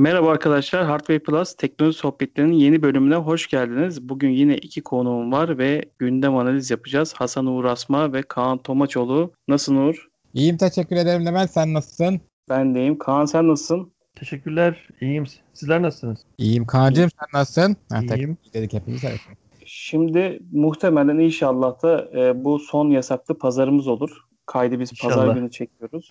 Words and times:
Merhaba 0.00 0.30
arkadaşlar, 0.30 0.84
Hardware 0.84 1.18
Plus 1.18 1.54
teknoloji 1.54 1.98
sohbetlerinin 1.98 2.52
yeni 2.52 2.82
bölümüne 2.82 3.14
hoş 3.14 3.48
geldiniz. 3.48 4.08
Bugün 4.08 4.30
yine 4.30 4.56
iki 4.56 4.82
konuğum 4.82 5.32
var 5.32 5.58
ve 5.58 5.82
gündem 5.98 6.36
analiz 6.36 6.70
yapacağız. 6.70 7.14
Hasan 7.16 7.46
Uğur 7.46 7.64
Asma 7.64 8.12
ve 8.12 8.22
Kaan 8.22 8.58
Tomaçoğlu. 8.58 9.32
Nasılsın 9.48 9.76
Uğur? 9.76 10.08
İyiyim 10.34 10.56
teşekkür 10.56 10.96
ederim 10.96 11.26
Levent 11.26 11.50
sen 11.50 11.74
nasılsın? 11.74 12.20
Ben 12.48 12.74
deyim. 12.74 12.98
Kaan 12.98 13.24
sen 13.24 13.48
nasılsın? 13.48 13.92
Teşekkürler, 14.14 14.88
iyiyim. 15.00 15.24
Sizler 15.52 15.82
nasılsınız? 15.82 16.18
İyiyim 16.38 16.66
Kaan'cığım 16.66 17.10
sen 17.10 17.40
nasılsın? 17.40 17.76
Ha, 17.92 18.00
İyiyim. 18.16 18.36
dedik 18.54 18.72
hepimiz 18.72 19.04
evet. 19.04 19.20
Şimdi 19.66 20.40
muhtemelen 20.52 21.18
inşallah 21.18 21.82
da 21.82 22.08
e, 22.20 22.44
bu 22.44 22.58
son 22.58 22.90
yasaklı 22.90 23.38
pazarımız 23.38 23.88
olur. 23.88 24.10
Kaydı 24.46 24.80
biz 24.80 24.92
pazar 25.02 25.16
İnşallah. 25.16 25.34
günü 25.34 25.50
çekiyoruz. 25.50 26.10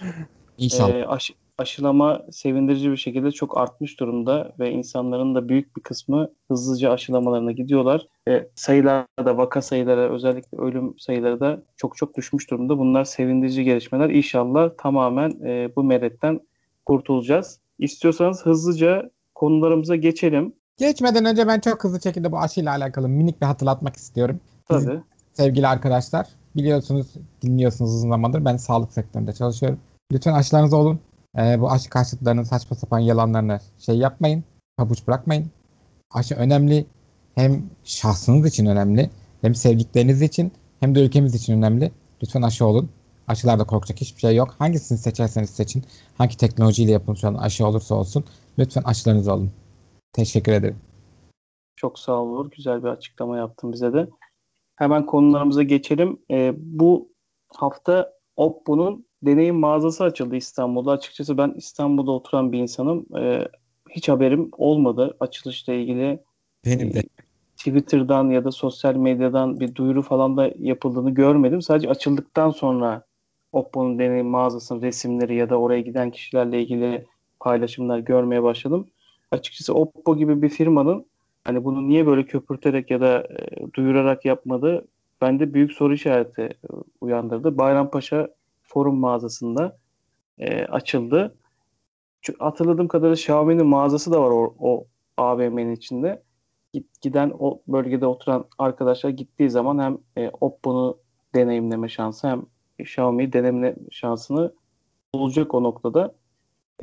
İnşallah. 0.58 0.96
E, 0.96 1.06
aşı- 1.06 1.34
aşılama 1.60 2.22
sevindirici 2.32 2.92
bir 2.92 2.98
şekilde 2.98 3.32
çok 3.32 3.58
artmış 3.58 4.00
durumda 4.00 4.54
ve 4.60 4.72
insanların 4.72 5.36
da 5.36 5.50
büyük 5.50 5.78
bir 5.78 5.82
kısmı 5.82 6.30
hızlıca 6.48 6.92
aşılamalarına 6.92 7.52
gidiyorlar. 7.52 8.08
E, 8.28 8.48
sayılar 8.56 9.06
da 9.26 9.38
vaka 9.38 9.62
sayıları 9.62 10.14
özellikle 10.14 10.58
ölüm 10.58 11.00
sayıları 11.00 11.40
da 11.40 11.62
çok 11.78 11.98
çok 11.98 12.18
düşmüş 12.18 12.52
durumda. 12.52 12.80
Bunlar 12.80 13.06
sevindirici 13.06 13.64
gelişmeler. 13.64 14.10
İnşallah 14.10 14.70
tamamen 14.78 15.30
e, 15.30 15.70
bu 15.76 15.84
meretten 15.84 16.40
kurtulacağız. 16.86 17.60
İstiyorsanız 17.80 18.46
hızlıca 18.46 19.10
konularımıza 19.36 19.96
geçelim. 19.96 20.54
Geçmeden 20.78 21.26
önce 21.26 21.48
ben 21.48 21.60
çok 21.60 21.84
hızlı 21.84 22.02
şekilde 22.02 22.32
bu 22.32 22.40
aşıyla 22.40 22.72
alakalı 22.72 23.10
minik 23.10 23.42
bir 23.42 23.46
hatırlatmak 23.46 23.96
istiyorum. 23.96 24.40
Tabii. 24.68 25.00
Sevgili 25.34 25.68
arkadaşlar 25.68 26.28
biliyorsunuz 26.56 27.08
dinliyorsunuz 27.42 27.96
uzun 27.96 28.10
zamandır 28.10 28.46
ben 28.46 28.58
sağlık 28.58 28.94
sektöründe 28.94 29.34
çalışıyorum. 29.34 29.80
Lütfen 30.12 30.34
aşılarınız 30.34 30.74
olun. 30.74 31.00
Ee, 31.38 31.62
bu 31.62 31.72
aşı 31.72 31.90
karşıtlarının 31.90 32.44
saçma 32.44 32.78
sapan 32.78 33.00
yalanlarını 33.00 33.60
şey 33.80 33.98
yapmayın. 33.98 34.44
Pabuç 34.78 35.08
bırakmayın. 35.08 35.52
Aşı 36.12 36.36
önemli. 36.36 36.86
Hem 37.36 37.70
şahsınız 37.84 38.48
için 38.48 38.66
önemli. 38.66 39.10
Hem 39.42 39.56
sevdikleriniz 39.56 40.22
için 40.22 40.52
hem 40.80 40.96
de 40.96 41.06
ülkemiz 41.06 41.36
için 41.36 41.54
önemli. 41.54 41.92
Lütfen 42.24 42.42
aşı 42.42 42.66
olun. 42.66 42.90
Aşılarda 43.28 43.64
korkacak 43.64 44.02
hiçbir 44.02 44.22
şey 44.22 44.36
yok. 44.36 44.56
Hangisini 44.60 44.98
seçerseniz 44.98 45.50
seçin. 45.50 45.84
Hangi 46.18 46.38
teknolojiyle 46.38 46.92
yapılmış 46.92 47.24
olan 47.24 47.36
aşı 47.36 47.68
olursa 47.68 47.96
olsun. 47.96 48.26
Lütfen 48.60 48.84
aşılarınız 48.86 49.28
olun. 49.28 49.52
Teşekkür 50.14 50.52
ederim. 50.52 50.78
Çok 51.76 52.00
sağ 52.00 52.14
ol 52.14 52.30
Uğur. 52.30 52.52
Güzel 52.52 52.84
bir 52.84 52.88
açıklama 52.88 53.38
yaptın 53.38 53.74
bize 53.74 53.94
de. 53.94 54.10
Hemen 54.76 55.06
konularımıza 55.06 55.64
geçelim. 55.64 56.20
Ee, 56.32 56.54
bu 56.58 57.12
hafta 57.56 58.14
Oppo'nun 58.36 59.06
deneyim 59.24 59.56
mağazası 59.56 60.04
açıldı 60.04 60.36
İstanbul'da. 60.36 60.92
Açıkçası 60.92 61.38
ben 61.38 61.54
İstanbul'da 61.58 62.12
oturan 62.12 62.52
bir 62.52 62.60
insanım. 62.60 63.06
Ee, 63.18 63.48
hiç 63.90 64.10
haberim 64.10 64.50
olmadı 64.58 65.18
açılışla 65.20 65.74
ilgili. 65.74 66.20
Benim 66.66 66.94
de. 66.94 67.04
Twitter'dan 67.58 68.30
ya 68.30 68.44
da 68.44 68.52
sosyal 68.52 68.96
medyadan 68.96 69.60
bir 69.60 69.76
duyuru 69.76 70.02
falan 70.02 70.38
da 70.38 70.52
yapıldığını 70.60 71.12
görmedim. 71.12 71.62
Sadece 71.62 71.90
açıldıktan 71.90 72.50
sonra 72.50 73.04
Oppo'nun 73.52 74.00
deneyim 74.00 74.28
mağazasının 74.28 74.82
resimleri 74.82 75.36
ya 75.36 75.50
da 75.50 75.58
oraya 75.58 75.82
giden 75.82 76.12
kişilerle 76.12 76.62
ilgili 76.62 77.06
paylaşımlar 77.40 78.00
görmeye 78.00 78.44
başladım. 78.44 78.88
Açıkçası 79.32 79.74
Oppo 79.74 80.18
gibi 80.18 80.42
bir 80.42 80.50
firmanın 80.50 81.06
hani 81.44 81.64
bunu 81.64 81.88
niye 81.88 82.08
böyle 82.08 82.26
köpürterek 82.26 82.92
ya 82.92 83.02
da 83.02 83.20
e, 83.20 83.74
duyurarak 83.74 84.26
yapmadı 84.26 84.88
bende 85.22 85.54
büyük 85.54 85.72
soru 85.72 85.94
işareti 85.94 86.42
e, 86.42 86.68
uyandırdı. 87.02 87.58
Bayrampaşa 87.58 88.28
Forum 88.70 89.00
mağazasında 89.00 89.78
e, 90.40 90.66
açıldı. 90.66 91.36
Çünkü 92.22 92.40
hatırladığım 92.40 92.88
kadarıyla 92.88 93.14
Xiaomi'nin 93.14 93.66
mağazası 93.68 94.12
da 94.12 94.22
var 94.22 94.32
o, 94.32 94.56
o 94.60 94.88
AVM'nin 95.18 95.76
içinde. 95.76 96.24
Giden 97.02 97.34
o 97.40 97.62
bölgede 97.68 98.06
oturan 98.06 98.46
arkadaşlar 98.58 99.10
gittiği 99.10 99.50
zaman 99.50 99.80
hem 99.80 99.98
e, 100.18 100.32
Oppo'nu 100.42 100.98
deneyimleme 101.36 101.90
şansı 101.90 102.28
hem 102.28 102.46
Xiaomi'yi 102.80 103.34
deneyimleme 103.34 103.76
şansını 103.92 104.54
bulacak 105.16 105.54
o 105.56 105.64
noktada. 105.64 106.16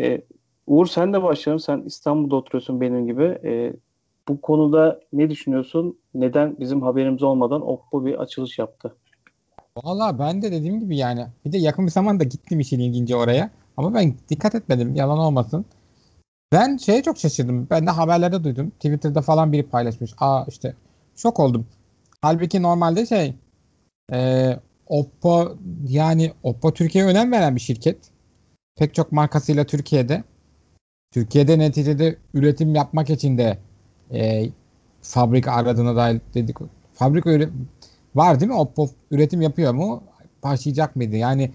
E, 0.00 0.22
Uğur 0.66 0.86
sen 0.86 1.12
de 1.12 1.22
başlayalım. 1.22 1.60
Sen 1.60 1.82
İstanbul'da 1.86 2.36
oturuyorsun 2.36 2.80
benim 2.80 3.06
gibi. 3.06 3.24
E, 3.24 3.72
bu 4.28 4.40
konuda 4.40 5.00
ne 5.12 5.30
düşünüyorsun? 5.30 5.98
Neden 6.14 6.56
bizim 6.60 6.82
haberimiz 6.82 7.22
olmadan 7.22 7.68
Oppo 7.68 8.06
bir 8.06 8.14
açılış 8.14 8.58
yaptı? 8.58 8.96
Valla 9.84 10.18
ben 10.18 10.42
de 10.42 10.52
dediğim 10.52 10.80
gibi 10.80 10.96
yani 10.96 11.26
bir 11.44 11.52
de 11.52 11.58
yakın 11.58 11.86
bir 11.86 11.90
zamanda 11.90 12.24
gittim 12.24 12.60
işin 12.60 12.80
ilginci 12.80 13.16
oraya. 13.16 13.50
Ama 13.76 13.94
ben 13.94 14.14
dikkat 14.28 14.54
etmedim 14.54 14.94
yalan 14.94 15.18
olmasın. 15.18 15.66
Ben 16.52 16.76
şeye 16.76 17.02
çok 17.02 17.18
şaşırdım. 17.18 17.66
Ben 17.70 17.86
de 17.86 17.90
haberlerde 17.90 18.44
duydum. 18.44 18.70
Twitter'da 18.70 19.22
falan 19.22 19.52
biri 19.52 19.62
paylaşmış. 19.68 20.10
Aa 20.18 20.44
işte 20.48 20.74
şok 21.16 21.40
oldum. 21.40 21.66
Halbuki 22.22 22.62
normalde 22.62 23.06
şey 23.06 23.34
e, 24.12 24.50
Oppo 24.86 25.56
yani 25.88 26.32
Oppo 26.42 26.74
Türkiye'ye 26.74 27.10
önem 27.10 27.32
veren 27.32 27.56
bir 27.56 27.60
şirket. 27.60 27.98
Pek 28.76 28.94
çok 28.94 29.12
markasıyla 29.12 29.64
Türkiye'de. 29.64 30.24
Türkiye'de 31.12 31.58
neticede 31.58 32.16
üretim 32.34 32.74
yapmak 32.74 33.10
için 33.10 33.38
de 33.38 33.58
e, 34.12 34.50
fabrika 35.02 35.52
aradığına 35.52 35.96
dair 35.96 36.20
dedik. 36.34 36.56
Fabrika 36.94 37.30
var 38.16 38.40
değil 38.40 38.50
mi? 38.50 38.56
Oppo 38.56 38.90
üretim 39.10 39.42
yapıyor 39.42 39.74
mu? 39.74 40.02
Başlayacak 40.42 40.96
mıydı? 40.96 41.16
Yani 41.16 41.50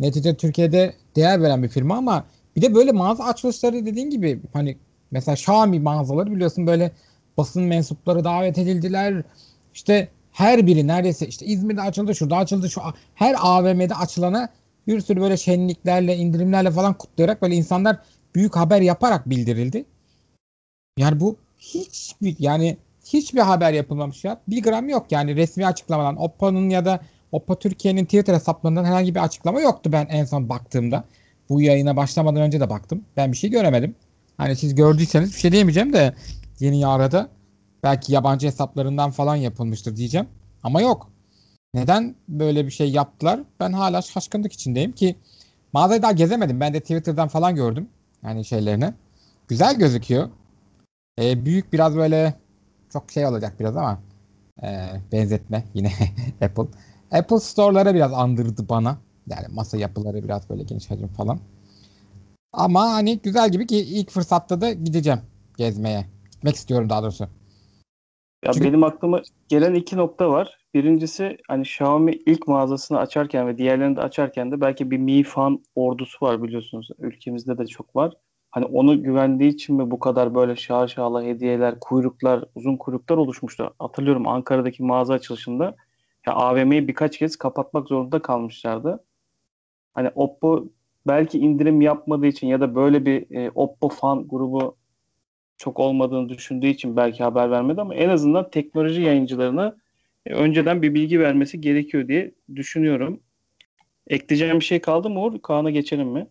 neticede 0.00 0.36
Türkiye'de 0.36 0.94
değer 1.16 1.42
veren 1.42 1.62
bir 1.62 1.68
firma 1.68 1.96
ama 1.96 2.24
bir 2.56 2.62
de 2.62 2.74
böyle 2.74 2.92
mağaza 2.92 3.24
açılışları 3.24 3.86
dediğin 3.86 4.10
gibi 4.10 4.40
hani 4.52 4.76
mesela 5.10 5.34
Xiaomi 5.34 5.80
mağazaları 5.80 6.30
biliyorsun 6.34 6.66
böyle 6.66 6.92
basın 7.36 7.62
mensupları 7.62 8.24
davet 8.24 8.58
edildiler. 8.58 9.22
İşte 9.74 10.08
her 10.32 10.66
biri 10.66 10.86
neredeyse 10.86 11.26
işte 11.26 11.46
İzmir'de 11.46 11.80
açıldı, 11.80 12.14
şurada 12.14 12.36
açıldı, 12.36 12.70
şu 12.70 12.80
her 13.14 13.36
AVM'de 13.38 13.94
açılana 13.94 14.48
bir 14.86 15.00
sürü 15.00 15.20
böyle 15.20 15.36
şenliklerle, 15.36 16.16
indirimlerle 16.16 16.70
falan 16.70 16.94
kutlayarak 16.94 17.42
böyle 17.42 17.54
insanlar 17.54 17.98
büyük 18.34 18.56
haber 18.56 18.80
yaparak 18.80 19.30
bildirildi. 19.30 19.84
Yani 20.98 21.20
bu 21.20 21.36
hiçbir 21.58 22.36
yani 22.38 22.76
hiçbir 23.04 23.40
haber 23.40 23.72
yapılmamış 23.72 24.24
ya. 24.24 24.40
Bir 24.48 24.62
gram 24.62 24.88
yok 24.88 25.12
yani 25.12 25.36
resmi 25.36 25.66
açıklamadan. 25.66 26.22
Oppo'nun 26.22 26.70
ya 26.70 26.84
da 26.84 27.00
Oppo 27.32 27.58
Türkiye'nin 27.58 28.04
Twitter 28.04 28.34
hesaplarından 28.34 28.84
herhangi 28.84 29.14
bir 29.14 29.24
açıklama 29.24 29.60
yoktu 29.60 29.92
ben 29.92 30.06
en 30.06 30.24
son 30.24 30.48
baktığımda. 30.48 31.04
Bu 31.48 31.60
yayına 31.60 31.96
başlamadan 31.96 32.42
önce 32.42 32.60
de 32.60 32.70
baktım. 32.70 33.04
Ben 33.16 33.32
bir 33.32 33.36
şey 33.36 33.50
göremedim. 33.50 33.94
Hani 34.36 34.56
siz 34.56 34.74
gördüyseniz 34.74 35.34
bir 35.34 35.38
şey 35.38 35.52
diyemeyeceğim 35.52 35.92
de 35.92 36.14
yeni 36.60 36.80
yarada 36.80 37.28
belki 37.82 38.12
yabancı 38.12 38.46
hesaplarından 38.46 39.10
falan 39.10 39.36
yapılmıştır 39.36 39.96
diyeceğim. 39.96 40.28
Ama 40.62 40.80
yok. 40.80 41.10
Neden 41.74 42.14
böyle 42.28 42.66
bir 42.66 42.70
şey 42.70 42.90
yaptılar? 42.90 43.40
Ben 43.60 43.72
hala 43.72 44.02
şaşkınlık 44.02 44.52
içindeyim 44.52 44.92
ki 44.92 45.16
mağazayı 45.72 46.02
daha 46.02 46.12
gezemedim. 46.12 46.60
Ben 46.60 46.74
de 46.74 46.80
Twitter'dan 46.80 47.28
falan 47.28 47.54
gördüm. 47.54 47.88
Yani 48.24 48.44
şeylerini. 48.44 48.94
Güzel 49.48 49.78
gözüküyor. 49.78 50.28
Ee, 51.20 51.44
büyük 51.44 51.72
biraz 51.72 51.96
böyle 51.96 52.34
çok 52.94 53.10
şey 53.10 53.26
olacak 53.26 53.60
biraz 53.60 53.76
ama 53.76 53.98
e, 54.62 54.68
benzetme 55.12 55.64
yine 55.74 55.92
Apple. 56.42 56.64
Apple 57.12 57.38
Store'lara 57.40 57.94
biraz 57.94 58.12
andırdı 58.12 58.68
bana. 58.68 58.98
Yani 59.26 59.46
masa 59.50 59.76
yapıları 59.76 60.24
biraz 60.24 60.50
böyle 60.50 60.62
geniş 60.62 60.90
hacim 60.90 61.08
falan. 61.08 61.38
Ama 62.52 62.80
hani 62.92 63.18
güzel 63.18 63.50
gibi 63.52 63.66
ki 63.66 63.78
ilk 63.78 64.10
fırsatta 64.10 64.60
da 64.60 64.72
gideceğim 64.72 65.20
gezmeye. 65.58 66.06
Gitmek 66.30 66.54
istiyorum 66.54 66.90
daha 66.90 67.02
doğrusu. 67.02 67.24
Ya 68.44 68.52
Çünkü- 68.52 68.68
benim 68.68 68.84
aklıma 68.84 69.22
gelen 69.48 69.74
iki 69.74 69.96
nokta 69.96 70.30
var. 70.30 70.58
Birincisi 70.74 71.36
hani 71.48 71.62
Xiaomi 71.62 72.12
ilk 72.26 72.48
mağazasını 72.48 72.98
açarken 72.98 73.46
ve 73.48 73.58
diğerlerini 73.58 73.96
de 73.96 74.00
açarken 74.00 74.52
de 74.52 74.60
belki 74.60 74.90
bir 74.90 74.98
Mi 74.98 75.22
Fan 75.22 75.62
ordusu 75.74 76.26
var 76.26 76.42
biliyorsunuz. 76.42 76.88
Ülkemizde 76.98 77.58
de 77.58 77.66
çok 77.66 77.96
var. 77.96 78.14
Hani 78.54 78.64
onu 78.64 79.02
güvendiği 79.02 79.50
için 79.50 79.76
mi 79.76 79.90
bu 79.90 79.98
kadar 79.98 80.34
böyle 80.34 80.56
şaşalı 80.56 81.22
hediyeler, 81.24 81.80
kuyruklar, 81.80 82.44
uzun 82.54 82.76
kuyruklar 82.76 83.16
oluşmuştu. 83.16 83.74
Hatırlıyorum 83.78 84.28
Ankara'daki 84.28 84.82
mağaza 84.82 85.14
açılışında 85.14 85.76
ya 86.26 86.32
AVM'yi 86.32 86.88
birkaç 86.88 87.18
kez 87.18 87.36
kapatmak 87.36 87.88
zorunda 87.88 88.22
kalmışlardı. 88.22 89.04
Hani 89.94 90.10
Oppo 90.14 90.68
belki 91.06 91.38
indirim 91.38 91.80
yapmadığı 91.80 92.26
için 92.26 92.46
ya 92.46 92.60
da 92.60 92.74
böyle 92.74 93.06
bir 93.06 93.36
e, 93.36 93.50
Oppo 93.54 93.88
fan 93.88 94.28
grubu 94.28 94.76
çok 95.56 95.80
olmadığını 95.80 96.28
düşündüğü 96.28 96.66
için 96.66 96.96
belki 96.96 97.22
haber 97.22 97.50
vermedi 97.50 97.80
ama 97.80 97.94
en 97.94 98.08
azından 98.08 98.50
teknoloji 98.50 99.02
yayıncılarına 99.02 99.76
e, 100.26 100.34
önceden 100.34 100.82
bir 100.82 100.94
bilgi 100.94 101.20
vermesi 101.20 101.60
gerekiyor 101.60 102.08
diye 102.08 102.34
düşünüyorum. 102.54 103.20
Ekleyeceğim 104.06 104.60
bir 104.60 104.64
şey 104.64 104.80
kaldı 104.80 105.10
mı 105.10 105.20
Uğur? 105.22 105.42
Kaan'a 105.42 105.70
geçelim 105.70 106.08
mi? 106.08 106.26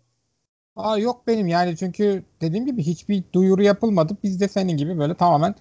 Aa 0.75 0.97
yok 0.97 1.27
benim 1.27 1.47
yani 1.47 1.77
çünkü 1.77 2.23
dediğim 2.41 2.65
gibi 2.65 2.83
hiçbir 2.83 3.23
duyuru 3.33 3.63
yapılmadı. 3.63 4.17
Biz 4.23 4.39
de 4.39 4.47
senin 4.47 4.77
gibi 4.77 4.99
böyle 4.99 5.15
tamamen 5.15 5.55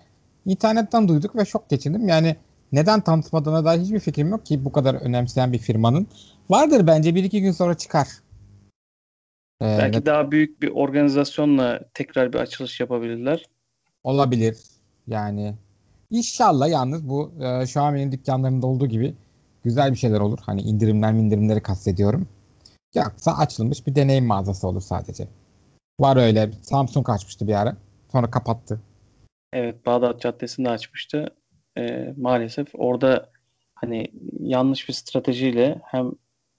internetten 0.46 1.08
duyduk 1.08 1.36
ve 1.36 1.44
şok 1.44 1.70
geçirdim. 1.70 2.08
Yani 2.08 2.36
neden 2.72 3.00
tanıtmadığına 3.00 3.64
dair 3.64 3.80
hiçbir 3.80 4.00
fikrim 4.00 4.28
yok 4.28 4.46
ki 4.46 4.64
bu 4.64 4.72
kadar 4.72 4.94
önemseyen 4.94 5.52
bir 5.52 5.58
firmanın. 5.58 6.06
Vardır 6.50 6.86
bence 6.86 7.14
bir 7.14 7.24
iki 7.24 7.42
gün 7.42 7.52
sonra 7.52 7.74
çıkar. 7.74 8.08
Ee, 9.62 9.78
Belki 9.78 9.98
ve 9.98 10.06
daha 10.06 10.30
büyük 10.30 10.62
bir 10.62 10.68
organizasyonla 10.68 11.80
tekrar 11.94 12.32
bir 12.32 12.38
açılış 12.38 12.80
yapabilirler. 12.80 13.46
olabilir. 14.04 14.56
Yani 15.06 15.54
inşallah 16.10 16.68
yalnız 16.68 17.08
bu 17.08 17.32
e, 17.40 17.62
Xiaomi'nin 17.62 18.12
dükkanlarında 18.12 18.66
olduğu 18.66 18.86
gibi 18.86 19.14
güzel 19.64 19.92
bir 19.92 19.96
şeyler 19.96 20.20
olur. 20.20 20.38
Hani 20.42 20.62
indirimler 20.62 21.12
indirimleri 21.12 21.60
kastediyorum. 21.62 22.28
Yoksa 22.94 23.36
açılmış 23.36 23.86
bir 23.86 23.94
deneyim 23.94 24.26
mağazası 24.26 24.68
olur 24.68 24.80
sadece. 24.80 25.28
Var 26.00 26.16
öyle. 26.16 26.50
Samsung 26.62 27.10
açmıştı 27.10 27.48
bir 27.48 27.54
ara. 27.54 27.76
Sonra 28.12 28.30
kapattı. 28.30 28.80
Evet, 29.52 29.86
Bağdat 29.86 30.20
Caddesi'nde 30.20 30.70
açmıştı. 30.70 31.36
Ee, 31.78 32.14
maalesef 32.16 32.68
orada 32.74 33.30
hani 33.74 34.12
yanlış 34.40 34.88
bir 34.88 34.94
stratejiyle 34.94 35.80
hem 35.84 36.12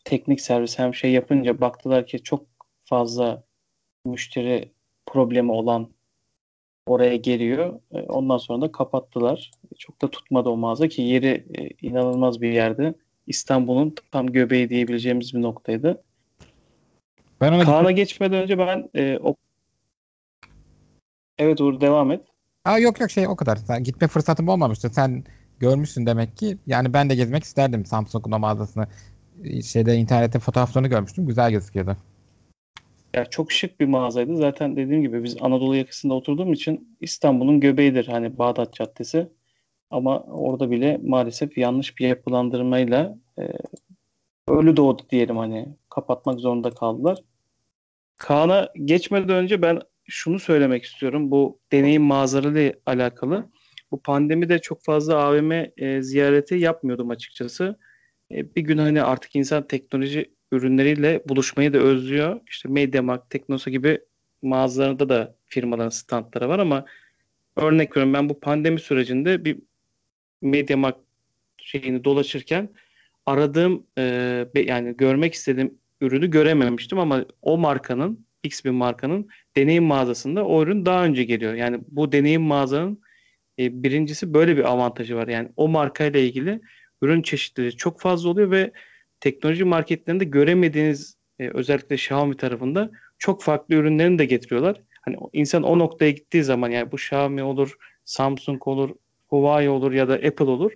teknik 0.06 0.42
servis 0.42 0.80
hem 0.80 0.96
şey 0.96 1.12
yapınca 1.12 1.62
baktılar 1.62 2.06
ki 2.08 2.24
çok 2.24 2.46
fazla 2.86 3.44
müşteri 4.06 4.72
problemi 5.06 5.52
olan 5.52 5.90
oraya 6.88 7.16
geliyor. 7.16 7.80
Ee, 7.92 8.02
ondan 8.02 8.38
sonra 8.38 8.62
da 8.62 8.72
kapattılar. 8.72 9.52
Çok 9.78 10.02
da 10.02 10.12
tutmadı 10.12 10.50
o 10.50 10.58
mağaza 10.58 10.88
ki 10.88 11.02
yeri 11.02 11.46
e, 11.58 11.88
inanılmaz 11.88 12.42
bir 12.42 12.52
yerde. 12.52 12.94
İstanbul'un 13.28 13.96
tam 14.12 14.28
göbeği 14.28 14.70
diyebileceğimiz 14.70 15.34
bir 15.34 15.42
noktaydı. 15.42 16.04
Ben 17.44 17.54
ona 17.54 17.64
Kaan'a 17.64 17.92
geçmeden 17.92 18.44
önce 18.44 18.58
ben 18.58 18.90
e, 18.96 19.20
o... 19.24 19.36
Evet 21.38 21.62
Uğur 21.62 21.82
devam 21.82 22.12
et. 22.12 22.22
Aa, 22.66 22.80
yok 22.80 23.00
yok 23.00 23.12
şey 23.12 23.28
o 23.28 23.36
kadar. 23.36 23.56
Sen, 23.56 23.84
gitme 23.84 24.08
fırsatım 24.08 24.48
olmamıştı. 24.48 24.90
Sen 24.90 25.24
görmüşsün 25.60 26.06
demek 26.06 26.38
ki. 26.38 26.58
Yani 26.68 26.94
ben 26.94 27.10
de 27.10 27.16
gezmek 27.16 27.44
isterdim 27.44 27.86
Samsung'un 27.86 28.32
o 28.32 28.40
mağazasını. 28.40 28.88
Ee, 29.44 29.62
Şeyde 29.62 29.96
internette 29.96 30.40
fotoğraflarını 30.40 30.88
görmüştüm. 30.88 31.28
Güzel 31.28 31.52
gözüküyordu. 31.52 31.98
Ya 33.14 33.26
çok 33.26 33.52
şık 33.52 33.80
bir 33.80 33.86
mağazaydı. 33.86 34.38
Zaten 34.38 34.76
dediğim 34.76 35.02
gibi 35.02 35.24
biz 35.24 35.38
Anadolu 35.42 35.76
yakasında 35.76 36.14
oturduğum 36.14 36.54
için 36.54 36.98
İstanbul'un 37.02 37.60
göbeğidir 37.60 38.08
hani 38.08 38.38
Bağdat 38.38 38.74
Caddesi. 38.74 39.28
Ama 39.92 40.20
orada 40.20 40.72
bile 40.72 41.00
maalesef 41.04 41.58
yanlış 41.58 42.00
bir 42.00 42.08
yapılandırmayla 42.08 43.18
e, 43.40 43.44
ölü 44.48 44.78
doğdu 44.78 45.02
diyelim 45.10 45.38
hani 45.38 45.68
kapatmak 45.90 46.40
zorunda 46.40 46.70
kaldılar. 46.70 47.20
Kaan'a 48.18 48.70
geçmeden 48.86 49.30
önce 49.30 49.62
ben 49.62 49.80
şunu 50.06 50.40
söylemek 50.40 50.84
istiyorum. 50.84 51.32
Bu 51.32 51.60
deneyim 51.72 52.04
mağazalarıyla 52.04 52.74
alakalı. 52.86 53.50
Bu 53.92 54.02
pandemide 54.02 54.60
çok 54.60 54.84
fazla 54.84 55.18
AVM 55.18 55.52
e, 55.78 56.02
ziyareti 56.02 56.56
yapmıyordum 56.56 57.10
açıkçası. 57.10 57.80
E, 58.32 58.56
bir 58.56 58.62
gün 58.62 58.78
hani 58.78 59.04
artık 59.04 59.36
insan 59.36 59.68
teknoloji 59.68 60.34
ürünleriyle 60.52 61.24
buluşmayı 61.30 61.74
da 61.74 61.78
özlüyor. 61.78 62.40
İşte 62.50 62.70
MediaMarkt, 62.70 63.30
Teknosa 63.30 63.72
gibi 63.72 64.00
mağazalarında 64.42 65.10
da 65.10 65.36
firmaların 65.46 65.90
standları 65.90 66.50
var 66.50 66.60
ama 66.60 66.86
örnek 67.56 67.92
veriyorum 67.92 68.14
ben 68.14 68.30
bu 68.30 68.40
pandemi 68.40 68.80
sürecinde 68.80 69.46
bir 69.46 69.60
MediaMarkt 70.42 71.00
şeyini 71.58 72.04
dolaşırken 72.04 72.70
aradığım 73.26 73.88
e, 73.98 74.46
yani 74.56 74.98
görmek 74.98 75.34
istediğim 75.34 75.78
ürünü 76.04 76.30
görememiştim 76.30 77.00
ama 77.00 77.26
o 77.42 77.58
markanın 77.58 78.26
X 78.44 78.66
bir 78.66 78.70
markanın 78.70 79.28
deneyim 79.56 79.84
mağazasında 79.84 80.46
o 80.46 80.64
ürün 80.64 80.86
daha 80.86 81.06
önce 81.06 81.24
geliyor. 81.24 81.54
Yani 81.54 81.80
bu 81.88 82.12
deneyim 82.12 82.42
mağazanın 82.42 83.02
e, 83.60 83.84
birincisi 83.84 84.34
böyle 84.34 84.58
bir 84.58 84.64
avantajı 84.64 85.16
var. 85.16 85.28
Yani 85.28 85.50
o 85.56 85.68
markayla 85.68 86.20
ilgili 86.20 86.62
ürün 87.02 87.22
çeşitleri 87.22 87.76
çok 87.76 88.00
fazla 88.02 88.30
oluyor 88.30 88.52
ve 88.52 88.72
teknoloji 89.20 89.64
marketlerinde 89.64 90.26
göremediğiniz 90.26 91.18
e, 91.40 91.50
özellikle 91.50 91.96
Xiaomi 91.96 92.38
tarafında 92.38 92.92
çok 93.18 93.44
farklı 93.44 93.76
ürünlerini 93.76 94.20
de 94.20 94.26
getiriyorlar. 94.26 94.82
Hani 95.02 95.18
insan 95.34 95.64
o 95.64 95.80
noktaya 95.80 96.12
gittiği 96.12 96.44
zaman 96.44 96.70
yani 96.70 96.92
bu 96.92 96.96
Xiaomi 96.96 97.44
olur, 97.44 97.76
Samsung 98.06 98.68
olur, 98.68 98.90
Huawei 99.28 99.70
olur 99.70 99.92
ya 99.92 100.10
da 100.10 100.14
Apple 100.14 100.46
olur. 100.46 100.72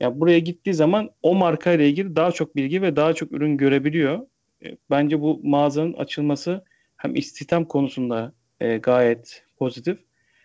Ya 0.00 0.20
buraya 0.20 0.38
gittiği 0.38 0.74
zaman 0.74 1.10
o 1.22 1.34
markayla 1.34 1.84
ilgili 1.84 2.16
daha 2.16 2.32
çok 2.32 2.56
bilgi 2.56 2.82
ve 2.82 2.96
daha 2.96 3.12
çok 3.14 3.32
ürün 3.32 3.56
görebiliyor. 3.56 4.26
E, 4.64 4.76
Bence 4.90 5.20
bu 5.20 5.40
mağazanın 5.44 5.92
açılması 5.92 6.64
hem 6.96 7.16
istihdam 7.16 7.64
konusunda 7.64 8.32
e, 8.60 8.76
gayet 8.78 9.44
pozitif 9.58 9.98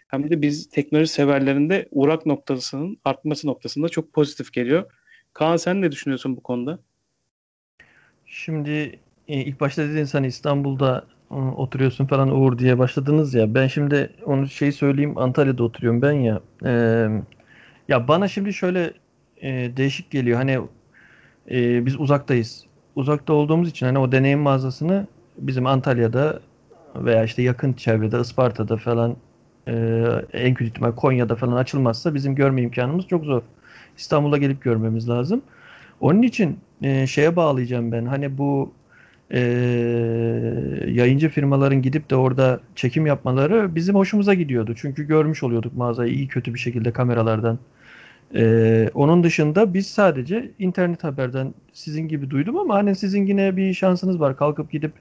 hem 0.08 0.30
de 0.30 0.42
biz 0.42 0.70
teknoloji 0.70 1.08
severlerinde 1.12 1.88
uğrak 1.92 2.26
noktasının 2.26 2.98
artması 3.06 3.48
noktasında 3.48 3.90
çok 3.90 4.14
pozitif 4.14 4.54
geliyor. 4.54 4.92
Kaan 5.34 5.58
sen 5.58 5.82
ne 5.82 5.92
düşünüyorsun 5.92 6.38
bu 6.38 6.44
konuda? 6.44 6.80
Şimdi 8.26 9.00
e, 9.28 9.42
ilk 9.42 9.60
başta 9.60 9.84
dedin 9.84 10.04
sen 10.04 10.24
İstanbul'da 10.24 11.06
e, 11.32 11.34
oturuyorsun 11.36 12.06
falan 12.06 12.32
Uğur 12.42 12.58
diye 12.58 12.80
başladınız 12.80 13.34
ya. 13.34 13.54
Ben 13.54 13.68
şimdi 13.68 14.10
onu 14.26 14.48
şey 14.48 14.72
söyleyeyim 14.72 15.18
Antalya'da 15.18 15.64
oturuyorum 15.64 16.02
ben 16.02 16.12
ya. 16.12 16.42
E, 16.66 16.72
ya 17.88 18.08
bana 18.08 18.28
şimdi 18.28 18.54
şöyle 18.54 18.94
e, 19.42 19.78
değişik 19.78 20.12
geliyor. 20.12 20.38
Hani 20.38 20.60
e, 21.52 21.86
biz 21.86 22.00
uzaktayız. 22.00 22.65
Uzakta 22.96 23.34
olduğumuz 23.34 23.70
için 23.70 23.86
hani 23.86 24.00
o 24.00 24.12
deneyim 24.12 24.40
mağazasını 24.40 25.08
bizim 25.38 25.66
Antalya'da 25.66 26.40
veya 26.96 27.24
işte 27.24 27.42
yakın 27.42 27.74
çevrede 27.74 28.20
Isparta'da 28.20 28.78
falan 28.78 29.16
e, 29.68 29.74
en 30.34 30.54
kötü 30.54 30.70
ihtimal 30.70 30.92
Konya'da 30.92 31.36
falan 31.36 31.56
açılmazsa 31.58 32.14
bizim 32.14 32.36
görme 32.36 32.62
imkanımız 32.62 33.08
çok 33.08 33.26
zor. 33.26 33.42
İstanbul'a 33.98 34.38
gelip 34.38 34.62
görmemiz 34.62 35.10
lazım. 35.10 35.42
Onun 36.02 36.22
için 36.22 36.60
e, 36.84 37.08
şeye 37.08 37.36
bağlayacağım 37.36 37.92
ben. 37.92 38.06
Hani 38.06 38.38
bu 38.38 38.74
e, 39.32 39.40
yayıncı 40.88 41.30
firmaların 41.30 41.82
gidip 41.82 42.10
de 42.10 42.16
orada 42.16 42.60
çekim 42.76 43.06
yapmaları 43.06 43.76
bizim 43.76 43.96
hoşumuza 43.96 44.34
gidiyordu. 44.34 44.74
Çünkü 44.78 45.08
görmüş 45.08 45.44
oluyorduk 45.44 45.74
mağazayı 45.78 46.14
iyi 46.14 46.28
kötü 46.28 46.54
bir 46.54 46.60
şekilde 46.60 46.92
kameralardan. 46.92 47.60
E, 48.36 48.90
onun 48.94 49.24
dışında 49.24 49.74
biz 49.74 49.88
sadece 49.88 50.52
internet 50.60 51.04
haberden 51.04 51.54
sizin 51.74 52.08
gibi 52.08 52.30
duydum 52.30 52.58
ama 52.58 52.76
hani 52.76 52.96
sizin 52.96 53.26
yine 53.26 53.58
bir 53.58 53.74
şansınız 53.74 54.20
var. 54.20 54.38
Kalkıp 54.38 54.72
gidip 54.72 54.92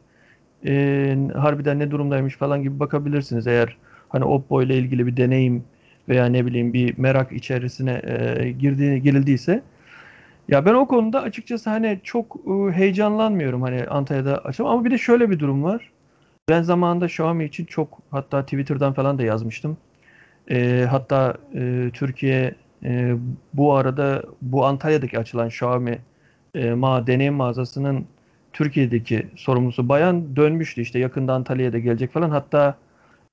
e, 0.66 1.16
harbiden 1.34 1.78
ne 1.78 1.90
durumdaymış 1.90 2.36
falan 2.36 2.62
gibi 2.62 2.80
bakabilirsiniz. 2.80 3.46
Eğer 3.46 3.76
hani 4.08 4.24
Oppo 4.24 4.62
ile 4.62 4.78
ilgili 4.78 5.06
bir 5.06 5.16
deneyim 5.16 5.64
veya 6.08 6.26
ne 6.26 6.46
bileyim 6.46 6.72
bir 6.72 6.98
merak 6.98 7.32
içerisine 7.32 8.02
e, 8.04 8.50
girdi, 8.52 9.02
girildiyse 9.02 9.62
ya 10.48 10.66
ben 10.66 10.74
o 10.74 10.86
konuda 10.86 11.22
açıkçası 11.22 11.70
hani 11.70 12.00
çok 12.04 12.36
e, 12.46 12.72
heyecanlanmıyorum 12.72 13.62
hani 13.62 13.86
Antalya'da 13.86 14.38
açalım 14.38 14.70
ama 14.70 14.84
bir 14.84 14.90
de 14.90 14.98
şöyle 14.98 15.30
bir 15.30 15.38
durum 15.38 15.64
var. 15.64 15.90
Ben 16.48 16.62
zamanında 16.62 17.06
Xiaomi 17.06 17.44
için 17.44 17.64
çok 17.64 17.98
hatta 18.10 18.42
Twitter'dan 18.42 18.92
falan 18.92 19.18
da 19.18 19.22
yazmıştım. 19.22 19.76
E, 20.50 20.86
hatta 20.90 21.34
e, 21.54 21.90
Türkiye 21.94 22.54
e, 22.84 23.14
bu 23.54 23.74
arada 23.74 24.22
bu 24.42 24.66
Antalya'daki 24.66 25.18
açılan 25.18 25.48
Xiaomi 25.48 25.98
e, 26.54 26.70
ma 26.74 27.06
deneyim 27.06 27.34
mağazasının 27.34 28.06
Türkiye'deki 28.52 29.26
sorumlusu 29.36 29.88
bayan 29.88 30.36
dönmüştü 30.36 30.80
işte 30.80 30.98
yakında 30.98 31.32
Antalya'ya 31.34 31.72
da 31.72 31.78
gelecek 31.78 32.12
falan. 32.12 32.30
Hatta 32.30 32.76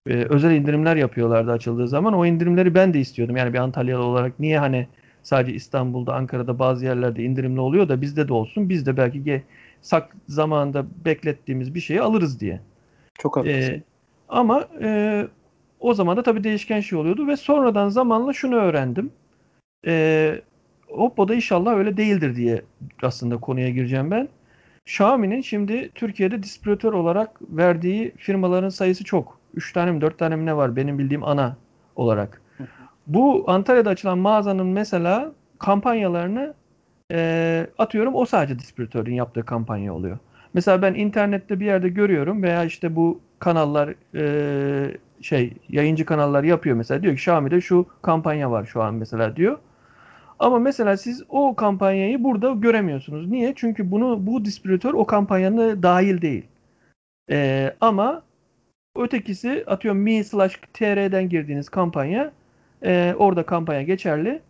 e, 0.08 0.14
özel 0.14 0.52
indirimler 0.52 0.96
yapıyorlardı 0.96 1.52
açıldığı 1.52 1.88
zaman. 1.88 2.14
O 2.14 2.26
indirimleri 2.26 2.76
ben 2.76 2.94
de 2.94 3.00
istiyordum. 3.00 3.38
Yani 3.38 3.54
bir 3.54 3.58
Antalyalı 3.60 4.04
olarak 4.06 4.40
niye 4.40 4.60
hani 4.60 4.88
sadece 5.24 5.54
İstanbul'da, 5.56 6.16
Ankara'da 6.16 6.60
bazı 6.60 6.86
yerlerde 6.86 7.24
indirimli 7.24 7.60
oluyor 7.60 7.90
da 7.90 8.02
bizde 8.02 8.28
de 8.28 8.34
olsun. 8.34 8.70
Biz 8.70 8.86
de 8.86 8.98
belki 8.98 9.20
ge- 9.20 9.42
sak 9.82 10.16
zamanında 10.28 10.86
beklettiğimiz 11.06 11.76
bir 11.76 11.80
şeyi 11.80 12.02
alırız 12.02 12.40
diye. 12.40 12.60
Çok 13.14 13.38
haklısın. 13.38 13.76
Ee, 13.76 13.82
ama 14.30 14.68
e, 14.82 15.28
o 15.80 15.94
zaman 15.94 16.18
da 16.18 16.24
tabii 16.24 16.44
değişken 16.44 16.80
şey 16.80 17.00
oluyordu 17.00 17.28
ve 17.28 17.38
sonradan 17.38 17.90
zamanla 17.90 18.34
şunu 18.34 18.56
öğrendim. 18.56 19.12
Ee, 19.88 20.42
Oppo'da 20.90 21.36
inşallah 21.36 21.76
öyle 21.76 21.98
değildir 21.98 22.36
diye 22.36 22.62
aslında 23.04 23.38
konuya 23.38 23.70
gireceğim 23.70 24.12
ben. 24.12 24.30
Xiaomi'nin 24.86 25.42
şimdi 25.42 25.90
Türkiye'de 25.96 26.44
distribütör 26.44 26.94
olarak 26.94 27.42
verdiği 27.42 28.12
firmaların 28.18 28.70
sayısı 28.70 29.04
çok. 29.04 29.40
3 29.54 29.74
tane 29.74 29.92
mi 29.92 30.02
4 30.02 30.20
tane 30.20 30.36
mi 30.36 30.46
ne 30.46 30.58
var 30.58 30.76
benim 30.76 31.00
bildiğim 31.00 31.24
ana 31.24 31.58
olarak. 31.96 32.42
Bu 33.08 33.44
Antalya'da 33.48 33.90
açılan 33.90 34.18
mağazanın 34.18 34.68
mesela 34.68 35.32
kampanyalarını 35.60 36.54
e, 37.12 37.68
atıyorum 37.78 38.16
o 38.16 38.26
sadece 38.26 38.60
distribütörün 38.60 39.14
yaptığı 39.14 39.46
kampanya 39.46 39.94
oluyor. 39.94 40.18
Mesela 40.54 40.82
ben 40.82 40.94
internette 40.94 41.60
bir 41.60 41.66
yerde 41.66 41.90
görüyorum 41.90 42.44
veya 42.44 42.64
işte 42.64 42.96
bu 42.96 43.20
kanallar 43.40 43.96
e, 44.16 44.98
şey 45.22 45.54
yayıncı 45.70 46.06
kanallar 46.06 46.44
yapıyor 46.44 46.76
mesela 46.76 47.04
diyor 47.04 47.14
ki 47.14 47.20
Xiaomi'de 47.20 47.62
şu 47.62 47.86
kampanya 48.02 48.52
var 48.52 48.66
şu 48.66 48.84
an 48.84 48.96
mesela 48.96 49.36
diyor. 49.36 49.58
Ama 50.42 50.60
mesela 50.60 50.98
siz 50.98 51.24
o 51.30 51.56
kampanyayı 51.56 52.24
burada 52.24 52.52
göremiyorsunuz. 52.52 53.28
Niye? 53.28 53.54
Çünkü 53.56 53.92
bunu 53.92 54.28
bu 54.28 54.46
distribütör 54.46 54.94
o 54.94 55.06
kampanyanın 55.06 55.84
dahil 55.84 56.22
değil. 56.22 56.44
E, 57.32 57.72
ama 57.82 58.24
ötekisi 58.96 59.64
atıyorum 59.68 60.02
mi 60.02 60.24
slash 60.24 60.60
tr'den 60.74 61.30
girdiğiniz 61.30 61.70
kampanya 61.70 62.32
e, 62.84 63.16
orada 63.18 63.44
kampanya 63.44 63.82
geçerli. 63.82 64.42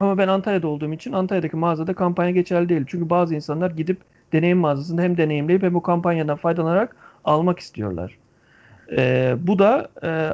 Ama 0.00 0.18
ben 0.18 0.28
Antalya'da 0.28 0.68
olduğum 0.68 0.92
için 0.92 1.12
Antalya'daki 1.12 1.56
mağazada 1.56 1.94
kampanya 1.94 2.30
geçerli 2.30 2.68
değil. 2.68 2.84
Çünkü 2.86 3.10
bazı 3.10 3.34
insanlar 3.34 3.70
gidip 3.70 3.98
deneyim 4.32 4.58
mağazasında 4.58 5.02
hem 5.02 5.16
deneyimleyip 5.16 5.62
hem 5.62 5.74
bu 5.74 5.82
kampanyadan 5.82 6.36
faydalanarak 6.36 6.96
almak 7.24 7.58
istiyorlar. 7.58 8.18
E, 8.96 9.34
bu 9.40 9.58
da 9.58 9.88
e, 10.02 10.30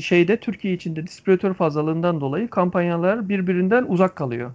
şeyde 0.00 0.36
Türkiye 0.36 0.74
içinde 0.74 1.06
distribütör 1.06 1.54
fazlalığından 1.54 2.20
dolayı 2.20 2.48
kampanyalar 2.48 3.28
birbirinden 3.28 3.84
uzak 3.88 4.16
kalıyor. 4.16 4.52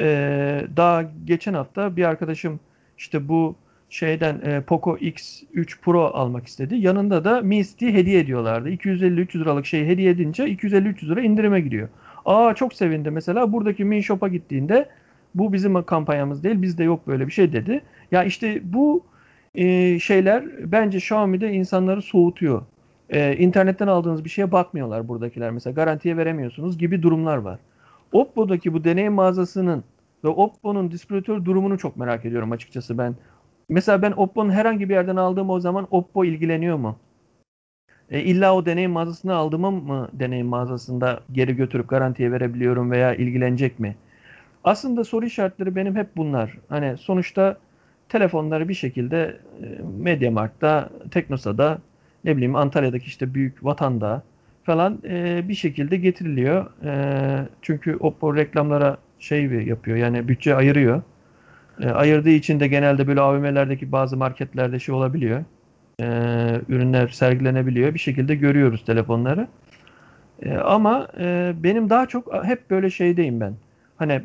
E, 0.00 0.06
daha 0.76 1.02
geçen 1.24 1.54
hafta 1.54 1.96
bir 1.96 2.04
arkadaşım 2.04 2.60
işte 2.98 3.28
bu 3.28 3.56
şeyden 3.90 4.40
e, 4.40 4.60
Poco 4.60 4.96
X3 4.96 5.80
Pro 5.82 6.04
almak 6.04 6.46
istedi. 6.46 6.76
Yanında 6.76 7.24
da 7.24 7.40
Mi 7.40 7.64
Stick 7.64 7.96
hediye 7.96 8.20
ediyorlardı. 8.20 8.70
250-300 8.70 9.40
liralık 9.40 9.66
şeyi 9.66 9.86
hediye 9.86 10.10
edince 10.10 10.44
250-300 10.44 11.08
lira 11.08 11.20
indirime 11.20 11.60
gidiyor. 11.60 11.88
Aa 12.24 12.54
çok 12.54 12.74
sevindi 12.74 13.10
mesela. 13.10 13.52
Buradaki 13.52 13.84
Mi 13.84 14.02
Shop'a 14.02 14.28
gittiğinde 14.28 14.88
bu 15.34 15.52
bizim 15.52 15.82
kampanyamız 15.82 16.44
değil. 16.44 16.62
Bizde 16.62 16.84
yok 16.84 17.06
böyle 17.06 17.26
bir 17.26 17.32
şey 17.32 17.52
dedi. 17.52 17.82
Ya 18.12 18.24
işte 18.24 18.60
bu 18.64 19.04
e, 19.54 19.98
şeyler 19.98 20.44
bence 20.72 20.98
Xiaomi'de 20.98 21.52
insanları 21.52 22.02
soğutuyor. 22.02 22.62
E, 23.10 23.36
internetten 23.36 23.86
aldığınız 23.86 24.24
bir 24.24 24.30
şeye 24.30 24.52
bakmıyorlar 24.52 25.08
buradakiler. 25.08 25.50
Mesela 25.50 25.74
garantiye 25.74 26.16
veremiyorsunuz 26.16 26.78
gibi 26.78 27.02
durumlar 27.02 27.36
var. 27.36 27.58
Oppo'daki 28.12 28.72
bu 28.72 28.84
deneyim 28.84 29.12
mağazasının 29.12 29.84
ve 30.24 30.28
Oppo'nun 30.28 30.90
distribütör 30.90 31.44
durumunu 31.44 31.78
çok 31.78 31.96
merak 31.96 32.24
ediyorum 32.24 32.52
açıkçası 32.52 32.98
ben. 32.98 33.14
Mesela 33.68 34.02
ben 34.02 34.12
Oppo'nun 34.12 34.50
herhangi 34.50 34.88
bir 34.88 34.94
yerden 34.94 35.16
aldığım 35.16 35.50
o 35.50 35.60
zaman 35.60 35.86
Oppo 35.90 36.24
ilgileniyor 36.24 36.76
mu? 36.76 36.96
E, 38.10 38.20
illa 38.20 38.54
o 38.54 38.66
deneyim 38.66 38.90
mağazasını 38.90 39.34
aldığımı 39.34 39.70
mı 39.70 40.08
deneyim 40.12 40.46
mağazasında 40.46 41.20
geri 41.32 41.56
götürüp 41.56 41.88
garantiye 41.88 42.32
verebiliyorum 42.32 42.90
veya 42.90 43.14
ilgilenecek 43.14 43.78
mi? 43.80 43.96
Aslında 44.64 45.04
soru 45.04 45.26
işaretleri 45.26 45.76
benim 45.76 45.96
hep 45.96 46.16
bunlar. 46.16 46.58
Hani 46.68 46.98
sonuçta 46.98 47.58
telefonları 48.08 48.68
bir 48.68 48.74
şekilde 48.74 49.40
e, 49.62 49.66
Mediamarkt'ta, 49.98 50.90
Teknosa'da, 51.10 51.78
ne 52.24 52.36
bileyim 52.36 52.56
Antalya'daki 52.56 53.06
işte 53.06 53.34
büyük 53.34 53.64
vatanda 53.64 54.22
falan 54.64 54.98
e, 55.04 55.48
bir 55.48 55.54
şekilde 55.54 55.96
getiriliyor. 55.96 56.66
E, 56.84 57.48
çünkü 57.62 57.96
Oppo 57.96 58.36
reklamlara 58.36 58.96
şey 59.18 59.44
yapıyor 59.44 59.96
yani 59.96 60.28
bütçe 60.28 60.54
ayırıyor. 60.54 61.02
E, 61.80 61.88
ayırdığı 61.88 62.30
için 62.30 62.60
de 62.60 62.68
genelde 62.68 63.06
böyle 63.06 63.20
AVM'lerdeki 63.20 63.92
bazı 63.92 64.16
marketlerde 64.16 64.78
şey 64.78 64.94
olabiliyor. 64.94 65.44
E, 66.00 66.06
ürünler 66.68 67.08
sergilenebiliyor. 67.08 67.94
Bir 67.94 67.98
şekilde 67.98 68.34
görüyoruz 68.34 68.84
telefonları. 68.84 69.48
E, 70.42 70.54
ama 70.54 71.08
e, 71.18 71.52
benim 71.62 71.90
daha 71.90 72.06
çok 72.06 72.44
hep 72.44 72.70
böyle 72.70 72.90
şeydeyim 72.90 73.40
ben. 73.40 73.54
Hani 73.96 74.22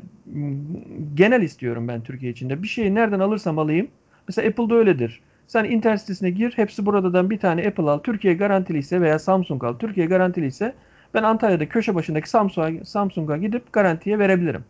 genel 1.15 1.41
istiyorum 1.41 1.87
ben 1.87 2.01
Türkiye 2.01 2.31
içinde. 2.31 2.63
Bir 2.63 2.67
şeyi 2.67 2.95
nereden 2.95 3.19
alırsam 3.19 3.59
alayım. 3.59 3.87
Mesela 4.27 4.49
Apple'da 4.49 4.75
öyledir. 4.75 5.21
Sen 5.49 5.63
internet 5.63 6.01
sitesine 6.01 6.29
gir. 6.29 6.53
Hepsi 6.55 6.85
buradan 6.85 7.29
bir 7.29 7.39
tane 7.39 7.67
Apple 7.67 7.89
al. 7.89 7.99
Türkiye 7.99 8.33
garantili 8.33 8.77
ise 8.77 9.01
veya 9.01 9.19
Samsung 9.19 9.63
al. 9.63 9.77
Türkiye 9.77 10.05
garantili 10.05 10.45
ise 10.45 10.75
ben 11.13 11.23
Antalya'da 11.23 11.69
köşe 11.69 11.95
başındaki 11.95 12.29
Samsung'a 12.29 12.85
Samsung'a 12.85 13.37
gidip 13.37 13.73
garantiye 13.73 14.19
verebilirim. 14.19 14.63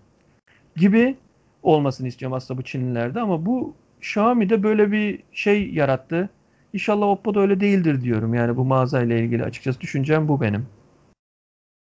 Gibi 0.75 1.17
olmasını 1.63 2.07
istiyorum 2.07 2.35
aslında 2.37 2.57
bu 2.59 2.63
Çinlilerde 2.63 3.19
ama 3.19 3.45
bu 3.45 3.73
Xiaomi'de 3.97 4.63
böyle 4.63 4.91
bir 4.91 5.23
şey 5.31 5.73
yarattı. 5.73 6.29
İnşallah 6.73 7.07
Oppo'da 7.07 7.39
öyle 7.39 7.59
değildir 7.59 8.01
diyorum. 8.01 8.33
Yani 8.33 8.57
bu 8.57 8.65
mağazayla 8.65 9.17
ilgili 9.17 9.43
açıkçası 9.43 9.81
düşüncem 9.81 10.27
bu 10.27 10.41
benim. 10.41 10.67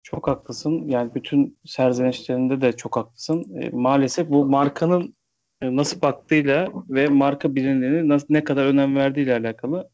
Çok 0.02 0.28
haklısın. 0.28 0.88
Yani 0.88 1.14
bütün 1.14 1.58
serzenişlerinde 1.64 2.60
de 2.60 2.72
çok 2.72 2.96
haklısın. 2.96 3.46
E, 3.60 3.70
maalesef 3.70 4.30
bu 4.30 4.46
markanın 4.46 5.14
nasıl 5.72 6.00
baktığıyla 6.00 6.68
ve 6.88 7.08
marka 7.08 7.54
bilinirliğine 7.54 8.08
nasıl, 8.08 8.26
ne 8.30 8.44
kadar 8.44 8.66
önem 8.66 8.96
verdiğiyle 8.96 9.34
alakalı. 9.36 9.88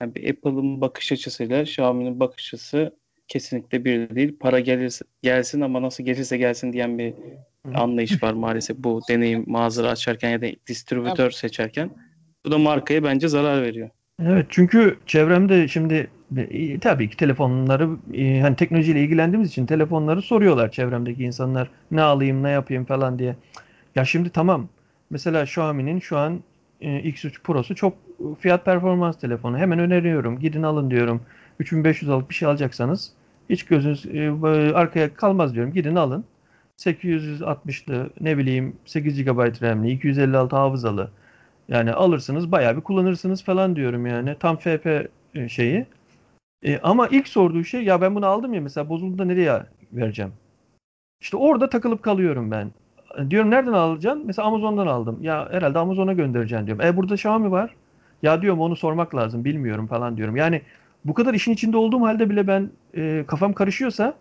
Yani 0.00 0.14
bir 0.14 0.30
Apple'ın 0.30 0.80
bakış 0.80 1.12
açısıyla 1.12 1.62
Xiaomi'nin 1.62 2.20
bakış 2.20 2.54
açısı 2.54 2.96
kesinlikle 3.28 3.84
bir 3.84 4.14
değil. 4.14 4.36
Para 4.40 4.60
gelirse, 4.60 5.04
gelsin 5.22 5.60
ama 5.60 5.82
nasıl 5.82 6.04
gelirse 6.04 6.36
gelsin 6.36 6.72
diyen 6.72 6.98
bir 6.98 7.14
anlayış 7.74 8.22
var 8.22 8.32
maalesef 8.32 8.76
bu 8.78 9.00
deneyim 9.08 9.44
mağazaları 9.46 9.92
açarken 9.92 10.30
ya 10.30 10.42
da 10.42 10.46
distribütör 10.66 11.30
seçerken. 11.30 11.90
Bu 12.46 12.50
da 12.50 12.58
markaya 12.58 13.04
bence 13.04 13.28
zarar 13.28 13.62
veriyor. 13.62 13.90
Evet 14.22 14.46
çünkü 14.48 14.98
çevremde 15.06 15.68
şimdi 15.68 16.10
e, 16.36 16.78
tabii 16.78 17.10
ki 17.10 17.16
telefonları 17.16 17.88
e, 18.14 18.40
hani 18.40 18.56
teknolojiyle 18.56 19.00
ilgilendiğimiz 19.00 19.50
için 19.50 19.66
telefonları 19.66 20.22
soruyorlar 20.22 20.70
çevremdeki 20.70 21.24
insanlar 21.24 21.70
ne 21.90 22.02
alayım 22.02 22.42
ne 22.42 22.50
yapayım 22.50 22.84
falan 22.84 23.18
diye. 23.18 23.36
Ya 23.94 24.04
şimdi 24.04 24.30
tamam 24.30 24.68
mesela 25.10 25.42
Xiaomi'nin 25.42 26.00
şu 26.00 26.18
an 26.18 26.40
e, 26.80 26.88
X3 26.88 27.42
Pro'su 27.42 27.74
çok 27.74 27.94
fiyat 28.40 28.64
performans 28.64 29.18
telefonu. 29.18 29.58
Hemen 29.58 29.78
öneriyorum. 29.78 30.38
Gidin 30.38 30.62
alın 30.62 30.90
diyorum. 30.90 31.22
3500 31.60 32.10
alıp 32.10 32.30
bir 32.30 32.34
şey 32.34 32.48
alacaksanız 32.48 33.12
hiç 33.50 33.64
gözünüz 33.64 34.06
e, 34.06 34.30
arkaya 34.74 35.14
kalmaz 35.14 35.54
diyorum. 35.54 35.72
Gidin 35.72 35.96
alın. 35.96 36.24
860'lı 36.78 38.10
ne 38.20 38.38
bileyim 38.38 38.76
8 38.84 39.24
GB 39.24 39.62
RAM'li 39.62 39.90
256 39.90 40.56
hafızalı 40.56 41.10
yani 41.68 41.92
alırsınız 41.92 42.52
bayağı 42.52 42.76
bir 42.76 42.80
kullanırsınız 42.80 43.44
falan 43.44 43.76
diyorum 43.76 44.06
yani. 44.06 44.36
Tam 44.40 44.56
FP 44.56 45.08
e, 45.34 45.48
şeyi. 45.48 45.86
E, 46.62 46.78
ama 46.78 47.08
ilk 47.08 47.28
sorduğu 47.28 47.64
şey 47.64 47.84
ya 47.84 48.00
ben 48.00 48.14
bunu 48.14 48.26
aldım 48.26 48.54
ya 48.54 48.60
mesela 48.60 48.88
bozuldu 48.88 49.18
da 49.18 49.24
nereye 49.24 49.62
vereceğim? 49.92 50.32
İşte 51.20 51.36
orada 51.36 51.68
takılıp 51.68 52.02
kalıyorum 52.02 52.50
ben. 52.50 52.70
Diyorum 53.30 53.50
nereden 53.50 53.72
alacaksın? 53.72 54.22
Mesela 54.26 54.48
Amazon'dan 54.48 54.86
aldım. 54.86 55.18
Ya 55.20 55.48
herhalde 55.52 55.78
Amazon'a 55.78 56.12
göndereceğim 56.12 56.66
diyorum. 56.66 56.84
E 56.84 56.96
burada 56.96 57.14
Xiaomi 57.14 57.50
var. 57.50 57.74
Ya 58.22 58.42
diyorum 58.42 58.60
onu 58.60 58.76
sormak 58.76 59.14
lazım 59.14 59.44
bilmiyorum 59.44 59.86
falan 59.86 60.16
diyorum. 60.16 60.36
Yani 60.36 60.62
bu 61.04 61.14
kadar 61.14 61.34
işin 61.34 61.52
içinde 61.52 61.76
olduğum 61.76 62.02
halde 62.02 62.30
bile 62.30 62.46
ben 62.46 62.70
e, 62.96 63.24
kafam 63.26 63.52
karışıyorsa 63.52 64.14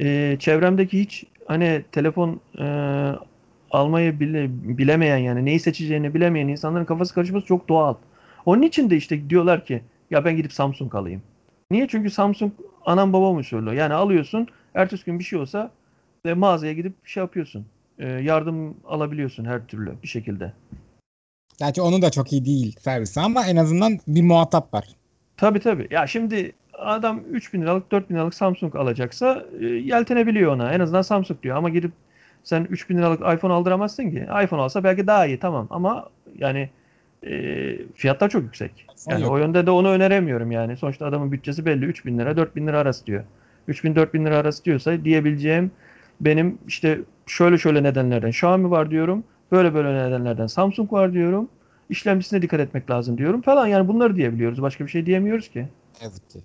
e, 0.00 0.36
çevremdeki 0.40 1.00
hiç 1.00 1.24
hani 1.46 1.84
telefon 1.92 2.40
e, 2.58 2.64
almayı 3.70 4.20
bile, 4.20 4.48
bilemeyen 4.78 5.16
yani 5.16 5.44
neyi 5.44 5.60
seçeceğini 5.60 6.14
bilemeyen 6.14 6.48
insanların 6.48 6.84
kafası 6.84 7.14
karışması 7.14 7.46
çok 7.46 7.68
doğal. 7.68 7.94
Onun 8.46 8.62
için 8.62 8.90
de 8.90 8.96
işte 8.96 9.30
diyorlar 9.30 9.64
ki 9.64 9.82
ya 10.10 10.24
ben 10.24 10.36
gidip 10.36 10.52
Samsung 10.52 10.94
alayım. 10.94 11.22
Niye? 11.70 11.88
Çünkü 11.88 12.10
Samsung 12.10 12.52
anam 12.86 13.12
babam 13.12 13.36
usulü. 13.36 13.74
Yani 13.74 13.94
alıyorsun 13.94 14.48
ertesi 14.74 15.04
gün 15.04 15.18
bir 15.18 15.24
şey 15.24 15.38
olsa 15.38 15.70
ve 16.26 16.34
mağazaya 16.34 16.72
gidip 16.72 16.92
şey 17.04 17.20
yapıyorsun. 17.20 17.66
E, 17.98 18.08
yardım 18.08 18.76
alabiliyorsun 18.84 19.44
her 19.44 19.66
türlü 19.66 19.92
bir 20.02 20.08
şekilde. 20.08 20.52
Gerçi 21.58 21.82
onun 21.82 22.02
da 22.02 22.10
çok 22.10 22.32
iyi 22.32 22.44
değil 22.44 22.76
servisi 22.80 23.20
ama 23.20 23.46
en 23.46 23.56
azından 23.56 23.98
bir 24.08 24.22
muhatap 24.22 24.74
var. 24.74 24.84
Tabii 25.36 25.60
tabii. 25.60 25.88
Ya 25.90 26.06
şimdi 26.06 26.52
adam 26.72 27.20
3000 27.30 27.62
liralık 27.62 27.90
4000 27.90 28.14
liralık 28.14 28.34
Samsung 28.34 28.76
alacaksa 28.76 29.44
e, 29.60 29.64
yeltenebiliyor 29.66 30.52
ona. 30.52 30.72
En 30.72 30.80
azından 30.80 31.02
Samsung 31.02 31.42
diyor 31.42 31.56
ama 31.56 31.68
gidip 31.68 31.92
sen 32.44 32.66
3000 32.70 32.98
liralık 32.98 33.20
iPhone 33.20 33.52
aldıramazsın 33.52 34.10
ki. 34.10 34.26
iPhone 34.44 34.62
alsa 34.62 34.84
belki 34.84 35.06
daha 35.06 35.26
iyi 35.26 35.38
tamam 35.38 35.66
ama 35.70 36.08
yani 36.38 36.70
e, 37.26 37.32
fiyatlar 37.94 38.28
çok 38.28 38.42
yüksek. 38.42 38.86
Yani 39.10 39.22
Yok. 39.22 39.32
o 39.32 39.38
yönde 39.38 39.66
de 39.66 39.70
onu 39.70 39.88
öneremiyorum 39.88 40.50
yani. 40.52 40.76
Sonuçta 40.76 41.06
adamın 41.06 41.32
bütçesi 41.32 41.66
belli 41.66 41.84
3000 41.84 42.18
lira 42.18 42.36
4000 42.36 42.66
lira 42.66 42.78
arası 42.78 43.06
diyor. 43.06 43.24
3000 43.68 43.94
4000 43.96 44.24
lira 44.24 44.36
arası 44.36 44.64
diyorsa 44.64 45.04
diyebileceğim 45.04 45.70
benim 46.20 46.58
işte 46.68 47.00
şöyle 47.28 47.58
şöyle 47.58 47.82
nedenlerden 47.82 48.28
Xiaomi 48.28 48.70
var 48.70 48.90
diyorum. 48.90 49.24
Böyle 49.52 49.74
böyle 49.74 50.06
nedenlerden 50.06 50.46
Samsung 50.46 50.92
var 50.92 51.12
diyorum. 51.12 51.48
İşlemcisine 51.90 52.42
dikkat 52.42 52.60
etmek 52.60 52.90
lazım 52.90 53.18
diyorum 53.18 53.42
falan. 53.42 53.66
Yani 53.66 53.88
bunları 53.88 54.16
diyebiliyoruz. 54.16 54.62
Başka 54.62 54.84
bir 54.84 54.90
şey 54.90 55.06
diyemiyoruz 55.06 55.48
ki. 55.48 55.68
Evet 56.00 56.28
ki. 56.28 56.38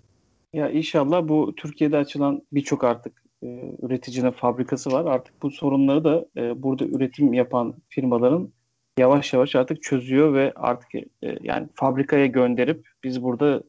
Ya 0.54 0.70
inşallah 0.70 1.28
bu 1.28 1.54
Türkiye'de 1.58 1.98
açılan 1.98 2.42
birçok 2.52 2.84
artık 2.84 3.24
e, 3.44 3.76
üreticinin 3.82 4.32
fabrikası 4.32 4.92
var. 4.92 5.06
Artık 5.06 5.42
bu 5.42 5.52
sorunları 5.52 6.04
da 6.04 6.26
e, 6.38 6.64
burada 6.64 6.86
üretim 6.86 7.34
yapan 7.34 7.74
firmaların 7.90 8.50
yavaş 8.98 9.34
yavaş 9.34 9.56
artık 9.56 9.84
çözüyor 9.84 10.34
ve 10.34 10.54
artık 10.56 10.96
e, 10.96 11.04
yani 11.42 11.68
fabrikaya 11.76 12.26
gönderip 12.26 12.88
biz 13.04 13.24
burada 13.24 13.64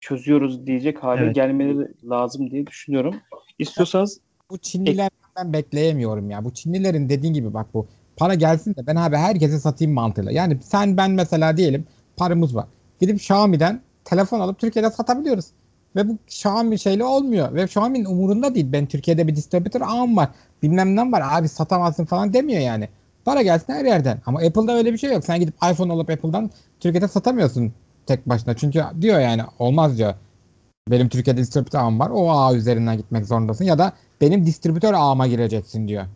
çözüyoruz 0.00 0.66
diyecek 0.66 1.02
hale 1.04 1.24
evet. 1.24 1.34
gelmeleri 1.34 1.88
lazım 2.10 2.50
diye 2.50 2.66
düşünüyorum. 2.66 3.14
İstiyorsanız 3.58 4.20
bu 4.50 4.58
Çinlilerden 4.58 5.10
ben 5.40 5.52
bekleyemiyorum 5.52 6.30
ya. 6.30 6.44
Bu 6.44 6.54
Çinlilerin 6.54 7.08
dediğin 7.08 7.34
gibi 7.34 7.54
bak 7.54 7.66
bu 7.74 7.86
para 8.16 8.34
gelsin 8.34 8.74
de 8.74 8.86
ben 8.86 8.96
abi 8.96 9.16
herkese 9.16 9.58
satayım 9.58 9.94
mantığıyla. 9.94 10.32
Yani 10.32 10.58
sen 10.62 10.96
ben 10.96 11.10
mesela 11.10 11.56
diyelim 11.56 11.86
paramız 12.16 12.56
var. 12.56 12.66
Gidip 13.00 13.16
Xiaomi'den 13.16 13.80
telefon 14.04 14.40
alıp 14.40 14.58
Türkiye'de 14.58 14.90
satabiliyoruz. 14.90 15.46
Ve 15.96 16.08
bu 16.08 16.18
Xiaomi 16.26 16.78
şeyle 16.78 17.04
olmuyor. 17.04 17.54
Ve 17.54 17.64
Xiaomi'nin 17.64 18.04
umurunda 18.04 18.54
değil. 18.54 18.72
Ben 18.72 18.86
Türkiye'de 18.86 19.26
bir 19.26 19.36
distribütör 19.36 19.80
ağım 19.80 20.16
var. 20.16 20.28
Bilmem 20.62 20.96
ne 20.96 21.12
var. 21.12 21.22
Abi 21.38 21.48
satamazsın 21.48 22.04
falan 22.04 22.32
demiyor 22.32 22.60
yani. 22.60 22.88
Para 23.24 23.42
gelsin 23.42 23.72
her 23.72 23.84
yerden. 23.84 24.20
Ama 24.26 24.38
Apple'da 24.38 24.72
öyle 24.72 24.92
bir 24.92 24.98
şey 24.98 25.12
yok. 25.12 25.24
Sen 25.24 25.40
gidip 25.40 25.54
iPhone 25.72 25.92
alıp 25.92 26.10
Apple'dan 26.10 26.50
Türkiye'de 26.80 27.08
satamıyorsun 27.08 27.72
tek 28.06 28.28
başına. 28.28 28.56
Çünkü 28.56 28.82
diyor 29.00 29.20
yani 29.20 29.42
olmaz 29.58 29.98
diyor. 29.98 30.14
Benim 30.90 31.08
Türkiye'de 31.08 31.40
distribütör 31.40 31.78
ağım 31.78 32.00
var. 32.00 32.10
O 32.14 32.30
ağ 32.30 32.54
üzerinden 32.54 32.96
gitmek 32.96 33.26
zorundasın. 33.26 33.64
Ya 33.64 33.78
da 33.78 33.92
benim 34.20 34.46
distribütör 34.46 34.94
ağıma 34.94 35.26
gireceksin 35.26 35.88
diyor. 35.88 36.06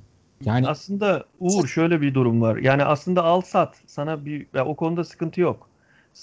Yani 0.44 0.68
aslında 0.68 1.24
Uğur 1.40 1.66
şöyle 1.66 2.00
bir 2.00 2.14
durum 2.14 2.42
var. 2.42 2.56
Yani 2.56 2.84
aslında 2.84 3.24
al 3.24 3.40
sat 3.40 3.76
sana 3.86 4.24
bir 4.24 4.46
ya 4.54 4.66
o 4.66 4.76
konuda 4.76 5.04
sıkıntı 5.04 5.40
yok. 5.40 5.68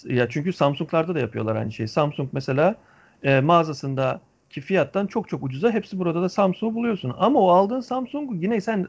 Ya 0.05 0.29
çünkü 0.29 0.53
Samsung'larda 0.53 1.15
da 1.15 1.19
yapıyorlar 1.19 1.55
aynı 1.55 1.71
şeyi. 1.71 1.87
Samsung 1.87 2.29
mesela 2.31 2.75
e, 3.23 3.39
mağazasındaki 3.41 4.61
fiyattan 4.61 5.07
çok 5.07 5.29
çok 5.29 5.43
ucuza 5.43 5.71
hepsi 5.71 5.99
burada 5.99 6.21
da 6.21 6.29
Samsung'u 6.29 6.75
buluyorsun. 6.75 7.15
Ama 7.17 7.39
o 7.39 7.49
aldığın 7.49 7.81
Samsung'u 7.81 8.35
yine 8.35 8.61
sen 8.61 8.87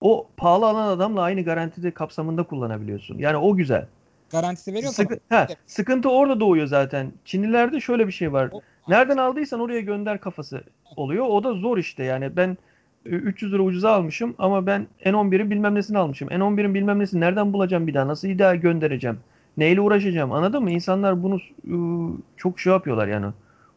o 0.00 0.26
pahalı 0.36 0.66
alan 0.66 0.88
adamla 0.88 1.22
aynı 1.22 1.42
garantide 1.42 1.90
kapsamında 1.90 2.42
kullanabiliyorsun. 2.42 3.18
Yani 3.18 3.36
o 3.36 3.56
güzel. 3.56 3.86
Garantisi 4.30 4.74
veriyor 4.74 4.92
Sıkı, 4.92 5.18
ha, 5.28 5.46
sıkıntı 5.66 6.10
orada 6.10 6.40
doğuyor 6.40 6.66
zaten. 6.66 7.12
Çinlilerde 7.24 7.80
şöyle 7.80 8.06
bir 8.06 8.12
şey 8.12 8.32
var. 8.32 8.50
Nereden 8.88 9.16
aldıysan 9.16 9.60
oraya 9.60 9.80
gönder 9.80 10.20
kafası 10.20 10.64
oluyor. 10.96 11.26
O 11.26 11.44
da 11.44 11.54
zor 11.54 11.78
işte 11.78 12.04
yani 12.04 12.36
ben 12.36 12.56
300 13.04 13.52
lira 13.52 13.62
ucuza 13.62 13.92
almışım 13.92 14.34
ama 14.38 14.66
ben 14.66 14.86
N11'in 15.04 15.50
bilmem 15.50 15.74
nesini 15.74 15.98
almışım. 15.98 16.28
N11'in 16.28 16.74
bilmem 16.74 16.98
nesini 16.98 17.20
nereden 17.20 17.52
bulacağım 17.52 17.86
bir 17.86 17.94
daha? 17.94 18.08
Nasıl 18.08 18.28
bir 18.28 18.38
daha 18.38 18.54
göndereceğim? 18.54 19.18
Neyle 19.56 19.80
uğraşacağım? 19.80 20.32
Anladın 20.32 20.62
mı? 20.62 20.70
İnsanlar 20.70 21.22
bunu 21.22 21.38
ıı, 21.68 22.16
çok 22.36 22.60
şey 22.60 22.72
yapıyorlar 22.72 23.08
yani. 23.08 23.26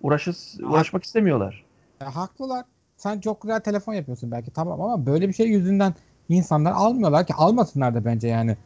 Uğraşız, 0.02 0.60
uğraşmak 0.64 1.04
istemiyorlar. 1.04 1.64
Ya, 2.02 2.16
haklılar. 2.16 2.66
Sen 2.98 3.20
çok 3.20 3.42
güzel 3.42 3.60
telefon 3.60 3.94
yapıyorsun 3.94 4.32
belki 4.32 4.52
tamam 4.52 4.82
ama 4.82 5.06
böyle 5.06 5.28
bir 5.28 5.34
şey 5.34 5.48
yüzünden 5.48 5.94
insanlar 6.30 6.72
almıyorlar 6.72 7.28
ki 7.28 7.34
almasınlar 7.34 7.96
da 7.96 8.06
bence 8.06 8.28
yani. 8.28 8.58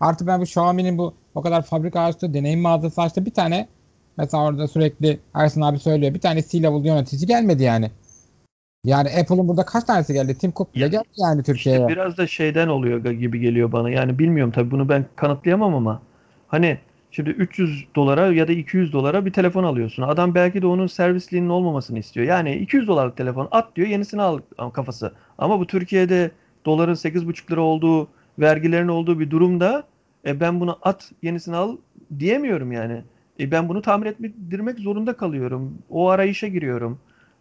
Artı 0.00 0.26
ben 0.26 0.40
bu 0.40 0.44
Xiaomi'nin 0.44 0.98
bu 0.98 1.14
o 1.34 1.42
kadar 1.42 1.62
fabrika 1.62 2.00
açtı, 2.00 2.34
deneyim 2.34 2.60
mağazası 2.60 3.02
açtı. 3.02 3.26
Bir 3.26 3.34
tane 3.34 3.68
mesela 4.18 4.44
orada 4.44 4.68
sürekli 4.68 5.18
Ersin 5.34 5.60
abi 5.60 5.78
söylüyor. 5.78 6.14
Bir 6.14 6.20
tane 6.20 6.42
C-level 6.42 6.84
yönetici 6.84 7.26
gelmedi 7.26 7.62
yani. 7.62 7.90
Yani 8.84 9.08
Apple'ın 9.08 9.48
burada 9.48 9.64
kaç 9.64 9.84
tanesi 9.84 10.12
geldi? 10.12 10.38
Tim 10.38 10.52
Cook 10.52 10.74
bile 10.74 10.84
Ya, 10.84 10.88
geldi 10.88 11.08
yani 11.16 11.42
Türkiye'ye. 11.42 11.80
İşte 11.80 11.92
biraz 11.92 12.16
da 12.16 12.26
şeyden 12.26 12.68
oluyor 12.68 13.04
gibi 13.04 13.40
geliyor 13.40 13.72
bana. 13.72 13.90
Yani 13.90 14.18
bilmiyorum 14.18 14.52
tabii 14.52 14.70
bunu 14.70 14.88
ben 14.88 15.04
kanıtlayamam 15.16 15.74
ama 15.74 16.02
hani 16.48 16.78
şimdi 17.10 17.30
300 17.30 17.84
dolara 17.96 18.32
ya 18.32 18.48
da 18.48 18.52
200 18.52 18.92
dolara 18.92 19.26
bir 19.26 19.32
telefon 19.32 19.64
alıyorsun. 19.64 20.02
Adam 20.02 20.34
belki 20.34 20.62
de 20.62 20.66
onun 20.66 20.86
servisliğinin 20.86 21.48
olmamasını 21.48 21.98
istiyor. 21.98 22.26
Yani 22.26 22.56
200 22.56 22.88
dolarlık 22.88 23.16
telefon 23.16 23.48
at 23.50 23.76
diyor 23.76 23.88
yenisini 23.88 24.22
al 24.22 24.38
kafası. 24.72 25.12
Ama 25.38 25.60
bu 25.60 25.66
Türkiye'de 25.66 26.30
doların 26.66 26.94
8,5 26.94 27.52
lira 27.52 27.60
olduğu, 27.60 28.08
vergilerin 28.38 28.88
olduğu 28.88 29.20
bir 29.20 29.30
durumda 29.30 29.84
e, 30.26 30.40
ben 30.40 30.60
bunu 30.60 30.78
at 30.82 31.12
yenisini 31.22 31.56
al 31.56 31.76
diyemiyorum 32.18 32.72
yani. 32.72 33.02
E, 33.40 33.50
ben 33.50 33.68
bunu 33.68 33.82
tamir 33.82 34.06
ettirmek 34.06 34.78
zorunda 34.78 35.16
kalıyorum. 35.16 35.78
O 35.90 36.08
arayışa 36.08 36.46
giriyorum. 36.48 36.98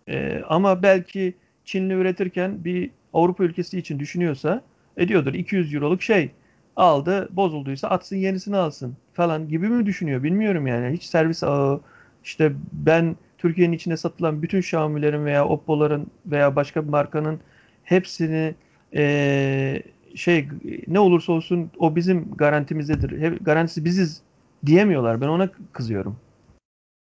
E, 0.10 0.44
ama 0.50 0.84
belki 0.84 1.34
Çinli 1.66 1.94
üretirken 1.94 2.66
bir 2.66 2.92
Avrupa 3.14 3.44
ülkesi 3.44 3.78
için 3.80 4.00
düşünüyorsa 4.00 4.62
ediyordur 4.98 5.34
200 5.34 5.74
euroluk 5.74 6.04
şey 6.04 6.32
aldı 6.76 7.30
bozulduysa 7.32 7.88
atsın 7.88 8.16
yenisini 8.16 8.58
alsın 8.58 8.96
falan 9.14 9.48
gibi 9.50 9.70
mi 9.70 9.86
düşünüyor 9.86 10.24
bilmiyorum 10.24 10.68
yani 10.68 10.94
hiç 10.96 11.04
servis 11.04 11.44
ağı 11.44 11.82
işte 12.24 12.52
ben 12.74 13.16
Türkiye'nin 13.38 13.74
içinde 13.74 13.98
satılan 13.98 14.42
bütün 14.42 14.60
Xiaomi'lerin 14.60 15.26
veya 15.26 15.46
Oppo'ların 15.48 16.08
veya 16.26 16.56
başka 16.56 16.84
bir 16.84 16.90
markanın 16.90 17.40
hepsini 17.84 18.56
e, 18.96 19.84
şey 20.16 20.48
ne 20.88 21.00
olursa 21.00 21.32
olsun 21.34 21.72
o 21.80 21.96
bizim 21.96 22.32
garantimizdedir. 22.36 23.22
Hep, 23.22 23.46
garantisi 23.46 23.86
biziz 23.86 24.22
diyemiyorlar. 24.66 25.22
Ben 25.22 25.28
ona 25.28 25.50
kızıyorum. 25.72 26.18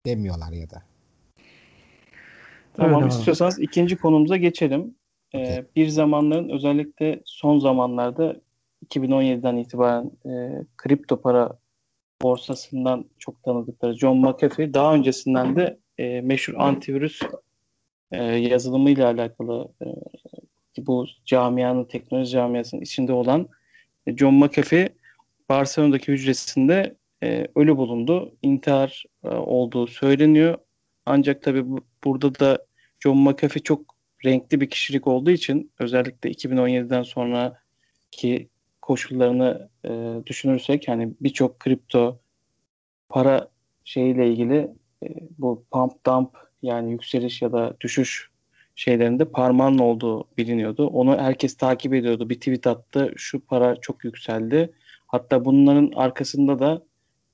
Demiyorlar 0.06 0.52
ya 0.52 0.70
da. 0.70 0.82
Tamam 2.74 3.02
Öyle 3.02 3.14
istiyorsanız 3.14 3.58
ikinci 3.58 3.96
konumuza 3.96 4.36
geçelim. 4.36 4.94
Ee, 5.32 5.38
Okey. 5.38 5.64
bir 5.76 5.88
zamanların 5.88 6.48
özellikle 6.48 7.20
son 7.24 7.58
zamanlarda 7.58 8.36
2017'den 8.86 9.56
itibaren 9.56 10.10
e, 10.26 10.64
kripto 10.76 11.20
para 11.20 11.58
borsasından 12.22 13.04
çok 13.18 13.42
tanıdıkları 13.42 13.98
John 13.98 14.16
McAfee 14.18 14.74
daha 14.74 14.94
öncesinden 14.94 15.56
de 15.56 15.78
e, 15.98 16.20
meşhur 16.20 16.54
antivirüs 16.54 17.20
e, 18.12 18.24
yazılımıyla 18.24 19.10
alakalı 19.10 19.68
e, 19.82 19.86
bu 20.86 21.06
camianın 21.24 21.84
teknoloji 21.84 22.30
camiasının 22.30 22.80
içinde 22.80 23.12
olan 23.12 23.48
e, 24.06 24.16
John 24.16 24.34
McAfee 24.34 24.88
Barcelona'daki 25.48 26.12
hücresinde 26.12 26.96
e, 27.24 27.46
ölü 27.54 27.76
bulundu. 27.76 28.34
İntihar 28.42 29.04
e, 29.24 29.28
olduğu 29.28 29.86
söyleniyor. 29.86 30.58
Ancak 31.06 31.42
tabii 31.42 31.70
bu, 31.70 31.80
burada 32.04 32.38
da 32.38 32.66
John 33.00 33.18
McAfee 33.18 33.62
çok 33.62 33.94
renkli 34.24 34.60
bir 34.60 34.70
kişilik 34.70 35.06
olduğu 35.06 35.30
için 35.30 35.72
özellikle 35.78 36.30
2017'den 36.30 37.02
sonraki 37.02 38.48
koşullarını 38.82 39.68
e, 39.84 40.20
düşünürsek 40.26 40.88
hani 40.88 41.14
birçok 41.20 41.60
kripto 41.60 42.20
para 43.08 43.48
şeyiyle 43.84 44.28
ilgili 44.30 44.68
e, 45.02 45.08
bu 45.38 45.64
pump 45.70 46.06
dump 46.06 46.30
yani 46.62 46.92
yükseliş 46.92 47.42
ya 47.42 47.52
da 47.52 47.76
düşüş 47.80 48.30
şeylerinde 48.74 49.24
parmağının 49.24 49.78
olduğu 49.78 50.24
biliniyordu. 50.38 50.86
Onu 50.86 51.18
herkes 51.18 51.56
takip 51.56 51.94
ediyordu. 51.94 52.30
Bir 52.30 52.34
tweet 52.34 52.66
attı. 52.66 53.12
Şu 53.16 53.40
para 53.40 53.76
çok 53.76 54.04
yükseldi. 54.04 54.72
Hatta 55.06 55.44
bunların 55.44 55.92
arkasında 55.96 56.58
da 56.58 56.82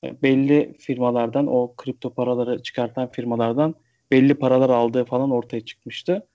belli 0.04 0.74
firmalardan 0.78 1.46
o 1.46 1.74
kripto 1.76 2.14
paraları 2.14 2.62
çıkartan 2.62 3.10
firmalardan 3.10 3.74
belli 4.10 4.34
paralar 4.34 4.70
aldığı 4.70 5.04
falan 5.04 5.30
ortaya 5.30 5.60
çıkmıştı. 5.60 6.26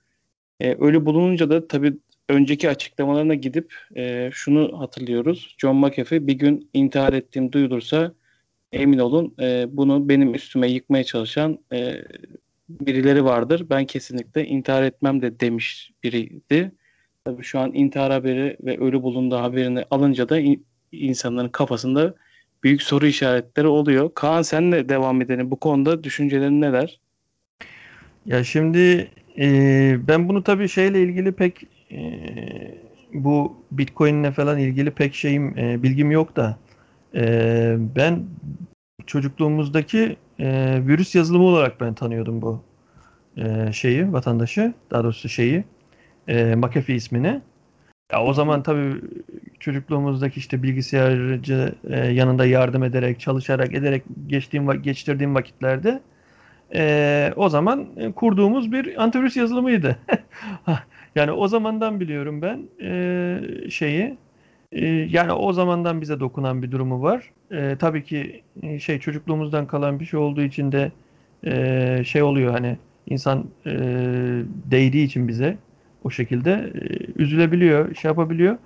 E, 0.59 0.73
ölü 0.73 1.05
bulununca 1.05 1.49
da 1.49 1.67
tabii 1.67 1.93
önceki 2.29 2.69
açıklamalarına 2.69 3.35
gidip 3.35 3.73
e, 3.95 4.29
şunu 4.33 4.79
hatırlıyoruz. 4.79 5.55
John 5.57 5.75
McAfee 5.75 6.27
bir 6.27 6.33
gün 6.33 6.69
intihar 6.73 7.13
ettiğim 7.13 7.51
duyulursa 7.51 8.13
emin 8.71 8.99
olun 8.99 9.35
e, 9.41 9.65
bunu 9.77 10.09
benim 10.09 10.33
üstüme 10.35 10.67
yıkmaya 10.67 11.03
çalışan 11.03 11.59
e, 11.73 11.95
birileri 12.69 13.25
vardır. 13.25 13.65
Ben 13.69 13.85
kesinlikle 13.85 14.45
intihar 14.47 14.83
etmem 14.83 15.21
de 15.21 15.39
demiş 15.39 15.91
biriydi. 16.03 16.71
Tabii 17.25 17.43
şu 17.43 17.59
an 17.59 17.73
intihar 17.73 18.11
haberi 18.11 18.57
ve 18.61 18.77
ölü 18.77 19.03
bulunduğu 19.03 19.35
haberini 19.37 19.83
alınca 19.91 20.29
da 20.29 20.39
in- 20.39 20.65
insanların 20.91 21.49
kafasında 21.49 22.15
büyük 22.65 22.83
soru 22.83 23.05
işaretleri 23.05 23.67
oluyor. 23.67 24.11
Kaan 24.15 24.41
senle 24.41 24.89
devam 24.89 25.21
edelim. 25.21 25.51
Bu 25.51 25.55
konuda 25.55 26.03
düşüncelerin 26.03 26.61
neler? 26.61 26.99
Ya 28.25 28.43
şimdi 28.43 29.09
e, 29.37 29.47
ben 30.07 30.29
bunu 30.29 30.43
tabii 30.43 30.69
şeyle 30.69 31.03
ilgili 31.03 31.31
pek 31.31 31.63
e, 31.91 31.99
bu 33.13 33.57
Bitcoin'le 33.71 34.31
falan 34.31 34.57
ilgili 34.59 34.91
pek 34.91 35.15
şeyim 35.15 35.57
e, 35.57 35.83
bilgim 35.83 36.11
yok 36.11 36.35
da 36.35 36.57
e, 37.15 37.75
ben 37.95 38.23
çocukluğumuzdaki 39.05 40.17
e, 40.39 40.77
virüs 40.87 41.15
yazılımı 41.15 41.45
olarak 41.45 41.81
ben 41.81 41.93
tanıyordum 41.93 42.41
bu 42.41 42.61
e, 43.37 43.71
şeyi 43.73 44.13
vatandaşı 44.13 44.73
daha 44.91 45.03
doğrusu 45.03 45.29
şeyi 45.29 45.63
e, 46.27 46.55
McAfee 46.55 46.95
ismini. 46.95 47.41
Ya 48.11 48.23
o 48.23 48.33
zaman 48.33 48.63
tabii 48.63 49.01
çocukluğumuzdaki 49.59 50.39
işte 50.39 50.63
bilgisayarcı 50.63 51.75
e, 51.89 51.97
yanında 51.99 52.45
yardım 52.45 52.83
ederek, 52.83 53.19
çalışarak, 53.19 53.73
ederek 53.73 54.03
geçtiğim 54.27 54.81
geçtirdiğim 54.81 55.35
vakitlerde 55.35 56.01
e, 56.75 57.33
o 57.35 57.49
zaman 57.49 57.87
e, 57.97 58.11
kurduğumuz 58.11 58.71
bir 58.71 59.03
antivirüs 59.03 59.37
yazılımıydı. 59.37 59.97
Yani 61.15 61.31
o 61.31 61.47
zamandan 61.47 61.99
biliyorum 61.99 62.41
ben 62.41 62.69
e, 62.81 63.69
şeyi. 63.69 64.17
E, 64.71 64.85
yani 64.87 65.31
o 65.33 65.53
zamandan 65.53 66.01
bize 66.01 66.19
dokunan 66.19 66.63
bir 66.63 66.71
durumu 66.71 67.01
var. 67.01 67.31
E, 67.51 67.75
tabii 67.79 68.03
ki 68.03 68.43
e, 68.63 68.79
şey 68.79 68.99
çocukluğumuzdan 68.99 69.67
kalan 69.67 69.99
bir 69.99 70.05
şey 70.05 70.19
olduğu 70.19 70.41
için 70.41 70.71
de 70.71 70.91
e, 71.45 72.03
şey 72.05 72.23
oluyor 72.23 72.51
hani 72.53 72.77
insan 73.07 73.45
e, 73.65 73.71
değdiği 74.71 75.05
için 75.05 75.27
bize 75.27 75.57
o 76.05 76.09
şekilde 76.09 76.51
e, 76.51 77.21
üzülebiliyor, 77.21 77.95
şey 77.95 78.09
yapabiliyor. 78.09 78.57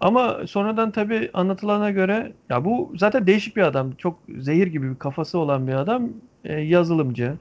Ama 0.00 0.46
sonradan 0.46 0.90
tabii 0.90 1.30
anlatılana 1.34 1.90
göre 1.90 2.32
ya 2.50 2.64
bu 2.64 2.92
zaten 2.96 3.26
değişik 3.26 3.56
bir 3.56 3.62
adam. 3.62 3.92
Çok 3.92 4.18
zehir 4.38 4.66
gibi 4.66 4.90
bir 4.90 4.98
kafası 4.98 5.38
olan 5.38 5.68
bir 5.68 5.72
adam. 5.72 6.08
E, 6.44 6.60
yazılımcı. 6.60 7.34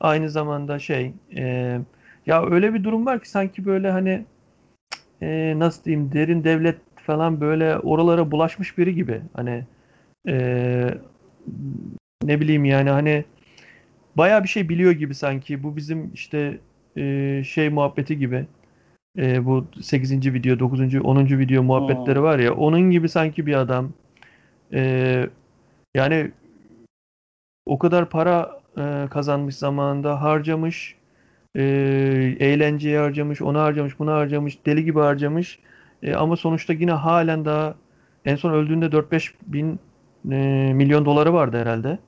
Aynı 0.00 0.30
zamanda 0.30 0.78
şey 0.78 1.12
e, 1.36 1.78
ya 2.26 2.46
öyle 2.46 2.74
bir 2.74 2.84
durum 2.84 3.06
var 3.06 3.20
ki 3.20 3.30
sanki 3.30 3.66
böyle 3.66 3.90
hani 3.90 4.24
e, 5.22 5.54
nasıl 5.56 5.84
diyeyim 5.84 6.12
derin 6.12 6.44
devlet 6.44 6.76
falan 6.96 7.40
böyle 7.40 7.78
oralara 7.78 8.30
bulaşmış 8.30 8.78
biri 8.78 8.94
gibi. 8.94 9.20
Hani 9.34 9.64
e, 10.28 10.34
ne 12.24 12.40
bileyim 12.40 12.64
yani 12.64 12.90
hani 12.90 13.24
bayağı 14.16 14.42
bir 14.42 14.48
şey 14.48 14.68
biliyor 14.68 14.92
gibi 14.92 15.14
sanki. 15.14 15.62
Bu 15.62 15.76
bizim 15.76 16.10
işte 16.14 16.58
e, 16.96 17.42
şey 17.44 17.68
muhabbeti 17.68 18.18
gibi. 18.18 18.46
E, 19.18 19.46
bu 19.46 19.66
8. 19.80 20.34
video, 20.34 20.58
9. 20.58 20.80
10. 20.80 21.38
video 21.38 21.62
muhabbetleri 21.62 22.22
var 22.22 22.38
ya 22.38 22.54
onun 22.54 22.90
gibi 22.90 23.08
sanki 23.08 23.46
bir 23.46 23.54
adam. 23.54 23.92
E, 24.72 25.28
yani 25.94 26.30
o 27.66 27.78
kadar 27.78 28.10
para 28.10 28.60
e, 28.78 29.06
kazanmış 29.10 29.56
zamanında 29.56 30.22
harcamış 30.22 30.96
e, 31.56 31.62
eğlenceye 32.40 32.98
harcamış, 32.98 33.42
onu 33.42 33.58
harcamış, 33.60 33.98
bunu 33.98 34.12
harcamış, 34.12 34.66
deli 34.66 34.84
gibi 34.84 35.00
harcamış. 35.00 35.58
E, 36.02 36.14
ama 36.14 36.36
sonuçta 36.36 36.72
yine 36.72 36.92
halen 36.92 37.44
daha 37.44 37.74
en 38.24 38.36
son 38.36 38.52
öldüğünde 38.52 38.86
4-5 38.86 39.34
bin 39.46 39.80
e, 40.30 40.36
milyon 40.74 41.04
doları 41.04 41.32
vardı 41.34 41.58
herhalde. 41.58 41.98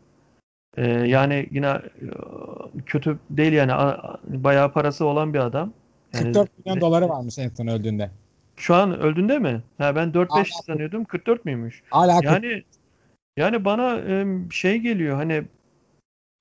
E, 0.76 0.88
yani 0.88 1.48
yine 1.50 1.66
e, 1.66 1.80
kötü 2.86 3.18
değil 3.30 3.52
yani 3.52 3.72
A- 3.72 4.18
bayağı 4.28 4.72
parası 4.72 5.04
olan 5.04 5.34
bir 5.34 5.38
adam. 5.38 5.72
Yani 6.12 6.24
44 6.24 6.58
milyon 6.58 6.80
doları 6.80 7.08
varmış 7.08 7.38
en 7.38 7.48
son 7.48 7.66
öldüğünde. 7.66 8.10
şu 8.56 8.74
an 8.74 9.00
öldüğünde 9.00 9.38
mi? 9.38 9.62
Ha 9.78 9.96
ben 9.96 10.12
4-5 10.14 10.30
Hala- 10.30 10.62
sanıyordum. 10.66 11.04
44 11.04 11.44
müymüş? 11.44 11.82
Hala 11.90 12.20
Yani 12.22 12.62
yani 13.36 13.64
bana 13.64 14.00
şey 14.50 14.78
geliyor 14.78 15.16
hani 15.16 15.44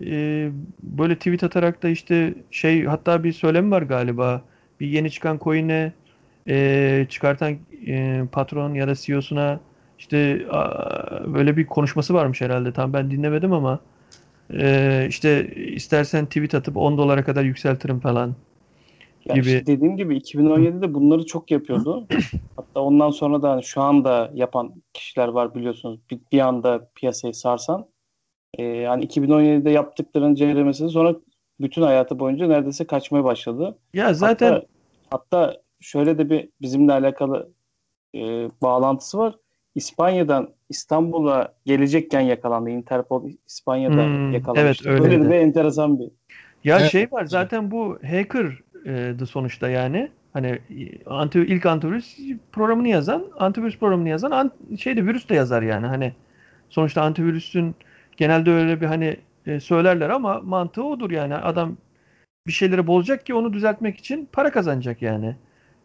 e, 0.05 0.49
böyle 0.83 1.15
tweet 1.15 1.43
atarak 1.43 1.83
da 1.83 1.89
işte 1.89 2.33
şey 2.51 2.85
hatta 2.85 3.23
bir 3.23 3.31
söylem 3.31 3.71
var 3.71 3.81
galiba. 3.81 4.41
Bir 4.79 4.87
yeni 4.87 5.11
çıkan 5.11 5.39
coin'e 5.43 5.93
e, 6.47 7.05
çıkartan 7.09 7.57
e, 7.87 8.23
patron 8.31 8.73
ya 8.73 8.87
da 8.87 8.95
CEO'suna 8.95 9.59
işte 9.99 10.45
a, 10.51 11.33
böyle 11.33 11.57
bir 11.57 11.65
konuşması 11.65 12.13
varmış 12.13 12.41
herhalde. 12.41 12.73
Tam 12.73 12.93
ben 12.93 13.11
dinlemedim 13.11 13.53
ama 13.53 13.79
e, 14.53 15.05
işte 15.09 15.55
istersen 15.55 16.25
tweet 16.25 16.55
atıp 16.55 16.77
10 16.77 16.97
dolara 16.97 17.23
kadar 17.23 17.43
yükseltirim 17.43 17.99
falan. 17.99 18.35
Ya 19.29 19.35
gibi. 19.35 19.45
işte 19.47 19.65
dediğim 19.65 19.97
gibi 19.97 20.17
2017'de 20.17 20.93
bunları 20.93 21.25
çok 21.25 21.51
yapıyordu. 21.51 22.07
Hatta 22.57 22.81
ondan 22.81 23.09
sonra 23.09 23.41
da 23.41 23.51
hani 23.51 23.63
şu 23.63 23.81
anda 23.81 24.31
yapan 24.33 24.73
kişiler 24.93 25.27
var 25.27 25.55
biliyorsunuz. 25.55 25.99
Bir, 26.11 26.19
bir 26.31 26.39
anda 26.39 26.89
piyasayı 26.95 27.33
sarsan. 27.33 27.87
Ee, 28.57 28.63
yani 28.63 29.05
2017'de 29.05 29.69
yaptıklarının 29.69 30.35
ceremesi 30.35 30.89
sonra 30.89 31.15
bütün 31.59 31.81
hayatı 31.81 32.19
boyunca 32.19 32.47
neredeyse 32.47 32.87
kaçmaya 32.87 33.23
başladı. 33.23 33.77
Ya 33.93 34.13
zaten 34.13 34.51
Hatta, 34.51 34.65
hatta 35.09 35.61
şöyle 35.79 36.17
de 36.17 36.29
bir 36.29 36.49
bizimle 36.61 36.91
alakalı 36.93 37.49
e, 38.15 38.19
bağlantısı 38.61 39.17
var. 39.17 39.35
İspanya'dan 39.75 40.49
İstanbul'a 40.69 41.53
gelecekken 41.65 42.21
yakalandı. 42.21 42.69
Interpol 42.69 43.29
İspanya'da 43.47 44.03
Hmm, 44.03 44.33
yakalamıştı. 44.33 44.89
evet, 44.89 44.99
Böyle 45.03 45.03
öyleydi. 45.03 45.25
de 45.25 45.29
bir 45.29 45.35
enteresan 45.35 45.99
bir. 45.99 46.11
Ya 46.63 46.79
Evet. 46.79 46.91
şey 46.91 47.11
var 47.11 47.25
zaten 47.25 47.71
bu 47.71 47.97
hacker'dı 48.85 49.25
sonuçta 49.25 49.69
yani. 49.69 50.11
Hani 50.33 50.59
anti 51.05 51.39
ilk 51.39 51.65
antivirüs 51.65 52.17
programını 52.51 52.87
yazan, 52.87 53.25
antivirüs 53.39 53.79
programını 53.79 54.09
yazan 54.09 54.31
an, 54.31 54.51
şeyde 54.79 55.05
virüs 55.05 55.29
de 55.29 55.35
yazar 55.35 55.61
yani. 55.61 55.87
Hani 55.87 56.13
sonuçta 56.69 57.01
antivirüsün 57.01 57.75
genelde 58.17 58.51
öyle 58.51 58.81
bir 58.81 58.85
hani 58.85 59.17
e, 59.45 59.59
söylerler 59.59 60.09
ama 60.09 60.39
mantığı 60.39 60.83
odur 60.83 61.11
yani. 61.11 61.35
Adam 61.35 61.77
bir 62.47 62.51
şeyleri 62.51 62.87
bozacak 62.87 63.25
ki 63.25 63.33
onu 63.33 63.53
düzeltmek 63.53 63.97
için 63.97 64.29
para 64.31 64.51
kazanacak 64.51 65.01
yani. 65.01 65.35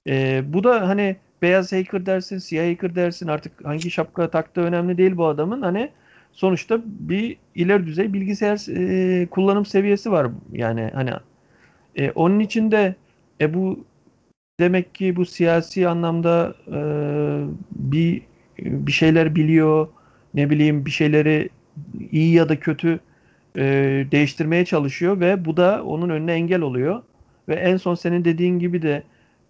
E, 0.09 0.43
bu 0.53 0.65
da 0.65 0.89
hani 0.89 1.17
beyaz 1.43 1.73
hacker 1.73 2.07
dersin, 2.07 2.39
siyah 2.39 2.71
hacker 2.71 2.95
dersin 2.95 3.29
artık 3.29 3.65
hangi 3.65 3.91
şapka 3.91 4.31
taktığı 4.31 4.61
önemli 4.61 4.99
değil 4.99 5.17
bu 5.17 5.27
adamın. 5.27 5.63
Hani 5.63 5.91
sonuçta 6.33 6.81
bir 6.85 7.37
ileri 7.55 7.87
düzey 7.87 8.13
bilgisayar 8.13 8.67
e, 8.69 9.27
kullanım 9.27 9.67
seviyesi 9.67 10.13
var 10.13 10.27
yani 10.53 10.91
hani 10.95 11.11
e, 11.97 12.11
onun 12.11 12.41
için 12.41 12.71
de 12.71 12.95
e, 13.41 13.55
bu 13.55 13.85
demek 14.61 14.95
ki 14.95 15.17
bu 15.17 15.27
siyasi 15.27 15.89
anlamda 15.89 16.55
e, 16.73 16.79
bir 17.73 18.23
bir 18.59 18.93
şeyler 18.93 19.35
biliyor 19.35 19.89
ne 20.35 20.51
bileyim 20.51 20.87
bir 20.87 20.91
şeyleri 20.91 21.49
iyi 22.11 22.35
ya 22.35 22.49
da 22.49 22.61
kötü 22.61 23.01
e, 23.59 23.63
değiştirmeye 24.13 24.65
çalışıyor 24.65 25.21
ve 25.21 25.45
bu 25.45 25.57
da 25.57 25.85
onun 25.85 26.11
önüne 26.11 26.33
engel 26.33 26.61
oluyor. 26.61 27.03
Ve 27.49 27.55
en 27.55 27.77
son 27.77 27.95
senin 27.95 28.25
dediğin 28.25 28.59
gibi 28.59 28.83
de 28.83 29.03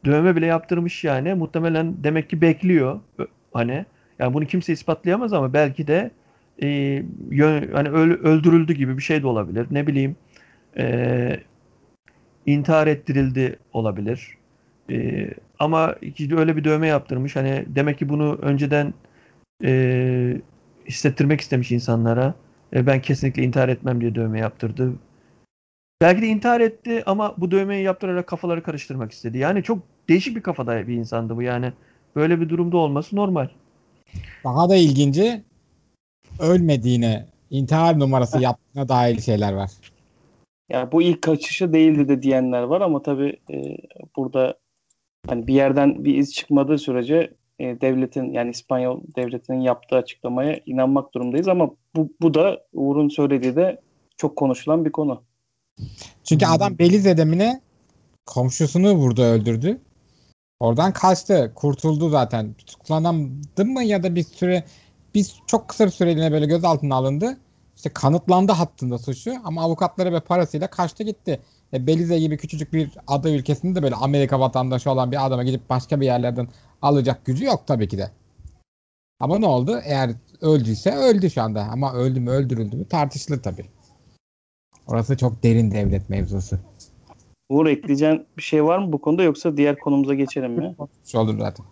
dövme 0.05 0.37
bile 0.37 0.47
yaptırmış 0.47 1.05
yani. 1.05 1.35
Muhtemelen 1.35 1.95
demek 2.05 2.31
ki 2.31 2.41
bekliyor 2.41 3.01
hani. 3.53 3.85
Yani 4.19 4.35
bunu 4.35 4.47
kimse 4.47 4.73
ispatlayamaz 4.73 5.33
ama 5.33 5.53
belki 5.53 5.87
de 5.87 6.11
e, 6.63 6.69
yön- 7.31 7.73
hani 7.73 7.89
öl- 7.89 8.21
öldürüldü 8.23 8.73
gibi 8.73 8.97
bir 8.99 9.03
şey 9.03 9.23
de 9.23 9.27
olabilir. 9.27 9.67
Ne 9.71 9.87
bileyim 9.87 10.17
e, 10.79 11.41
intihar 12.47 12.87
ettirildi 12.87 13.59
olabilir. 13.73 14.37
E, 14.91 15.29
ama 15.59 15.95
öyle 16.37 16.57
bir 16.57 16.65
dövme 16.65 16.87
yaptırmış. 16.87 17.37
Hani 17.37 17.65
demek 17.67 17.99
ki 17.99 18.09
bunu 18.09 18.35
önceden 18.35 18.95
e, 19.65 20.41
hissettirmek 20.89 21.41
istemiş 21.41 21.73
insanlara. 21.73 22.35
E, 22.75 22.87
ben 22.87 23.03
kesinlikle 23.03 23.43
intihar 23.43 23.69
etmem 23.69 24.01
diye 24.01 24.15
dövme 24.15 24.41
yaptırdı. 24.41 24.93
Belki 26.03 26.23
de 26.23 26.27
intihar 26.27 26.61
etti 26.61 27.03
ama 27.07 27.35
bu 27.39 27.51
dövmeyi 27.51 27.85
yaptırarak 27.85 28.27
kafaları 28.27 28.63
karıştırmak 28.63 29.13
istedi. 29.13 29.39
Yani 29.39 29.63
çok 29.63 29.83
değişik 30.09 30.37
bir 30.37 30.43
kafada 30.43 30.89
bir 30.89 30.95
insandı 30.95 31.37
bu 31.37 31.43
yani. 31.43 31.73
Böyle 32.17 32.41
bir 32.41 32.49
durumda 32.49 32.77
olması 32.77 33.17
normal. 33.17 33.49
Daha 34.45 34.69
da 34.69 34.77
ilginci 34.77 35.43
ölmediğine, 36.39 37.27
intihar 37.51 37.99
numarası 37.99 38.41
yaptığına 38.41 38.89
dair 38.89 39.21
şeyler 39.21 39.53
var. 39.53 39.71
Ya 40.69 40.93
bu 40.93 41.03
ilk 41.03 41.23
kaçışı 41.23 41.73
değildi 41.73 42.09
de 42.09 42.23
diyenler 42.23 42.63
var 42.63 42.81
ama 42.81 43.03
tabii 43.03 43.37
e, 43.51 43.77
burada 44.17 44.59
hani 45.27 45.47
bir 45.47 45.55
yerden 45.55 46.05
bir 46.05 46.15
iz 46.15 46.35
çıkmadığı 46.35 46.79
sürece 46.79 47.35
e, 47.59 47.81
devletin 47.81 48.33
yani 48.33 48.51
İspanyol 48.51 49.01
devletinin 49.17 49.61
yaptığı 49.61 49.97
açıklamaya 49.97 50.61
inanmak 50.67 51.15
durumdayız 51.15 51.49
ama 51.49 51.71
bu, 51.97 52.09
bu 52.21 52.35
da 52.35 52.61
Uğur'un 52.73 53.09
söylediği 53.09 53.57
de 53.57 53.81
çok 54.17 54.37
konuşulan 54.37 54.85
bir 54.85 54.93
konu. 54.93 55.23
Çünkü 56.25 56.47
adam 56.47 56.79
Belize 56.79 57.11
edemine 57.11 57.61
komşusunu 58.27 58.93
vurdu 58.93 59.23
öldürdü. 59.23 59.81
Oradan 60.61 60.93
kaçtı. 60.93 61.53
Kurtuldu 61.55 62.09
zaten. 62.09 62.55
Tutuklanamadı 62.55 63.65
mı 63.65 63.83
ya 63.83 64.03
da 64.03 64.15
bir 64.15 64.23
süre 64.23 64.65
biz 65.15 65.37
çok 65.47 65.69
kısa 65.69 65.87
bir 65.87 65.91
süreliğine 65.91 66.33
böyle 66.33 66.47
gözaltına 66.47 66.95
alındı. 66.95 67.39
İşte 67.77 67.91
kanıtlandı 67.91 68.53
hattında 68.53 68.99
suçu 68.99 69.33
ama 69.45 69.63
avukatları 69.63 70.13
ve 70.13 70.21
parasıyla 70.21 70.67
kaçtı 70.67 71.03
gitti. 71.03 71.41
E, 71.73 71.87
Belize 71.87 72.19
gibi 72.19 72.37
küçücük 72.37 72.73
bir 72.73 72.91
ada 73.07 73.31
ülkesinde 73.31 73.79
de 73.79 73.83
böyle 73.83 73.95
Amerika 73.95 74.41
vatandaşı 74.41 74.91
olan 74.91 75.13
bir 75.13 75.27
adama 75.27 75.45
gidip 75.45 75.71
başka 75.71 76.01
bir 76.01 76.07
yerlerden 76.07 76.49
alacak 76.83 77.25
gücü 77.25 77.45
yok 77.45 77.67
tabii 77.67 77.89
ki 77.89 77.99
de. 77.99 78.11
Ama 79.21 79.39
ne 79.39 79.47
oldu? 79.47 79.81
Eğer 79.85 80.11
öldüyse 80.41 80.95
öldü 80.95 81.31
şu 81.31 81.43
anda. 81.43 81.63
Ama 81.63 81.93
öldü 81.93 82.21
mü 82.21 82.31
öldürüldü 82.31 82.77
mü 82.77 82.89
tartışılır 82.89 83.43
tabii. 83.43 83.67
Orası 84.87 85.17
çok 85.17 85.43
derin 85.43 85.71
devlet 85.71 86.11
mevzusu. 86.11 86.59
Uğur 87.49 87.67
ekleyeceğin 87.67 88.27
bir 88.37 88.43
şey 88.43 88.65
var 88.65 88.79
mı 88.79 88.93
bu 88.93 89.01
konuda 89.01 89.23
yoksa 89.23 89.57
diğer 89.57 89.79
konumuza 89.79 90.15
geçelim 90.15 90.53
mi? 90.53 90.77
Şu 91.05 91.19
olur 91.19 91.39
zaten. 91.39 91.67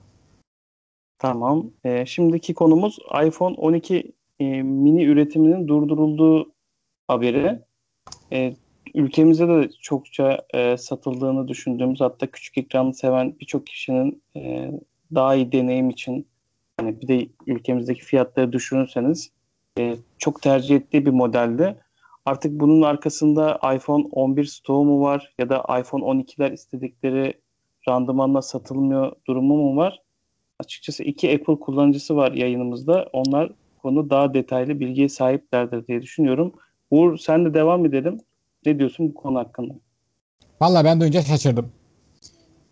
Tamam. 1.18 1.70
E, 1.84 2.06
şimdiki 2.06 2.54
konumuz 2.54 2.98
iPhone 3.26 3.54
12 3.56 4.12
e, 4.40 4.62
mini 4.62 5.04
üretiminin 5.04 5.68
durdurulduğu 5.68 6.52
haberi. 7.08 7.58
E, 8.32 8.54
ülkemizde 8.94 9.48
de 9.48 9.70
çokça 9.82 10.38
e, 10.54 10.76
satıldığını 10.76 11.48
düşündüğümüz 11.48 12.00
hatta 12.00 12.26
küçük 12.26 12.58
ekranı 12.58 12.94
seven 12.94 13.34
birçok 13.40 13.66
kişinin 13.66 14.22
e, 14.36 14.70
daha 15.14 15.34
iyi 15.34 15.52
deneyim 15.52 15.90
için 15.90 16.26
hani 16.80 17.00
bir 17.00 17.08
de 17.08 17.28
ülkemizdeki 17.46 18.04
fiyatları 18.04 18.52
düşünürseniz 18.52 19.30
e, 19.78 19.96
çok 20.18 20.42
tercih 20.42 20.76
ettiği 20.76 21.06
bir 21.06 21.10
modeldi. 21.10 21.76
Artık 22.26 22.60
bunun 22.60 22.82
arkasında 22.82 23.60
iPhone 23.74 24.06
11 24.12 24.44
stoğu 24.44 24.84
mu 24.84 25.00
var 25.00 25.34
ya 25.38 25.48
da 25.48 25.80
iPhone 25.80 26.04
12'ler 26.04 26.52
istedikleri 26.52 27.34
randımanla 27.88 28.42
satılmıyor 28.42 29.12
durumu 29.26 29.56
mu 29.56 29.76
var? 29.76 30.02
Açıkçası 30.58 31.04
iki 31.04 31.34
Apple 31.34 31.60
kullanıcısı 31.60 32.16
var 32.16 32.32
yayınımızda. 32.32 33.08
Onlar 33.12 33.52
konu 33.82 34.10
daha 34.10 34.34
detaylı 34.34 34.80
bilgiye 34.80 35.08
sahiplerdir 35.08 35.86
diye 35.86 36.02
düşünüyorum. 36.02 36.52
Uğur 36.90 37.16
sen 37.16 37.44
de 37.44 37.54
devam 37.54 37.86
edelim. 37.86 38.18
Ne 38.66 38.78
diyorsun 38.78 39.08
bu 39.08 39.14
konu 39.14 39.38
hakkında? 39.38 39.74
Valla 40.60 40.84
ben 40.84 41.00
duyunca 41.00 41.22
şaşırdım. 41.22 41.72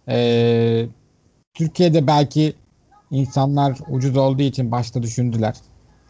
Ee, 0.09 0.87
Türkiye'de 1.55 2.07
belki 2.07 2.53
insanlar 3.11 3.79
ucuz 3.89 4.17
olduğu 4.17 4.43
için 4.43 4.73
başta 4.73 5.03
düşündüler. 5.03 5.57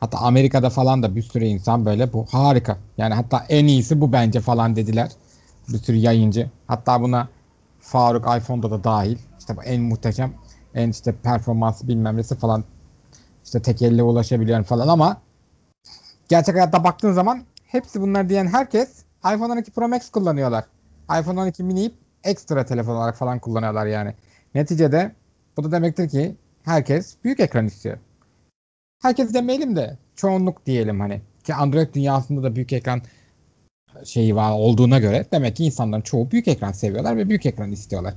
Hatta 0.00 0.18
Amerika'da 0.18 0.70
falan 0.70 1.02
da 1.02 1.16
bir 1.16 1.22
sürü 1.22 1.44
insan 1.44 1.84
böyle 1.86 2.12
bu 2.12 2.26
harika. 2.30 2.78
Yani 2.98 3.14
hatta 3.14 3.46
en 3.48 3.66
iyisi 3.66 4.00
bu 4.00 4.12
bence 4.12 4.40
falan 4.40 4.76
dediler. 4.76 5.10
Bir 5.68 5.78
sürü 5.78 5.96
yayıncı. 5.96 6.50
Hatta 6.66 7.02
buna 7.02 7.28
Faruk 7.80 8.26
iPhone'da 8.38 8.70
da 8.70 8.84
dahil. 8.84 9.18
İşte 9.38 9.56
bu 9.56 9.62
en 9.62 9.82
muhteşem, 9.82 10.32
en 10.74 10.90
işte 10.90 11.12
performansı 11.12 11.88
bilmem 11.88 12.16
nesi 12.16 12.34
falan. 12.34 12.64
İşte 13.48 13.62
tek 13.62 13.82
elle 13.82 14.02
ulaşabiliyorum 14.02 14.64
falan 14.64 14.88
ama 14.88 15.20
gerçek 16.28 16.54
hayatta 16.54 16.84
baktığın 16.84 17.12
zaman 17.12 17.42
hepsi 17.66 18.00
bunlar 18.00 18.28
diyen 18.28 18.46
herkes 18.46 19.04
iPhone 19.34 19.52
12 19.52 19.70
Pro 19.70 19.88
Max 19.88 20.10
kullanıyorlar. 20.10 20.64
iPhone 21.20 21.40
12 21.40 21.62
mini'yi 21.62 21.94
ekstra 22.24 22.66
telefon 22.66 22.96
olarak 22.96 23.16
falan 23.16 23.38
kullanıyorlar 23.38 23.86
yani. 23.86 24.14
Neticede 24.54 25.12
bu 25.56 25.64
da 25.64 25.72
demektir 25.72 26.08
ki 26.08 26.36
herkes 26.62 27.16
büyük 27.24 27.40
ekran 27.40 27.66
istiyor. 27.66 27.98
Herkes 29.02 29.34
demeyelim 29.34 29.76
de 29.76 29.98
çoğunluk 30.16 30.66
diyelim 30.66 31.00
hani. 31.00 31.20
Ki 31.44 31.54
Android 31.54 31.94
dünyasında 31.94 32.42
da 32.42 32.56
büyük 32.56 32.72
ekran 32.72 33.02
şeyi 34.04 34.36
var 34.36 34.52
olduğuna 34.52 34.98
göre 34.98 35.26
demek 35.32 35.56
ki 35.56 35.64
insanların 35.64 36.02
çoğu 36.02 36.30
büyük 36.30 36.48
ekran 36.48 36.72
seviyorlar 36.72 37.16
ve 37.16 37.28
büyük 37.28 37.46
ekran 37.46 37.72
istiyorlar. 37.72 38.14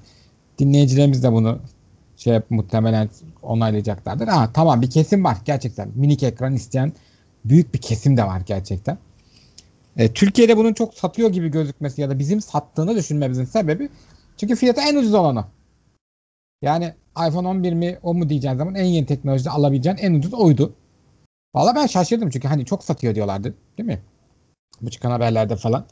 Dinleyicilerimiz 0.60 1.24
de 1.24 1.32
bunu 1.32 1.60
şey 2.24 2.40
muhtemelen 2.50 3.10
onaylayacaklardır. 3.42 4.28
Ha 4.28 4.50
tamam 4.54 4.82
bir 4.82 4.90
kesim 4.90 5.24
var 5.24 5.38
gerçekten. 5.46 5.90
Minik 5.96 6.24
ekran 6.24 6.54
isteyen 6.54 6.94
büyük 7.46 7.74
bir 7.74 7.80
kesim 7.80 8.18
de 8.18 8.24
var 8.24 8.42
gerçekten. 8.46 8.98
E, 9.98 10.14
Türkiye'de 10.14 10.58
bunun 10.58 10.74
çok 10.74 10.94
satıyor 10.94 11.30
gibi 11.30 11.50
gözükmesi 11.50 12.02
ya 12.02 12.10
da 12.10 12.20
bizim 12.20 12.42
sattığını 12.42 12.96
düşünmemizin 12.96 13.46
sebebi 13.46 13.90
çünkü 14.38 14.56
fiyatı 14.56 14.82
en 14.82 14.96
ucuz 14.96 15.14
olanı. 15.14 15.46
Yani 16.62 16.94
iPhone 17.28 17.48
11 17.48 17.74
mi 17.74 17.98
o 18.04 18.14
mu 18.14 18.30
diyeceğin 18.30 18.58
zaman 18.58 18.76
en 18.76 18.86
yeni 18.86 19.06
teknolojide 19.06 19.50
alabileceğin 19.50 19.98
en 19.98 20.14
ucuz 20.14 20.34
oydu. 20.34 20.74
Valla 21.56 21.76
ben 21.76 21.88
şaşırdım 21.88 22.30
çünkü 22.30 22.48
hani 22.48 22.66
çok 22.66 22.84
satıyor 22.84 23.16
diyorlardı 23.16 23.54
değil 23.78 23.88
mi? 23.88 24.00
Bu 24.82 24.90
çıkan 24.90 25.12
haberlerde 25.12 25.56
falan. 25.56 25.86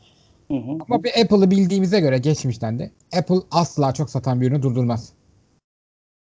Hı 0.47 0.57
hı. 0.57 0.77
Ama 0.89 1.03
bir 1.03 1.21
Apple'ı 1.21 1.51
bildiğimize 1.51 1.99
göre 1.99 2.17
geçmişten 2.17 2.79
de 2.79 2.91
Apple 3.17 3.39
asla 3.51 3.93
çok 3.93 4.09
satan 4.09 4.41
bir 4.41 4.47
ürünü 4.47 4.61
durdurmaz. 4.61 5.13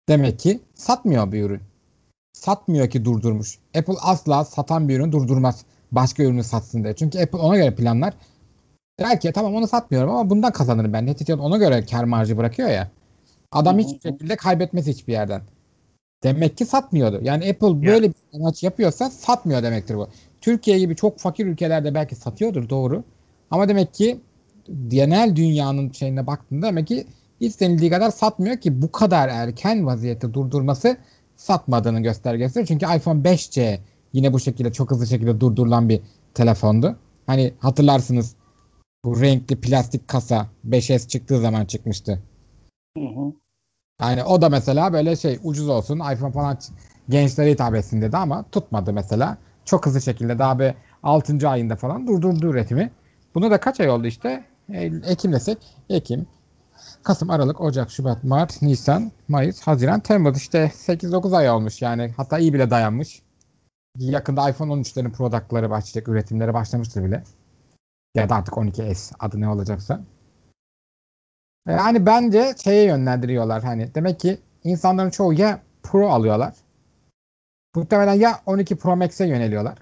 Demek 0.09 0.39
ki 0.39 0.61
satmıyor 0.75 1.33
bir 1.33 1.43
ürün. 1.43 1.61
Satmıyor 2.33 2.91
ki 2.91 3.05
durdurmuş. 3.05 3.59
Apple 3.79 3.95
asla 4.01 4.45
satan 4.45 4.89
bir 4.89 4.97
ürünü 4.97 5.13
durdurmaz. 5.13 5.65
Başka 5.93 6.23
ürünü 6.23 6.45
satsın 6.45 6.85
diye. 6.85 6.97
Çünkü 6.97 7.19
Apple 7.19 7.39
ona 7.39 7.57
göre 7.57 7.75
planlar. 7.75 8.15
Der 9.01 9.21
ki 9.21 9.33
tamam 9.33 9.55
onu 9.55 9.69
satmıyorum 9.69 10.11
ama 10.11 10.31
bundan 10.31 10.53
kazanırım 10.53 10.93
ben. 10.93 11.07
Neticede 11.07 11.43
ona 11.43 11.57
göre 11.57 11.87
kar 11.87 12.05
marjı 12.05 12.37
bırakıyor 12.37 12.69
ya. 12.69 12.91
Adam 13.53 13.79
hiçbir 13.79 14.11
şekilde 14.11 14.37
kaybetmez 14.37 14.87
hiçbir 14.87 15.13
yerden. 15.13 15.43
Demek 16.23 16.59
ki 16.59 16.67
satmıyordu. 16.67 17.21
Yani 17.23 17.51
Apple 17.51 17.87
böyle 17.87 18.09
bir 18.09 18.15
amaç 18.35 18.63
yapıyorsa 18.63 19.11
satmıyor 19.11 19.63
demektir 19.63 19.95
bu. 19.97 20.09
Türkiye 20.41 20.79
gibi 20.79 20.97
çok 20.97 21.19
fakir 21.19 21.47
ülkelerde 21.47 21.95
belki 21.95 22.17
satıyordur 22.17 22.69
doğru. 22.69 23.05
Ama 23.51 23.69
demek 23.69 23.95
ki 23.95 24.21
genel 24.89 25.37
dünyanın 25.37 25.91
şeyine 25.93 26.27
baktığında 26.27 26.67
demek 26.67 26.87
ki 26.87 27.07
istenildiği 27.47 27.91
kadar 27.91 28.11
satmıyor 28.11 28.57
ki 28.57 28.83
bu 28.83 28.93
kadar 28.93 29.29
erken 29.29 29.87
vaziyette 29.87 30.35
durdurması 30.35 30.97
satmadığını 31.37 32.01
göstergesidir. 32.01 32.67
Çünkü 32.67 32.87
iPhone 32.97 33.23
5C 33.23 33.79
yine 34.13 34.33
bu 34.33 34.41
şekilde 34.41 34.73
çok 34.73 34.91
hızlı 34.91 35.07
şekilde 35.07 35.41
durdurulan 35.41 35.89
bir 35.89 36.01
telefondu. 36.35 36.97
Hani 37.27 37.55
hatırlarsınız 37.59 38.37
bu 39.05 39.21
renkli 39.21 39.57
plastik 39.57 40.09
kasa 40.09 40.47
5S 40.69 41.09
çıktığı 41.09 41.41
zaman 41.41 41.65
çıkmıştı. 41.65 42.23
Hı 42.99 43.05
hı. 43.05 43.33
Yani 44.01 44.25
o 44.25 44.43
da 44.43 44.49
mesela 44.49 44.93
böyle 44.93 45.17
şey 45.17 45.39
ucuz 45.43 45.69
olsun 45.69 45.97
iPhone 46.15 46.33
falan 46.33 46.59
gençlere 47.09 47.51
hitap 47.51 47.75
etsin 47.75 48.03
dedi 48.03 48.17
ama 48.17 48.45
tutmadı 48.53 48.93
mesela. 48.93 49.39
Çok 49.65 49.87
hızlı 49.87 50.01
şekilde 50.01 50.39
daha 50.39 50.59
bir 50.59 50.75
6. 51.03 51.49
ayında 51.49 51.77
falan 51.77 52.07
durdurdu 52.07 52.51
üretimi. 52.51 52.91
Bunu 53.35 53.51
da 53.51 53.61
kaç 53.61 53.81
ay 53.81 53.91
oldu 53.91 54.07
işte? 54.07 54.45
Ekim 55.07 55.33
desek. 55.33 55.59
Ekim, 55.89 56.27
Kasım, 57.03 57.31
Aralık, 57.31 57.61
Ocak, 57.61 57.91
Şubat, 57.91 58.25
Mart, 58.25 58.63
Nisan, 58.63 59.13
Mayıs, 59.29 59.61
Haziran, 59.61 60.01
Temmuz 60.01 60.37
işte 60.37 60.71
8-9 60.75 61.37
ay 61.37 61.51
olmuş 61.51 61.83
yani. 61.83 62.13
Hatta 62.17 62.39
iyi 62.39 62.55
bile 62.55 62.71
dayanmış. 62.71 63.23
Yakında 63.99 64.51
iPhone 64.51 64.73
13'lerin 64.73 65.13
productları 65.13 65.71
başlayacak, 65.71 66.09
üretimleri 66.09 66.55
başlamıştır 66.55 67.05
bile. 67.05 67.25
Ya 68.15 68.29
da 68.29 68.35
artık 68.35 68.55
12S 68.55 69.15
adı 69.19 69.41
ne 69.41 69.49
olacaksa. 69.49 70.01
Yani 71.69 72.07
bence 72.07 72.55
şeye 72.65 72.85
yönlendiriyorlar 72.85 73.63
hani. 73.63 73.95
Demek 73.95 74.21
ki 74.21 74.41
insanların 74.65 75.11
çoğu 75.11 75.33
ya 75.33 75.61
Pro 75.83 76.09
alıyorlar. 76.09 76.55
Muhtemelen 77.75 78.15
ya 78.15 78.41
12 78.47 78.77
Pro 78.77 78.97
Max'e 78.97 79.27
yöneliyorlar. 79.27 79.79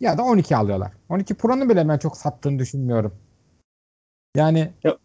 Ya 0.00 0.18
da 0.18 0.22
12 0.22 0.56
alıyorlar. 0.56 0.92
12 1.08 1.34
Pro'nun 1.34 1.68
bile 1.68 1.88
ben 1.88 1.98
çok 1.98 2.16
sattığını 2.16 2.58
düşünmüyorum. 2.58 3.14
Yani 4.36 4.72
Ya- 4.84 4.96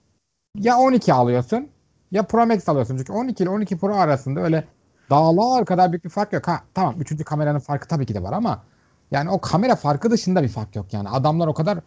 ya 0.56 0.78
12 0.78 1.14
alıyorsun 1.14 1.70
ya 2.12 2.24
Pro 2.24 2.46
Max 2.46 2.70
alıyorsun. 2.70 2.98
Çünkü 2.98 3.14
12 3.14 3.44
ile 3.44 3.50
12 3.50 3.78
Pro 3.78 3.96
arasında 3.96 4.40
öyle 4.40 4.68
dağlar 5.10 5.66
kadar 5.66 5.92
büyük 5.92 6.06
bir 6.06 6.10
fark 6.10 6.34
yok. 6.34 6.48
Ha 6.48 6.64
tamam 6.74 6.96
üçüncü 7.02 7.24
kameranın 7.24 7.60
farkı 7.60 7.88
tabii 7.88 8.06
ki 8.06 8.14
de 8.14 8.24
var 8.24 8.34
ama 8.34 8.64
yani 9.12 9.30
o 9.30 9.42
kamera 9.42 9.76
farkı 9.76 10.12
dışında 10.12 10.44
bir 10.44 10.50
fark 10.50 10.76
yok 10.76 10.94
yani. 10.94 11.10
Adamlar 11.10 11.48
o 11.48 11.54
kadar 11.54 11.80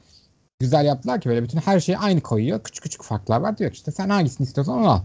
güzel 0.61 0.85
yaptılar 0.85 1.21
ki 1.21 1.29
böyle 1.29 1.43
bütün 1.43 1.59
her 1.59 1.81
şeyi 1.81 1.99
aynı 1.99 2.21
koyuyor. 2.21 2.63
Küçük 2.63 2.83
küçük 2.83 3.03
farklar 3.03 3.41
var. 3.41 3.59
Diyor 3.59 3.73
işte 3.73 3.93
sen 3.93 4.09
hangisini 4.09 4.45
istiyorsan 4.47 4.79
onu 4.79 4.91
al. 4.91 5.01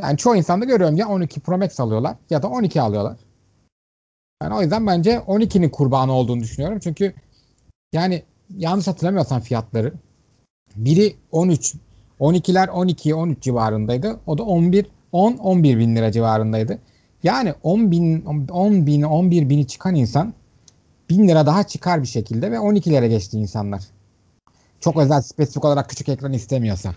Yani 0.00 0.16
çoğu 0.16 0.36
insanda 0.36 0.64
görüyorum 0.64 0.96
ya 0.96 1.08
12 1.08 1.40
Pro 1.40 1.58
Max 1.58 1.80
alıyorlar 1.80 2.16
ya 2.30 2.42
da 2.42 2.48
12 2.48 2.80
alıyorlar. 2.80 3.16
Yani 4.42 4.54
o 4.54 4.62
yüzden 4.62 4.86
bence 4.86 5.16
12'nin 5.16 5.70
kurbanı 5.70 6.12
olduğunu 6.12 6.40
düşünüyorum. 6.40 6.78
Çünkü 6.78 7.14
yani 7.92 8.22
yanlış 8.56 8.86
hatırlamıyorsam 8.86 9.40
fiyatları 9.40 9.92
biri 10.76 11.16
13 11.32 11.74
12'ler 12.20 12.70
12 12.70 13.14
13 13.14 13.42
civarındaydı. 13.42 14.20
O 14.26 14.38
da 14.38 14.42
11 14.42 14.86
10 15.12 15.36
11 15.36 15.78
bin 15.78 15.96
lira 15.96 16.12
civarındaydı. 16.12 16.78
Yani 17.22 17.54
10 17.62 17.90
bin 17.90 18.24
10 18.24 18.86
bin 18.86 19.02
11 19.02 19.48
bini 19.48 19.66
çıkan 19.66 19.94
insan 19.94 20.34
1000 21.10 21.28
lira 21.28 21.46
daha 21.46 21.62
çıkar 21.62 22.02
bir 22.02 22.06
şekilde 22.06 22.52
ve 22.52 22.56
12'lere 22.56 23.06
geçti 23.06 23.38
insanlar. 23.38 23.82
Çok 24.80 24.96
özel 24.96 25.22
spesifik 25.22 25.64
olarak 25.64 25.90
küçük 25.90 26.08
ekran 26.08 26.32
istemiyorsa. 26.32 26.94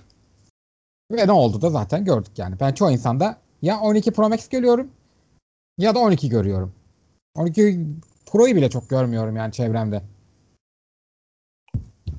Ve 1.12 1.28
ne 1.28 1.32
oldu 1.32 1.62
da 1.62 1.70
zaten 1.70 2.06
gördük 2.06 2.32
yani. 2.38 2.56
Ben 2.60 2.74
çoğu 2.74 2.92
insanda 2.92 3.38
ya 3.62 3.80
12 3.80 4.12
Pro 4.12 4.30
Max 4.30 4.50
görüyorum 4.50 4.88
ya 5.78 5.96
da 5.96 6.00
12 6.00 6.30
görüyorum. 6.30 6.74
12 7.36 7.80
Pro'yu 8.26 8.56
bile 8.56 8.70
çok 8.70 8.90
görmüyorum 8.90 9.36
yani 9.36 9.52
çevremde. 9.52 10.02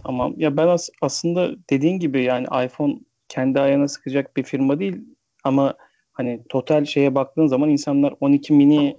Tamam. 0.04 0.34
Ya 0.36 0.56
ben 0.56 0.68
as- 0.68 0.90
aslında 1.02 1.50
dediğin 1.70 1.98
gibi 1.98 2.22
yani 2.22 2.46
iPhone 2.64 2.98
kendi 3.28 3.60
ayağına 3.60 3.88
sıkacak 3.88 4.36
bir 4.36 4.42
firma 4.42 4.80
değil 4.80 4.96
ama 5.44 5.74
hani 6.12 6.40
total 6.48 6.84
şeye 6.84 7.14
baktığın 7.14 7.46
zaman 7.46 7.70
insanlar 7.70 8.14
12 8.20 8.52
mini 8.52 8.96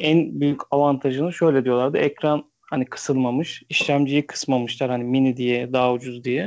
en 0.00 0.40
büyük 0.40 0.60
avantajını 0.70 1.32
şöyle 1.32 1.64
diyorlardı. 1.64 1.98
Ekran 1.98 2.44
hani 2.70 2.84
kısılmamış, 2.84 3.62
işlemciyi 3.68 4.26
kısmamışlar 4.26 4.90
hani 4.90 5.04
mini 5.04 5.36
diye, 5.36 5.72
daha 5.72 5.92
ucuz 5.92 6.24
diye. 6.24 6.46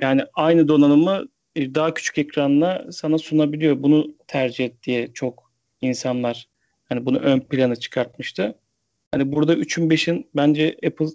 Yani 0.00 0.22
aynı 0.34 0.68
donanımı 0.68 1.24
e, 1.56 1.74
daha 1.74 1.94
küçük 1.94 2.18
ekranla 2.18 2.86
sana 2.90 3.18
sunabiliyor. 3.18 3.82
Bunu 3.82 4.14
tercih 4.26 4.64
et 4.64 4.82
diye 4.82 5.12
çok 5.12 5.52
insanlar 5.80 6.48
hani 6.88 7.06
bunu 7.06 7.18
ön 7.18 7.40
plana 7.40 7.76
çıkartmıştı. 7.76 8.54
Hani 9.10 9.32
burada 9.32 9.54
3'ün 9.54 9.90
5'in 9.90 10.26
bence 10.36 10.76
Apple 10.86 11.06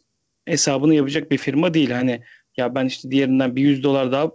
hesabını 0.49 0.95
yapacak 0.95 1.31
bir 1.31 1.37
firma 1.37 1.73
değil. 1.73 1.91
Hani 1.91 2.21
ya 2.57 2.75
ben 2.75 2.85
işte 2.85 3.11
diğerinden 3.11 3.55
bir 3.55 3.61
100 3.61 3.83
dolar 3.83 4.11
daha 4.11 4.31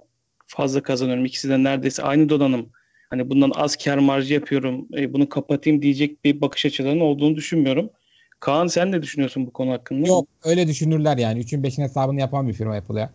fazla 0.47 0.83
kazanıyorum. 0.83 1.25
İkisi 1.25 1.49
de 1.49 1.63
neredeyse 1.63 2.03
aynı 2.03 2.29
donanım. 2.29 2.69
Hani 3.11 3.31
bundan 3.31 3.53
az 3.55 3.77
kar 3.77 3.99
marjı 3.99 4.35
yapıyorum. 4.35 4.89
E, 4.97 5.13
bunu 5.13 5.29
kapatayım 5.29 5.83
diyecek 5.83 6.25
bir 6.25 6.41
bakış 6.41 6.67
açılarının 6.67 7.01
olduğunu 7.01 7.37
düşünmüyorum. 7.37 7.91
Kaan 8.41 8.67
sen 8.67 8.93
ne 8.93 9.03
düşünüyorsun 9.03 9.47
bu 9.47 9.53
konu 9.53 9.73
hakkında? 9.73 10.09
Yok 10.09 10.29
öyle 10.45 10.69
düşünürler 10.69 11.17
yani. 11.17 11.41
3'ün 11.41 11.63
5'in 11.63 11.83
hesabını 11.83 12.21
yapan 12.21 12.49
bir 12.49 12.53
firma 12.53 12.77
Apple 12.77 13.01
ya. 13.01 13.11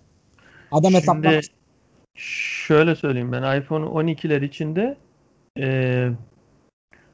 Adam 0.72 0.92
Şimdi 0.92 0.98
hesaplamış. 1.02 1.48
şöyle 2.16 2.96
söyleyeyim 2.96 3.32
ben 3.32 3.62
iPhone 3.62 3.86
12'ler 3.86 4.46
içinde 4.46 4.98
e, 5.60 6.10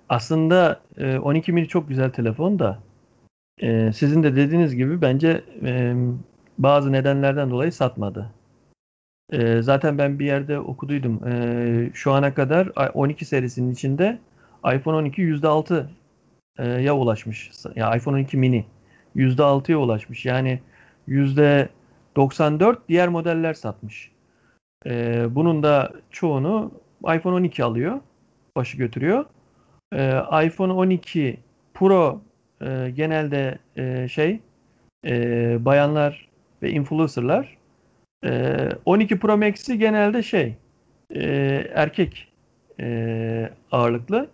aslında 0.10 0.82
e, 0.98 1.18
12 1.18 1.52
mini 1.52 1.68
çok 1.68 1.90
güzel 1.90 2.10
telefon 2.10 2.60
da 2.60 2.80
e, 3.60 3.92
sizin 3.94 4.24
de 4.24 4.36
dediğiniz 4.36 4.76
gibi 4.76 5.02
bence 5.02 5.42
e, 5.64 5.96
bazı 6.58 6.92
nedenlerden 6.92 7.50
dolayı 7.52 7.72
satmadı. 7.72 8.32
E, 9.32 9.62
zaten 9.62 9.98
ben 9.98 10.20
bir 10.20 10.26
yerde 10.26 10.60
okuduydum. 10.60 11.28
E, 11.28 11.92
şu 11.94 12.12
ana 12.12 12.34
kadar 12.34 12.72
12 12.94 13.26
serisinin 13.26 13.74
içinde 13.74 14.20
iPhone 14.76 14.96
12 14.96 15.22
%6 15.22 15.86
e, 16.58 16.68
ya 16.68 16.96
ulaşmış. 16.96 17.52
Ya 17.76 17.96
iPhone 17.96 18.16
12 18.16 18.38
mini 18.38 18.66
%6'ya 19.16 19.78
ulaşmış. 19.78 20.26
Yani 20.26 20.60
%94 21.08 22.78
diğer 22.90 23.08
modeller 23.08 23.54
satmış. 23.54 24.12
Ee, 24.86 25.26
bunun 25.36 25.64
da 25.64 25.94
çoğunu 26.12 26.72
iPhone 27.16 27.36
12 27.36 27.64
alıyor. 27.64 28.00
Başı 28.56 28.78
götürüyor. 28.78 29.26
Ee, 29.94 30.22
iPhone 30.46 30.74
12 30.74 31.40
Pro 31.74 32.22
e, 32.66 32.90
genelde 32.96 33.58
e, 33.78 34.08
şey 34.08 34.40
e, 35.06 35.66
bayanlar 35.66 36.28
ve 36.62 36.72
influencerlar. 36.72 37.58
E, 38.26 38.56
12 38.86 39.20
Pro 39.20 39.38
Max'i 39.38 39.80
genelde 39.80 40.24
şey 40.24 40.56
e, 41.16 41.24
erkek 41.74 42.28
e, 42.80 43.50
ağırlıklı 43.72 44.28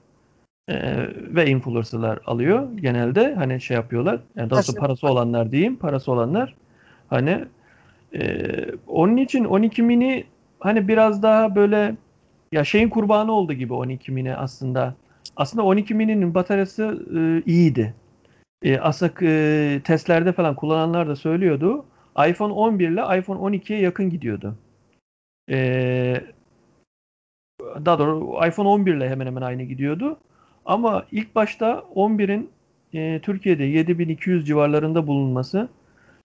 e, 0.69 0.75
ve 1.35 1.45
influencerlar 1.47 2.19
alıyor 2.25 2.67
genelde. 2.75 3.33
Hani 3.35 3.61
şey 3.61 3.75
yapıyorlar. 3.75 4.19
Yani 4.35 4.49
daha 4.49 4.57
doğrusu 4.59 4.75
parası 4.75 5.07
olanlar 5.07 5.51
diyeyim. 5.51 5.75
Parası 5.75 6.11
olanlar 6.11 6.55
hani 7.09 7.45
e, 8.13 8.45
onun 8.87 9.17
için 9.17 9.45
12 9.45 9.83
mini 9.83 10.23
hani 10.59 10.87
biraz 10.87 11.23
daha 11.23 11.55
böyle 11.55 11.95
ya 12.51 12.63
şeyin 12.63 12.89
kurbanı 12.89 13.31
oldu 13.31 13.53
gibi 13.53 13.73
12 13.73 14.11
mini 14.11 14.35
aslında. 14.35 14.95
Aslında 15.35 15.63
12 15.63 15.93
mini'nin 15.93 16.33
bataryası 16.33 17.05
e, 17.15 17.51
iyiydi. 17.51 17.93
E, 18.63 18.77
aslında 18.79 19.13
e, 19.21 19.81
testlerde 19.83 20.33
falan 20.33 20.55
kullananlar 20.55 21.07
da 21.07 21.15
söylüyordu. 21.15 21.85
iPhone 22.27 22.53
11 22.53 22.89
ile 22.89 23.19
iPhone 23.19 23.39
12'ye 23.39 23.79
yakın 23.79 24.09
gidiyordu. 24.09 24.55
E, 25.49 26.21
daha 27.85 27.99
doğrusu 27.99 28.47
iPhone 28.47 28.67
11 28.67 28.93
ile 28.95 29.09
hemen 29.09 29.25
hemen 29.25 29.41
aynı 29.41 29.63
gidiyordu. 29.63 30.17
Ama 30.65 31.05
ilk 31.11 31.35
başta 31.35 31.83
11'in 31.95 32.49
e, 32.93 33.19
Türkiye'de 33.21 33.63
7200 33.63 34.47
civarlarında 34.47 35.07
bulunması 35.07 35.69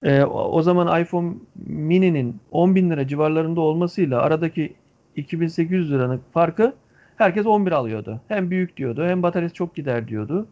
E, 0.03 0.25
o 0.25 0.63
zaman 0.63 1.03
iPhone 1.03 1.35
mini'nin 1.67 2.41
10 2.51 2.75
bin 2.75 2.91
lira 2.91 3.09
civarlarında 3.09 3.61
olmasıyla 3.61 4.23
aradaki 4.23 4.75
2800 5.17 5.93
liranın 5.93 6.21
farkı 6.35 6.75
herkes 7.17 7.47
11 7.47 7.73
alıyordu. 7.73 8.21
Hem 8.29 8.51
büyük 8.51 8.77
diyordu 8.77 9.07
hem 9.07 9.23
bataryası 9.23 9.55
çok 9.55 9.75
gider 9.75 10.09
diyordu. 10.09 10.49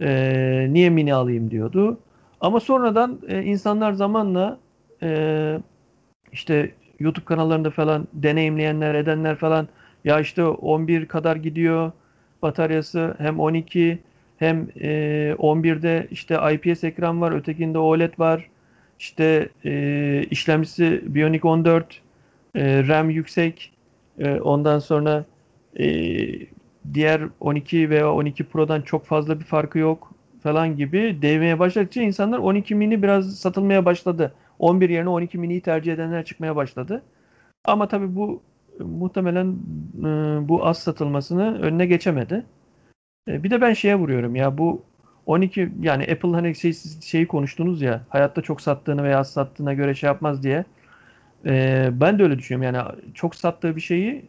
E, 0.00 0.66
niye 0.70 0.90
mini 0.90 1.14
alayım 1.14 1.50
diyordu. 1.50 1.98
Ama 2.40 2.60
sonradan 2.60 3.18
e, 3.28 3.42
insanlar 3.42 3.92
zamanla 3.92 4.58
e, 5.02 5.58
işte 6.32 6.72
YouTube 7.00 7.24
kanallarında 7.24 7.70
falan 7.70 8.08
deneyimleyenler 8.12 8.94
edenler 8.94 9.36
falan 9.36 9.68
ya 10.04 10.20
işte 10.20 10.44
11 10.44 11.06
kadar 11.08 11.36
gidiyor 11.36 11.92
bataryası 12.42 13.14
hem 13.18 13.40
12 13.40 13.98
hem 14.36 14.68
e, 14.80 15.34
11'de 15.38 16.06
işte 16.10 16.38
IPS 16.52 16.84
ekran 16.84 17.20
var 17.20 17.32
ötekinde 17.32 17.78
OLED 17.78 18.18
var 18.18 18.48
işte 18.98 19.48
e, 19.64 20.24
işlemcisi 20.30 21.02
Bionic 21.06 21.48
14 21.48 22.02
e, 22.54 22.88
RAM 22.88 23.10
yüksek 23.10 23.72
e, 24.18 24.40
ondan 24.40 24.78
sonra 24.78 25.24
e, 25.78 25.86
diğer 26.94 27.22
12 27.40 27.90
veya 27.90 28.12
12 28.12 28.44
Pro'dan 28.44 28.82
çok 28.82 29.06
fazla 29.06 29.40
bir 29.40 29.44
farkı 29.44 29.78
yok 29.78 30.14
falan 30.42 30.76
gibi 30.76 31.18
değmeye 31.22 31.58
başladıkça 31.58 32.02
insanlar 32.02 32.38
12 32.38 32.74
mini 32.74 33.02
biraz 33.02 33.36
satılmaya 33.36 33.84
başladı. 33.84 34.34
11 34.58 34.88
yerine 34.88 35.08
12 35.08 35.38
mini'yi 35.38 35.60
tercih 35.60 35.92
edenler 35.92 36.24
çıkmaya 36.24 36.56
başladı. 36.56 37.02
Ama 37.64 37.88
tabii 37.88 38.16
bu 38.16 38.42
muhtemelen 38.80 39.56
e, 39.98 40.08
bu 40.48 40.66
az 40.66 40.78
satılmasını 40.78 41.62
önüne 41.62 41.86
geçemedi. 41.86 42.44
E, 43.28 43.42
bir 43.42 43.50
de 43.50 43.60
ben 43.60 43.72
şeye 43.72 43.96
vuruyorum 43.96 44.36
ya 44.36 44.58
bu 44.58 44.82
12 45.26 45.72
yani 45.80 46.02
Apple 46.02 46.28
hani 46.28 46.54
şey, 46.54 46.72
şeyi 47.02 47.26
konuştunuz 47.26 47.82
ya 47.82 48.00
hayatta 48.08 48.42
çok 48.42 48.60
sattığını 48.60 49.02
veya 49.02 49.18
az 49.18 49.30
sattığına 49.32 49.74
göre 49.74 49.94
şey 49.94 50.06
yapmaz 50.06 50.42
diye. 50.42 50.64
E, 51.46 51.88
ben 51.92 52.18
de 52.18 52.22
öyle 52.22 52.38
düşünüyorum 52.38 52.74
yani 52.74 52.88
çok 53.14 53.34
sattığı 53.34 53.76
bir 53.76 53.80
şeyi 53.80 54.24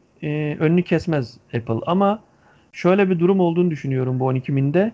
önünü 0.60 0.84
kesmez 0.84 1.38
Apple 1.54 1.80
ama 1.86 2.24
şöyle 2.76 3.10
bir 3.10 3.20
durum 3.20 3.40
olduğunu 3.40 3.72
düşünüyorum 3.72 4.20
bu 4.20 4.26
12 4.26 4.52
minde. 4.52 4.92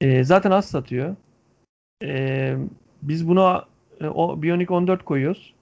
E, 0.00 0.24
zaten 0.24 0.50
az 0.50 0.64
satıyor. 0.64 1.16
E, 2.02 2.56
biz 3.02 3.28
buna 3.28 3.64
e, 4.00 4.06
o 4.06 4.42
Bionic 4.42 4.74
14 4.74 5.04
koyuyoruz. 5.04 5.54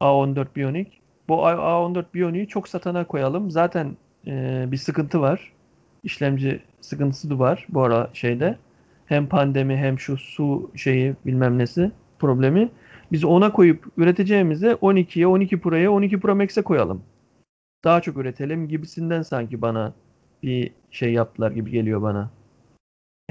A14 0.00 0.46
Bionic. 0.56 0.90
Bu 1.28 1.34
A14 1.34 2.04
Bionic'i 2.14 2.48
çok 2.48 2.68
satana 2.68 3.06
koyalım. 3.06 3.50
Zaten 3.50 3.96
e, 4.26 4.64
bir 4.68 4.76
sıkıntı 4.76 5.20
var. 5.20 5.52
İşlemci 6.02 6.62
sıkıntısı 6.80 7.30
da 7.30 7.38
var 7.38 7.66
bu 7.68 7.82
ara 7.82 8.10
şeyde. 8.12 8.58
Hem 9.06 9.28
pandemi 9.28 9.76
hem 9.76 9.98
şu 9.98 10.16
su 10.16 10.70
şeyi 10.76 11.14
bilmem 11.26 11.58
nesi 11.58 11.90
problemi. 12.18 12.68
Biz 13.12 13.24
ona 13.24 13.52
koyup 13.52 13.86
üreteceğimize 13.96 14.72
12'ye, 14.72 15.26
12 15.26 15.60
Pro'ya, 15.60 15.92
12 15.92 16.20
Pro 16.20 16.36
Max'e 16.36 16.62
koyalım. 16.62 17.02
Daha 17.84 18.00
çok 18.00 18.16
üretelim 18.16 18.68
gibisinden 18.68 19.22
sanki 19.22 19.62
bana 19.62 19.92
bir 20.46 20.70
şey 20.90 21.12
yaptılar 21.12 21.50
gibi 21.50 21.70
geliyor 21.70 22.02
bana. 22.02 22.30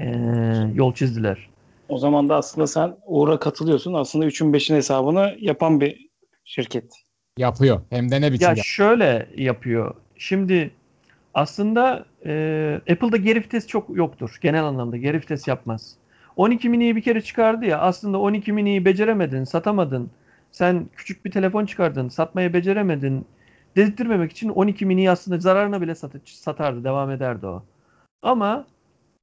Ee, 0.00 0.12
yol 0.74 0.94
çizdiler. 0.94 1.48
O 1.88 1.98
zaman 1.98 2.28
da 2.28 2.36
aslında 2.36 2.66
sen 2.66 2.96
Uğur'a 3.06 3.38
katılıyorsun. 3.38 3.94
Aslında 3.94 4.26
3'ün 4.26 4.52
5'in 4.52 4.76
hesabını 4.76 5.36
yapan 5.40 5.80
bir 5.80 6.08
şirket. 6.44 6.92
Yapıyor. 7.38 7.80
Hem 7.90 8.10
de 8.10 8.20
ne 8.20 8.32
biçim 8.32 8.44
Ya 8.44 8.48
yap- 8.48 8.64
şöyle 8.64 9.28
yapıyor. 9.36 9.94
Şimdi 10.16 10.70
aslında 11.34 12.06
e, 12.26 12.80
Apple'da 12.90 13.16
geri 13.16 13.38
vites 13.38 13.66
çok 13.66 13.96
yoktur. 13.96 14.38
Genel 14.40 14.64
anlamda 14.64 14.96
geri 14.96 15.16
vites 15.16 15.48
yapmaz. 15.48 15.96
12 16.36 16.68
mini'yi 16.68 16.96
bir 16.96 17.02
kere 17.02 17.20
çıkardı 17.20 17.64
ya 17.64 17.78
aslında 17.78 18.18
12 18.18 18.52
mini'yi 18.52 18.84
beceremedin, 18.84 19.44
satamadın. 19.44 20.10
Sen 20.52 20.86
küçük 20.96 21.24
bir 21.24 21.30
telefon 21.30 21.66
çıkardın, 21.66 22.08
satmayı 22.08 22.52
beceremedin. 22.52 23.26
Dedirtmemek 23.76 24.32
için 24.32 24.48
12 24.48 24.86
mini'yi 24.86 25.10
aslında 25.10 25.38
zararına 25.38 25.80
bile 25.80 25.94
sat- 25.94 26.28
satardı, 26.28 26.84
devam 26.84 27.10
ederdi 27.10 27.46
o. 27.46 27.62
Ama 28.22 28.66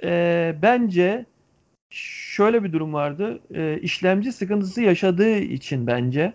e, 0.04 0.56
bence 0.62 1.26
şöyle 1.90 2.64
bir 2.64 2.74
durum 2.74 2.94
vardı. 2.94 3.40
E, 3.56 3.80
işlemci 3.82 4.32
sıkıntısı 4.32 4.82
yaşadığı 4.82 5.38
için 5.38 5.88
bence 5.88 6.34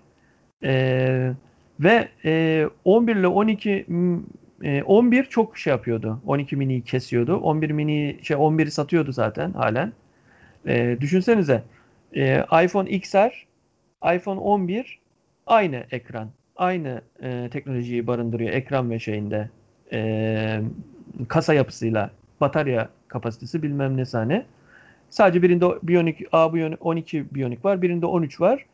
e, 0.64 1.33
ve 1.81 2.09
e, 2.24 2.66
11 2.85 3.16
ile 3.16 3.26
12 3.26 3.85
m, 3.88 4.20
e, 4.62 4.83
11 4.83 5.24
çok 5.24 5.59
şey 5.59 5.70
yapıyordu. 5.70 6.20
12 6.26 6.57
mini'yi 6.57 6.83
kesiyordu. 6.83 7.37
11 7.37 7.70
mini 7.70 8.18
şey 8.22 8.37
11'i 8.37 8.70
satıyordu 8.70 9.12
zaten 9.12 9.52
halen. 9.52 9.92
E, 10.66 10.96
düşünsenize 11.00 11.62
e, 12.16 12.44
iPhone 12.64 12.90
XR, 12.90 13.46
iPhone 14.16 14.40
11 14.40 14.98
aynı 15.46 15.85
ekran. 15.90 16.31
Aynı 16.56 17.00
e, 17.22 17.48
teknolojiyi 17.52 18.06
barındırıyor 18.06 18.50
ekran 18.50 18.90
ve 18.90 18.98
şeyinde. 18.98 19.50
E, 19.92 20.60
kasa 21.28 21.54
yapısıyla, 21.54 22.10
batarya 22.40 22.88
kapasitesi 23.08 23.62
bilmem 23.62 23.96
ne 23.96 24.04
hani. 24.12 24.44
Sadece 25.10 25.42
birinde 25.42 25.66
Bionic 25.82 26.26
A 26.32 26.54
Bionic 26.54 26.76
12 26.80 27.34
Bionic 27.34 27.60
var, 27.64 27.82
birinde 27.82 28.06
13 28.06 28.40
var. 28.40 28.66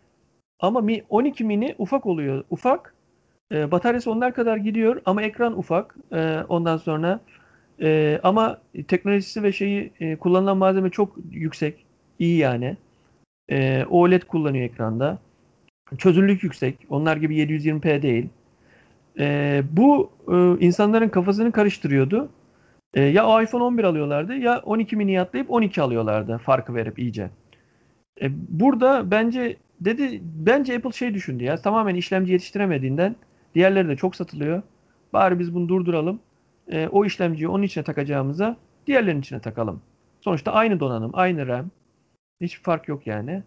Ama 0.60 0.80
mi 0.80 1.02
12 1.10 1.44
mini 1.44 1.74
ufak 1.78 2.06
oluyor. 2.06 2.44
Ufak. 2.50 2.94
E, 3.52 3.70
bataryası 3.70 4.10
onlar 4.10 4.34
kadar 4.34 4.56
gidiyor 4.56 5.02
ama 5.06 5.22
ekran 5.22 5.58
ufak. 5.58 5.96
E, 6.12 6.38
ondan 6.48 6.76
sonra 6.76 7.20
e, 7.82 8.20
ama 8.22 8.58
teknolojisi 8.88 9.42
ve 9.42 9.52
şeyi 9.52 9.92
e, 10.00 10.16
kullanılan 10.16 10.56
malzeme 10.56 10.90
çok 10.90 11.16
yüksek. 11.30 11.84
iyi 12.18 12.38
yani. 12.38 12.76
E, 13.50 13.84
OLED 13.90 14.22
kullanıyor 14.22 14.64
ekranda. 14.64 15.18
Çözünürlük 15.98 16.42
yüksek. 16.42 16.78
Onlar 16.90 17.16
gibi 17.16 17.37
720p 17.37 18.02
değil. 18.02 18.28
E, 19.18 19.62
bu 19.70 20.11
e, 20.28 20.66
insanların 20.66 21.09
kafasını 21.09 21.52
karıştırıyordu. 21.52 22.28
E, 22.94 23.02
ya 23.02 23.42
iPhone 23.42 23.62
11 23.62 23.85
alıyorlardı 23.85 24.35
ya 24.35 24.61
12 24.64 24.96
mini 24.96 25.20
atlayıp 25.20 25.50
12 25.50 25.83
alıyorlardı 25.83 26.38
farkı 26.38 26.74
verip 26.74 26.98
iyice. 26.98 27.31
E, 28.22 28.31
burada 28.48 29.11
bence 29.11 29.57
dedi 29.81 30.20
bence 30.22 30.76
Apple 30.76 30.92
şey 30.92 31.14
düşündü 31.14 31.44
ya 31.44 31.57
tamamen 31.57 31.94
işlemci 31.94 32.33
yetiştiremediğinden 32.33 33.16
diğerleri 33.55 33.88
de 33.88 33.96
çok 33.96 34.16
satılıyor. 34.16 34.62
Bari 35.12 35.38
biz 35.38 35.55
bunu 35.55 35.68
durduralım. 35.68 36.20
E, 36.72 36.88
o 36.88 37.05
işlemciyi 37.05 37.48
onun 37.48 37.62
içine 37.62 37.85
takacağımıza 37.85 38.57
diğerlerinin 38.87 39.20
içine 39.20 39.40
takalım. 39.40 39.83
Sonuçta 40.20 40.52
aynı 40.52 40.81
donanım, 40.81 41.11
aynı 41.14 41.46
RAM. 41.46 41.70
Hiçbir 42.40 42.62
fark 42.62 42.88
yok 42.88 43.07
yani. 43.07 43.42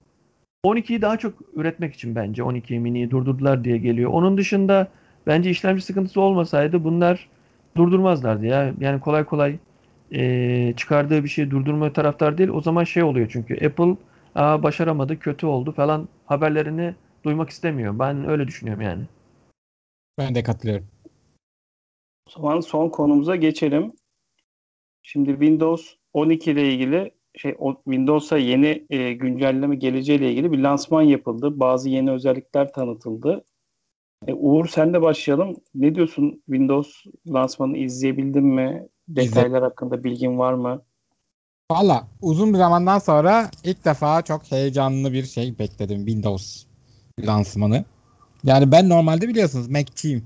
12'yi 0.66 1.02
daha 1.02 1.18
çok 1.18 1.34
üretmek 1.56 1.94
için 1.94 2.16
bence 2.16 2.44
12 2.44 2.80
mini'yi 2.80 3.12
durdurdular 3.12 3.64
diye 3.64 3.78
geliyor. 3.78 4.12
Onun 4.12 4.38
dışında 4.38 4.88
bence 5.28 5.50
işlemci 5.50 5.86
sıkıntısı 5.86 6.22
olmasaydı 6.22 6.84
bunlar 6.84 7.30
durdurmazlardı 7.78 8.46
ya. 8.46 8.74
Yani 8.80 9.00
kolay 9.00 9.24
kolay 9.24 9.58
e, 10.12 10.74
çıkardığı 10.78 11.24
bir 11.24 11.30
şeyi 11.30 11.52
durdurma 11.52 11.94
taraftar 11.94 12.38
değil. 12.38 12.50
O 12.50 12.62
zaman 12.62 12.84
şey 12.84 13.04
oluyor 13.04 13.30
çünkü 13.32 13.66
Apple 13.66 13.96
Aa, 14.36 14.64
başaramadı, 14.64 15.20
kötü 15.20 15.46
oldu 15.46 15.72
falan 15.72 16.08
haberlerini 16.26 16.96
duymak 17.24 17.50
istemiyor. 17.50 18.00
Ben 18.00 18.30
öyle 18.30 18.48
düşünüyorum 18.48 18.82
yani. 18.84 19.04
Ben 20.18 20.36
de 20.36 20.44
katılıyorum. 20.44 20.88
O 22.28 22.32
zaman 22.32 22.60
son 22.60 22.90
konumuza 22.90 23.36
geçelim. 23.36 23.94
Şimdi 25.04 25.30
Windows 25.30 25.96
12 26.14 26.52
ile 26.52 26.74
ilgili 26.74 27.12
şey 27.38 27.56
o, 27.60 27.76
Windows'a 27.84 28.38
yeni 28.38 28.86
e, 28.90 29.14
güncelleme 29.14 29.76
geleceğiyle 29.76 30.32
ilgili 30.32 30.52
bir 30.52 30.58
lansman 30.58 31.02
yapıldı. 31.02 31.60
Bazı 31.60 31.90
yeni 31.90 32.12
özellikler 32.12 32.74
tanıtıldı. 32.74 33.44
E, 34.28 34.34
Uğur 34.34 34.68
sen 34.68 34.94
de 34.94 35.02
başlayalım. 35.02 35.56
Ne 35.76 35.96
diyorsun 35.96 36.42
Windows 36.46 37.04
lansmanını 37.28 37.78
izleyebildin 37.78 38.46
mi? 38.46 38.88
Detaylar 39.08 39.64
hakkında 39.64 40.04
bilgin 40.04 40.38
var 40.38 40.54
mı? 40.54 40.82
Valla 41.72 42.08
uzun 42.22 42.54
bir 42.54 42.58
zamandan 42.58 43.00
sonra 43.00 43.50
ilk 43.64 43.86
defa 43.86 44.22
çok 44.22 44.52
heyecanlı 44.52 45.14
bir 45.14 45.24
şey 45.24 45.60
bekledim 45.60 46.06
Windows 46.06 46.66
lansmanı. 47.20 47.86
Yani 48.44 48.72
ben 48.72 48.90
normalde 48.90 49.28
biliyorsunuz 49.28 49.68
Mac'çiyim. 49.70 50.26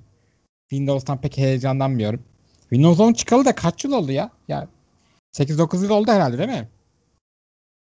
Windows'tan 0.69 1.21
pek 1.21 1.37
heyecanlanmıyorum. 1.37 2.23
Windows 2.61 2.99
10 2.99 3.13
çıkalı 3.13 3.45
da 3.45 3.55
kaç 3.55 3.83
yıl 3.83 3.91
oldu 3.91 4.11
ya? 4.11 4.29
Ya 4.47 4.67
8-9 5.37 5.83
yıl 5.83 5.89
oldu 5.89 6.11
herhalde 6.11 6.37
değil 6.37 6.49
mi? 6.49 6.69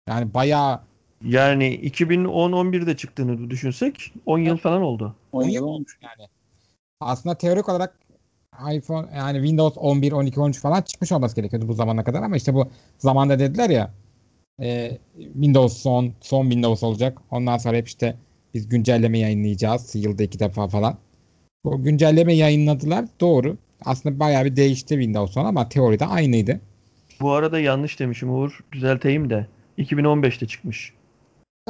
Yani 0.08 0.34
bayağı 0.34 0.80
Yani 1.24 1.64
2010-11'de 1.64 2.96
çıktığını 2.96 3.50
düşünsek 3.50 4.12
10 4.26 4.38
yıl 4.38 4.56
falan 4.56 4.82
oldu. 4.82 5.14
10 5.32 5.44
yıl 5.44 5.64
olmuş. 5.64 5.98
yani. 6.02 6.28
Aslında 7.00 7.34
teorik 7.34 7.68
olarak 7.68 7.98
iPhone 8.72 9.06
yani 9.16 9.38
Windows 9.38 9.78
11, 9.78 10.12
12, 10.12 10.40
13 10.40 10.60
falan 10.60 10.82
çıkmış 10.82 11.12
olması 11.12 11.36
gerekiyordu 11.36 11.68
bu 11.68 11.72
zamana 11.72 12.04
kadar 12.04 12.22
ama 12.22 12.36
işte 12.36 12.54
bu 12.54 12.68
zamanda 12.98 13.38
dediler 13.38 13.70
ya 13.70 13.90
e, 14.62 14.98
Windows 15.16 15.76
son 15.76 16.12
son 16.20 16.42
Windows 16.42 16.82
olacak. 16.82 17.18
Ondan 17.30 17.58
sonra 17.58 17.76
hep 17.76 17.88
işte 17.88 18.16
biz 18.54 18.68
güncelleme 18.68 19.18
yayınlayacağız 19.18 19.94
yılda 19.94 20.22
iki 20.22 20.38
defa 20.38 20.68
falan. 20.68 20.96
Bu 21.64 21.82
güncelleme 21.82 22.34
yayınladılar. 22.34 23.04
Doğru. 23.20 23.56
Aslında 23.84 24.20
bayağı 24.20 24.44
bir 24.44 24.56
değişti 24.56 24.94
Windows 24.94 25.36
10 25.36 25.44
ama 25.44 25.68
teoride 25.68 26.06
aynıydı. 26.06 26.60
Bu 27.20 27.32
arada 27.32 27.60
yanlış 27.60 28.00
demişim 28.00 28.30
Uğur. 28.30 28.60
Düzelteyim 28.72 29.30
de. 29.30 29.46
2015'te 29.78 30.46
çıkmış. 30.46 30.92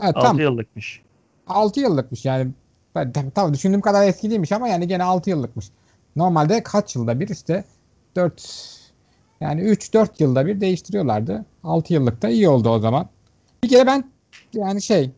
Ha, 0.00 0.06
6 0.06 0.20
tam 0.20 0.38
yıllıkmış. 0.38 1.02
6 1.46 1.80
yıllıkmış 1.80 2.24
yani. 2.24 2.50
Ben- 2.94 3.12
Tabii, 3.12 3.30
tabii 3.30 3.54
düşündüğüm 3.54 3.80
kadar 3.80 4.08
eski 4.08 4.30
değilmiş 4.30 4.52
ama 4.52 4.68
yani 4.68 4.88
gene 4.88 5.02
6 5.04 5.30
yıllıkmış. 5.30 5.66
Normalde 6.16 6.62
kaç 6.62 6.96
yılda 6.96 7.20
bir 7.20 7.28
işte 7.28 7.64
4 8.16 8.78
yani 9.40 9.60
3-4 9.60 10.20
yılda 10.20 10.46
bir 10.46 10.60
değiştiriyorlardı. 10.60 11.44
6 11.64 11.94
yıllıkta 11.94 12.28
iyi 12.28 12.48
oldu 12.48 12.68
o 12.68 12.78
zaman. 12.78 13.08
Bir 13.64 13.68
kere 13.68 13.86
ben 13.86 14.04
yani 14.52 14.82
şey 14.82 15.10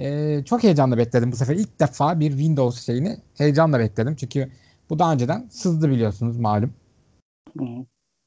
e, 0.00 0.40
çok 0.44 0.62
heyecanla 0.62 0.98
bekledim 0.98 1.32
bu 1.32 1.36
sefer. 1.36 1.56
ilk 1.56 1.80
defa 1.80 2.20
bir 2.20 2.30
Windows 2.30 2.86
şeyini 2.86 3.16
heyecanla 3.38 3.78
bekledim. 3.78 4.16
Çünkü 4.16 4.50
bu 4.90 4.98
daha 4.98 5.12
önceden 5.12 5.46
sızdı 5.50 5.90
biliyorsunuz 5.90 6.36
malum. 6.36 6.72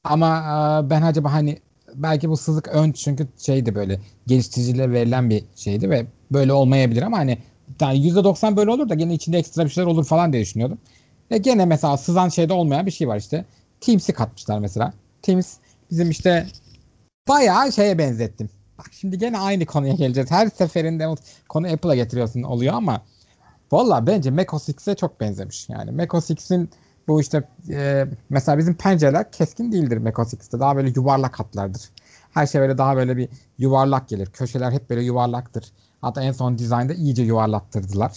Ama 0.04 0.38
e, 0.38 0.90
ben 0.90 1.02
acaba 1.02 1.32
hani 1.32 1.58
belki 2.02 2.30
bu 2.30 2.36
sızlık 2.36 2.68
ön 2.68 2.92
çünkü 2.92 3.26
şeydi 3.38 3.74
böyle 3.74 4.00
geliştiricilere 4.26 4.92
verilen 4.92 5.30
bir 5.30 5.44
şeydi 5.56 5.90
ve 5.90 6.06
böyle 6.32 6.52
olmayabilir 6.52 7.02
ama 7.02 7.18
hani 7.18 7.38
yani 7.80 7.98
%90 7.98 8.56
böyle 8.56 8.70
olur 8.70 8.88
da 8.88 8.94
gene 8.94 9.14
içinde 9.14 9.38
ekstra 9.38 9.64
bir 9.64 9.70
şeyler 9.70 9.88
olur 9.88 10.04
falan 10.04 10.32
diye 10.32 10.42
düşünüyordum. 10.42 10.78
Ve 11.30 11.38
gene 11.38 11.66
mesela 11.66 11.96
sızan 11.96 12.28
şeyde 12.28 12.52
olmayan 12.52 12.86
bir 12.86 12.90
şey 12.90 13.08
var 13.08 13.16
işte. 13.16 13.44
Teams'i 13.80 14.12
katmışlar 14.12 14.58
mesela. 14.58 14.92
Teams 15.22 15.56
bizim 15.90 16.10
işte 16.10 16.46
bayağı 17.28 17.72
şeye 17.72 17.98
benzettim. 17.98 18.50
Bak 18.78 18.90
şimdi 18.92 19.18
gene 19.18 19.38
aynı 19.38 19.66
konuya 19.66 19.94
geleceğiz. 19.94 20.30
Her 20.30 20.46
seferinde 20.46 21.14
konu 21.48 21.68
Apple'a 21.68 21.94
getiriyorsun 21.94 22.42
oluyor 22.42 22.74
ama 22.74 23.02
valla 23.72 24.06
bence 24.06 24.30
Mac 24.30 24.48
OS 24.52 24.68
X'e 24.68 24.94
çok 24.94 25.20
benzemiş. 25.20 25.68
Yani 25.68 25.90
Mac 25.90 26.16
OS 26.16 26.30
X'in 26.30 26.70
bu 27.08 27.20
işte 27.20 27.42
e, 27.70 28.06
mesela 28.30 28.58
bizim 28.58 28.74
pencereler 28.74 29.32
keskin 29.32 29.72
değildir 29.72 29.96
Mac 29.96 30.22
OS 30.22 30.32
X'te. 30.34 30.60
Daha 30.60 30.76
böyle 30.76 30.92
yuvarlak 30.96 31.40
hatlardır. 31.40 31.90
Her 32.34 32.46
şey 32.46 32.60
böyle 32.60 32.78
daha 32.78 32.96
böyle 32.96 33.16
bir 33.16 33.28
yuvarlak 33.58 34.08
gelir. 34.08 34.26
Köşeler 34.26 34.72
hep 34.72 34.90
böyle 34.90 35.02
yuvarlaktır. 35.02 35.72
Hatta 36.00 36.22
en 36.22 36.32
son 36.32 36.58
dizaynda 36.58 36.94
iyice 36.94 37.22
yuvarlattırdılar. 37.22 38.12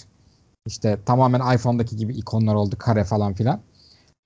İşte 0.67 0.99
tamamen 1.05 1.55
iPhone'daki 1.55 1.95
gibi 1.97 2.13
ikonlar 2.13 2.55
oldu. 2.55 2.75
Kare 2.79 3.03
falan 3.03 3.33
filan. 3.33 3.61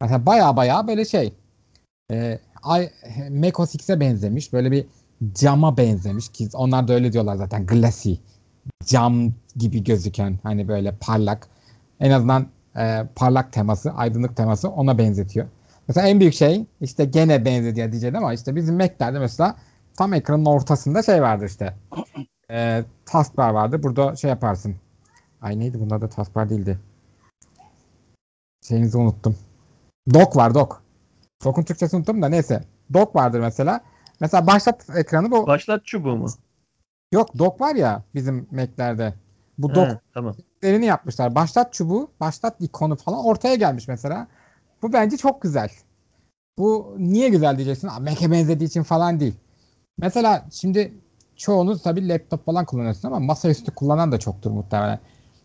Mesela 0.01 0.25
baya 0.25 0.57
baya 0.57 0.87
böyle 0.87 1.05
şey 1.05 1.33
e, 2.11 2.39
I, 2.65 2.89
Mac 3.29 3.53
OS 3.57 3.75
X'e 3.75 3.99
benzemiş. 3.99 4.53
Böyle 4.53 4.71
bir 4.71 4.85
cama 5.33 5.77
benzemiş 5.77 6.29
ki 6.29 6.49
onlar 6.53 6.87
da 6.87 6.93
öyle 6.93 7.13
diyorlar 7.13 7.35
zaten 7.35 7.65
glassy 7.65 8.13
cam 8.85 9.33
gibi 9.55 9.83
gözüken 9.83 10.39
hani 10.43 10.67
böyle 10.67 10.95
parlak 10.95 11.47
en 11.99 12.11
azından 12.11 12.47
e, 12.77 13.07
parlak 13.15 13.53
teması 13.53 13.91
aydınlık 13.91 14.37
teması 14.37 14.69
ona 14.69 14.97
benzetiyor. 14.97 15.47
Mesela 15.87 16.07
en 16.07 16.19
büyük 16.19 16.33
şey 16.33 16.65
işte 16.81 17.05
gene 17.05 17.45
benzediyor 17.45 17.91
diyeceğim 17.91 18.15
ama 18.15 18.33
işte 18.33 18.55
bizim 18.55 18.77
Mac'lerde 18.77 19.19
mesela 19.19 19.55
tam 19.97 20.13
ekranın 20.13 20.45
ortasında 20.45 21.03
şey 21.03 21.21
vardı 21.21 21.45
işte 21.45 21.73
e, 22.51 22.83
taskbar 23.05 23.49
vardı. 23.49 23.83
Burada 23.83 24.15
şey 24.15 24.29
yaparsın. 24.29 24.75
Ay 25.41 25.59
neydi 25.59 25.79
bunlar 25.79 26.01
da 26.01 26.09
taskbar 26.09 26.49
değildi. 26.49 26.79
Şeyinizi 28.67 28.97
unuttum. 28.97 29.37
Dock 30.13 30.35
var 30.35 30.53
dock. 30.53 30.81
Dock'un 31.43 31.63
Türkçesini 31.63 31.97
unuttum 31.97 32.21
da 32.21 32.29
neyse. 32.29 32.63
Dock 32.93 33.15
vardır 33.15 33.39
mesela. 33.39 33.81
Mesela 34.19 34.47
başlat 34.47 34.89
ekranı 34.95 35.31
bu. 35.31 35.47
Başlat 35.47 35.85
çubuğu 35.85 36.15
mu? 36.15 36.27
Yok 37.11 37.39
dock 37.39 37.61
var 37.61 37.75
ya 37.75 38.03
bizim 38.15 38.47
Mac'lerde. 38.51 39.13
Bu 39.57 39.69
He, 39.69 39.75
dock 39.75 40.01
tamam. 40.13 40.35
Lerini 40.65 40.85
yapmışlar. 40.85 41.35
Başlat 41.35 41.73
çubuğu, 41.73 42.11
başlat 42.19 42.55
ikonu 42.61 42.95
falan 42.95 43.25
ortaya 43.25 43.55
gelmiş 43.55 43.87
mesela. 43.87 44.27
Bu 44.81 44.93
bence 44.93 45.17
çok 45.17 45.41
güzel. 45.41 45.69
Bu 46.57 46.95
niye 46.97 47.29
güzel 47.29 47.57
diyeceksin? 47.57 47.89
Mac'e 48.01 48.31
benzediği 48.31 48.69
için 48.69 48.83
falan 48.83 49.19
değil. 49.19 49.33
Mesela 49.97 50.45
şimdi 50.51 50.93
çoğunuz 51.35 51.83
tabii 51.83 52.09
laptop 52.09 52.45
falan 52.45 52.65
kullanıyorsun 52.65 53.07
ama 53.07 53.19
masaüstü 53.19 53.71
kullanan 53.71 54.11
da 54.11 54.19
çoktur 54.19 54.51
muhtemelen. 54.51 54.99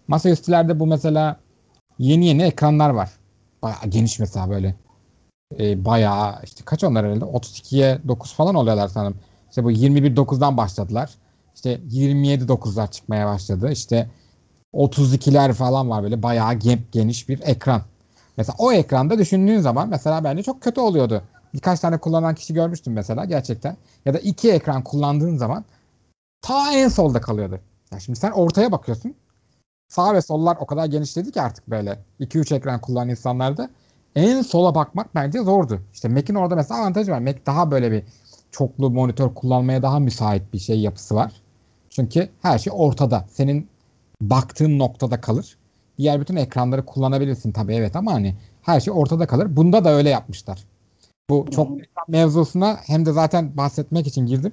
Masaüstülerde 0.08 0.80
bu 0.80 0.86
mesela 0.86 1.40
yeni 1.98 2.26
yeni 2.26 2.42
ekranlar 2.42 2.90
var. 2.90 3.10
Bayağı 3.62 3.86
geniş 3.88 4.18
mesela 4.18 4.50
böyle. 4.50 4.74
Ee, 5.58 5.84
bayağı 5.84 6.42
işte 6.44 6.64
kaç 6.64 6.84
onlar 6.84 7.06
herhalde? 7.06 7.24
32'ye 7.24 7.98
9 8.08 8.34
falan 8.34 8.54
oluyorlar 8.54 8.88
sanırım. 8.88 9.16
İşte 9.48 9.64
bu 9.64 9.72
21.9'dan 9.72 10.56
başladılar. 10.56 11.10
İşte 11.54 11.80
27.9'lar 11.90 12.90
çıkmaya 12.90 13.26
başladı. 13.26 13.72
İşte 13.72 14.08
32'ler 14.72 15.52
falan 15.52 15.90
var 15.90 16.02
böyle 16.02 16.22
bayağı 16.22 16.54
ge- 16.54 16.78
geniş 16.92 17.28
bir 17.28 17.40
ekran. 17.44 17.82
Mesela 18.36 18.56
o 18.58 18.72
ekranda 18.72 19.18
düşündüğün 19.18 19.60
zaman 19.60 19.88
mesela 19.88 20.24
bence 20.24 20.42
çok 20.42 20.62
kötü 20.62 20.80
oluyordu. 20.80 21.22
Birkaç 21.54 21.80
tane 21.80 21.98
kullanan 21.98 22.34
kişi 22.34 22.54
görmüştüm 22.54 22.92
mesela 22.92 23.24
gerçekten. 23.24 23.76
Ya 24.04 24.14
da 24.14 24.18
iki 24.18 24.52
ekran 24.52 24.84
kullandığın 24.84 25.36
zaman 25.36 25.64
ta 26.42 26.72
en 26.72 26.88
solda 26.88 27.20
kalıyordu. 27.20 27.60
Ya 27.92 28.00
şimdi 28.00 28.18
sen 28.18 28.30
ortaya 28.30 28.72
bakıyorsun. 28.72 29.14
Sağ 29.88 30.14
ve 30.14 30.22
sollar 30.22 30.56
o 30.60 30.66
kadar 30.66 30.86
genişledi 30.86 31.32
ki 31.32 31.42
artık 31.42 31.68
böyle 31.68 31.98
2-3 32.20 32.52
ekran 32.52 32.80
kullanan 32.80 33.08
insanlarda 33.08 33.70
en 34.16 34.42
sola 34.42 34.74
bakmak 34.74 35.14
bence 35.14 35.38
zordu. 35.42 35.80
İşte 35.92 36.08
Mac'in 36.08 36.34
orada 36.34 36.56
mesela 36.56 36.80
avantajı 36.80 37.12
var. 37.12 37.18
Mac 37.18 37.38
daha 37.46 37.70
böyle 37.70 37.92
bir 37.92 38.04
çoklu 38.50 38.90
monitör 38.90 39.34
kullanmaya 39.34 39.82
daha 39.82 39.98
müsait 39.98 40.52
bir 40.52 40.58
şey 40.58 40.80
yapısı 40.80 41.14
var. 41.14 41.32
Çünkü 41.90 42.28
her 42.42 42.58
şey 42.58 42.72
ortada. 42.76 43.26
Senin 43.32 43.68
baktığın 44.20 44.78
noktada 44.78 45.20
kalır. 45.20 45.56
Diğer 45.98 46.20
bütün 46.20 46.36
ekranları 46.36 46.86
kullanabilirsin 46.86 47.52
tabii 47.52 47.74
evet 47.74 47.96
ama 47.96 48.12
hani 48.12 48.36
her 48.62 48.80
şey 48.80 48.92
ortada 48.96 49.26
kalır. 49.26 49.56
Bunda 49.56 49.84
da 49.84 49.90
öyle 49.90 50.08
yapmışlar. 50.08 50.64
Bu 51.30 51.46
çoklu 51.50 51.80
ekran 51.80 52.04
mevzusuna 52.08 52.78
hem 52.86 53.06
de 53.06 53.12
zaten 53.12 53.56
bahsetmek 53.56 54.06
için 54.06 54.26
girdim. 54.26 54.52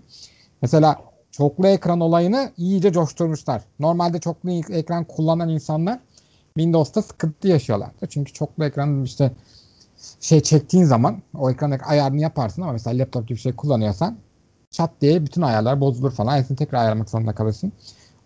Mesela 0.62 1.02
çoklu 1.32 1.68
ekran 1.68 2.00
olayını 2.00 2.52
iyice 2.58 2.92
coşturmuşlar. 2.92 3.64
Normalde 3.80 4.20
çoklu 4.20 4.52
ekran 4.52 5.04
kullanan 5.04 5.50
insanlar 5.50 6.00
Windows'ta 6.58 7.02
sıkıntı 7.02 7.48
yaşıyorlar. 7.48 7.90
Çünkü 8.10 8.34
çoklu 8.34 8.66
ekran 8.66 9.04
işte 9.04 9.32
şey 10.20 10.42
çektiğin 10.42 10.84
zaman 10.84 11.22
o 11.38 11.52
ekran 11.52 11.80
ayarını 11.86 12.22
yaparsın 12.22 12.62
ama 12.62 12.72
mesela 12.72 12.98
laptop 13.00 13.28
gibi 13.28 13.36
bir 13.36 13.42
şey 13.42 13.56
kullanıyorsan 13.56 14.18
çat 14.72 14.92
diye 15.02 15.26
bütün 15.26 15.42
ayarlar 15.42 15.82
bozulur 15.82 16.12
falan. 16.12 16.38
Hepsini 16.38 16.58
tekrar 16.58 16.80
ayarlamak 16.80 17.10
zorunda 17.10 17.36
kalırsın. 17.36 17.72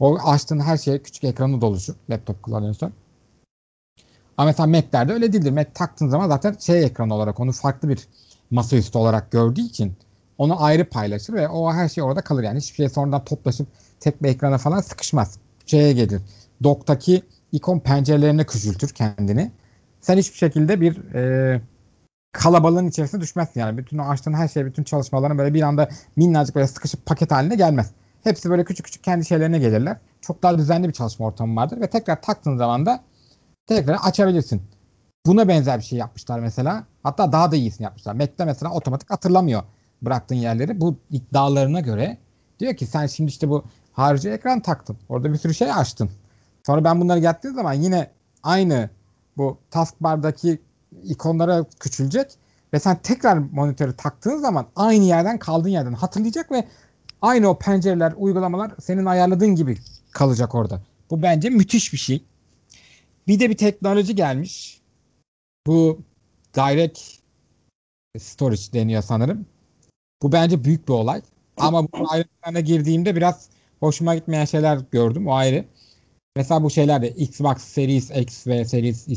O 0.02 0.18
açtığın 0.18 0.60
her 0.60 0.78
şey 0.78 1.00
küçük 1.02 1.24
ekranı 1.24 1.62
doluşur. 1.62 1.94
Laptop 2.10 2.44
kullanıyorsan. 2.44 2.92
Ama 4.38 4.46
mesela 4.46 4.68
Mac'lerde 4.68 5.14
öyle 5.14 5.34
değildir. 5.34 5.52
Mac 5.52 5.70
taktığın 5.74 6.10
zaman 6.10 6.28
zaten 6.28 6.56
şey 6.60 6.84
ekran 6.86 7.10
olarak 7.10 7.40
onu 7.40 7.52
farklı 7.52 7.90
bir 7.90 8.08
masaüstü 8.52 8.98
olarak 8.98 9.32
gördüğü 9.32 9.62
için 9.62 9.94
onu 10.38 10.64
ayrı 10.64 10.90
paylaşır 10.90 11.34
ve 11.34 11.50
o 11.50 11.74
her 11.74 11.90
şey 11.90 12.04
orada 12.04 12.22
kalır. 12.22 12.44
Yani 12.44 12.60
hiçbir 12.60 12.76
şey 12.76 12.90
sonradan 12.90 13.26
toplaşıp 13.26 13.68
tek 14.00 14.24
bir 14.24 14.30
ekrana 14.30 14.58
falan 14.58 14.82
sıkışmaz. 14.82 15.38
Şeye 15.66 15.94
gelir. 15.94 16.22
Dock'taki 16.64 17.24
ikon 17.52 17.80
pencerelerine 17.80 18.46
küçültür 18.46 18.90
kendini. 18.90 19.52
Sen 20.02 20.18
hiçbir 20.18 20.38
şekilde 20.38 20.82
bir 20.82 21.14
e, 21.14 21.62
kalabalığın 22.32 22.88
içerisine 22.88 23.22
düşmezsin. 23.22 23.60
Yani 23.60 23.78
bütün 23.78 23.98
o 23.98 24.04
açtığın 24.04 24.34
her 24.34 24.48
şey, 24.48 24.66
bütün 24.66 24.84
çalışmaların 24.84 25.38
böyle 25.38 25.54
bir 25.54 25.62
anda 25.62 25.90
minnacık 26.16 26.56
böyle 26.56 26.68
sıkışıp 26.68 27.06
paket 27.06 27.32
haline 27.32 27.56
gelmez. 27.56 27.92
Hepsi 28.24 28.50
böyle 28.50 28.64
küçük 28.64 28.86
küçük 28.86 29.04
kendi 29.04 29.26
şeylerine 29.26 29.60
gelirler. 29.60 29.98
Çok 30.22 30.44
daha 30.44 30.58
düzenli 30.58 30.88
bir 30.88 30.94
çalışma 30.94 31.26
ortamı 31.26 31.56
vardır 31.56 31.82
ve 31.82 31.90
tekrar 31.90 32.22
taktığın 32.22 32.58
zaman 32.58 32.86
da 32.86 33.04
tekrar 33.68 33.98
açabilirsin. 34.04 34.62
Buna 35.26 35.48
benzer 35.48 35.78
bir 35.80 35.84
şey 35.84 36.00
yapmışlar 36.00 36.40
mesela. 36.40 36.84
Hatta 37.04 37.32
daha 37.32 37.52
da 37.52 37.56
iyisini 37.56 37.84
yapmışlar. 37.84 38.14
Mac'te 38.14 38.46
mesela 38.46 38.74
otomatik 38.74 39.12
hatırlamıyor 39.12 39.64
bıraktığın 40.02 40.36
yerleri. 40.36 40.82
Bu 40.82 40.96
iddialarına 41.10 41.80
göre 41.80 42.18
diyor 42.60 42.76
ki 42.76 42.86
sen 42.86 43.08
şimdi 43.08 43.30
işte 43.30 43.50
bu 43.50 43.64
harici 43.94 44.30
ekran 44.30 44.60
taktın. 44.60 44.98
Orada 45.10 45.34
bir 45.34 45.38
sürü 45.38 45.54
şey 45.54 45.72
açtın. 45.72 46.10
Sonra 46.66 46.84
ben 46.84 47.02
bunları 47.02 47.20
yaptığım 47.20 47.56
zaman 47.56 47.74
yine 47.74 48.12
aynı 48.44 48.90
bu 49.38 49.58
taskbar'daki 49.72 50.62
ikonlara 51.04 51.66
küçülecek 51.80 52.38
ve 52.74 52.80
sen 52.80 52.98
tekrar 53.04 53.38
monitörü 53.38 53.96
taktığın 53.96 54.38
zaman 54.38 54.66
aynı 54.76 55.04
yerden 55.04 55.40
kaldığın 55.40 55.70
yerden 55.70 55.94
hatırlayacak 55.94 56.52
ve 56.52 56.68
aynı 57.22 57.48
o 57.48 57.60
pencereler, 57.60 58.14
uygulamalar 58.18 58.72
senin 58.80 59.06
ayarladığın 59.06 59.56
gibi 59.56 59.78
kalacak 60.12 60.56
orada. 60.56 60.82
Bu 61.10 61.22
bence 61.22 61.50
müthiş 61.50 61.94
bir 61.94 61.98
şey. 61.98 62.24
Bir 63.28 63.40
de 63.40 63.50
bir 63.50 63.58
teknoloji 63.58 64.16
gelmiş. 64.16 64.82
Bu 65.68 66.02
Direct 66.56 67.00
Storage 68.20 68.74
deniyor 68.74 69.02
sanırım. 69.02 69.46
Bu 70.22 70.32
bence 70.32 70.64
büyük 70.64 70.88
bir 70.88 70.94
olay. 70.94 71.22
Ama 71.58 71.84
bu 71.84 72.12
ayrıntılarına 72.12 72.60
girdiğimde 72.60 73.16
biraz 73.16 73.50
hoşuma 73.80 74.16
gitmeyen 74.16 74.46
şeyler 74.46 74.80
gördüm. 74.92 75.28
O 75.28 75.34
ayrı. 75.34 75.66
Mesela 76.36 76.64
bu 76.64 76.70
şeyler 76.70 77.02
de 77.02 77.10
Xbox 77.10 77.58
Series 77.58 78.12
X 78.12 78.48
ve 78.48 78.66
Series 78.66 79.08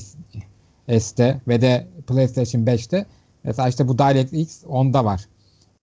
S'te 0.88 1.40
ve 1.48 1.60
de 1.60 1.88
PlayStation 2.06 2.62
5'te 2.62 3.06
mesela 3.44 3.68
işte 3.68 3.88
bu 3.88 3.98
DirectX 3.98 4.64
onda 4.66 5.04
var. 5.04 5.28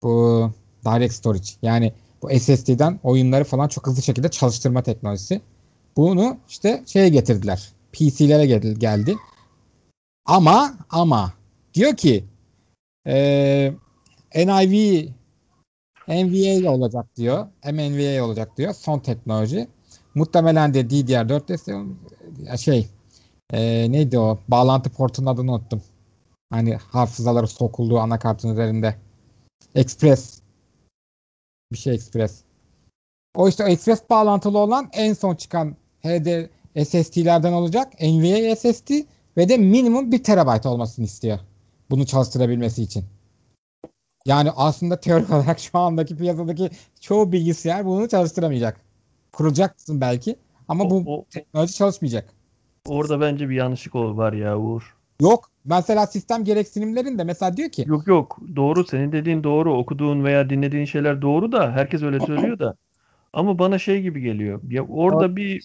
Bu 0.03 0.51
Direct 0.85 1.13
Storage. 1.13 1.49
Yani 1.61 1.93
bu 2.21 2.29
SSD'den 2.39 2.99
oyunları 3.03 3.43
falan 3.43 3.67
çok 3.67 3.87
hızlı 3.87 4.01
şekilde 4.01 4.29
çalıştırma 4.29 4.83
teknolojisi. 4.83 5.41
Bunu 5.97 6.37
işte 6.49 6.83
şeye 6.85 7.09
getirdiler. 7.09 7.69
PC'lere 7.91 8.45
gel- 8.45 8.75
geldi. 8.75 9.15
Ama 10.25 10.73
ama 10.89 11.33
diyor 11.73 11.95
ki 11.95 12.25
e, 13.07 13.73
NIV 14.35 15.05
NVA 16.07 16.71
olacak 16.71 17.05
diyor. 17.15 17.47
MNVA 17.65 18.25
olacak 18.25 18.57
diyor. 18.57 18.73
Son 18.73 18.99
teknoloji. 18.99 19.67
Muhtemelen 20.15 20.73
de 20.73 20.81
DDR4 20.81 21.47
desteği 21.47 21.75
şey 22.57 22.89
e, 23.53 23.91
neydi 23.91 24.19
o 24.19 24.39
bağlantı 24.47 24.89
portunun 24.89 25.27
adını 25.27 25.51
unuttum. 25.53 25.81
Hani 26.49 26.75
hafızaları 26.75 27.47
sokulduğu 27.47 27.99
anakartın 27.99 28.49
üzerinde. 28.51 28.95
Express. 29.75 30.40
Bir 31.71 31.77
şey 31.77 31.93
Express. 31.93 32.41
O 33.35 33.47
işte 33.49 33.63
o 33.63 33.67
Express 33.67 34.01
bağlantılı 34.09 34.57
olan 34.57 34.89
en 34.93 35.13
son 35.13 35.35
çıkan 35.35 35.75
HD 36.03 36.47
SSD'lerden 36.85 37.53
olacak. 37.53 37.93
NVMe 38.01 38.55
SSD 38.55 38.91
ve 39.37 39.49
de 39.49 39.57
minimum 39.57 40.11
1 40.11 40.23
terabayt 40.23 40.65
olmasını 40.65 41.05
istiyor. 41.05 41.39
Bunu 41.89 42.05
çalıştırabilmesi 42.05 42.83
için. 42.83 43.05
Yani 44.25 44.51
aslında 44.55 44.99
teorik 44.99 45.29
olarak 45.33 45.59
şu 45.59 45.79
andaki 45.79 46.17
piyasadaki 46.17 46.69
çoğu 46.99 47.31
bilgisayar 47.31 47.85
bunu 47.85 48.09
çalıştıramayacak. 48.09 48.81
Kuracaksın 49.33 50.01
belki 50.01 50.35
ama 50.67 50.89
bu 50.89 51.03
O- 51.05 51.17
o- 51.19 51.25
teknoloji 51.29 51.73
çalışmayacak. 51.73 52.33
Orada 52.87 53.21
bence 53.21 53.49
bir 53.49 53.55
yanlışlık 53.55 53.95
var 53.95 54.33
ya 54.33 54.57
Uğur. 54.59 54.95
Yok. 55.21 55.51
Mesela 55.65 56.07
sistem 56.07 56.43
gereksinimlerinde 56.43 57.23
mesela 57.23 57.57
diyor 57.57 57.69
ki 57.69 57.83
Yok 57.87 58.07
yok 58.07 58.39
doğru 58.55 58.85
senin 58.85 59.11
dediğin 59.11 59.43
doğru 59.43 59.77
okuduğun 59.77 60.23
veya 60.23 60.49
dinlediğin 60.49 60.85
şeyler 60.85 61.21
doğru 61.21 61.51
da 61.51 61.71
herkes 61.71 62.03
öyle 62.03 62.19
söylüyor 62.19 62.59
da 62.59 62.75
ama 63.33 63.59
bana 63.59 63.79
şey 63.79 64.01
gibi 64.01 64.21
geliyor 64.21 64.61
ya 64.69 64.83
orada 64.83 65.35
bir 65.35 65.63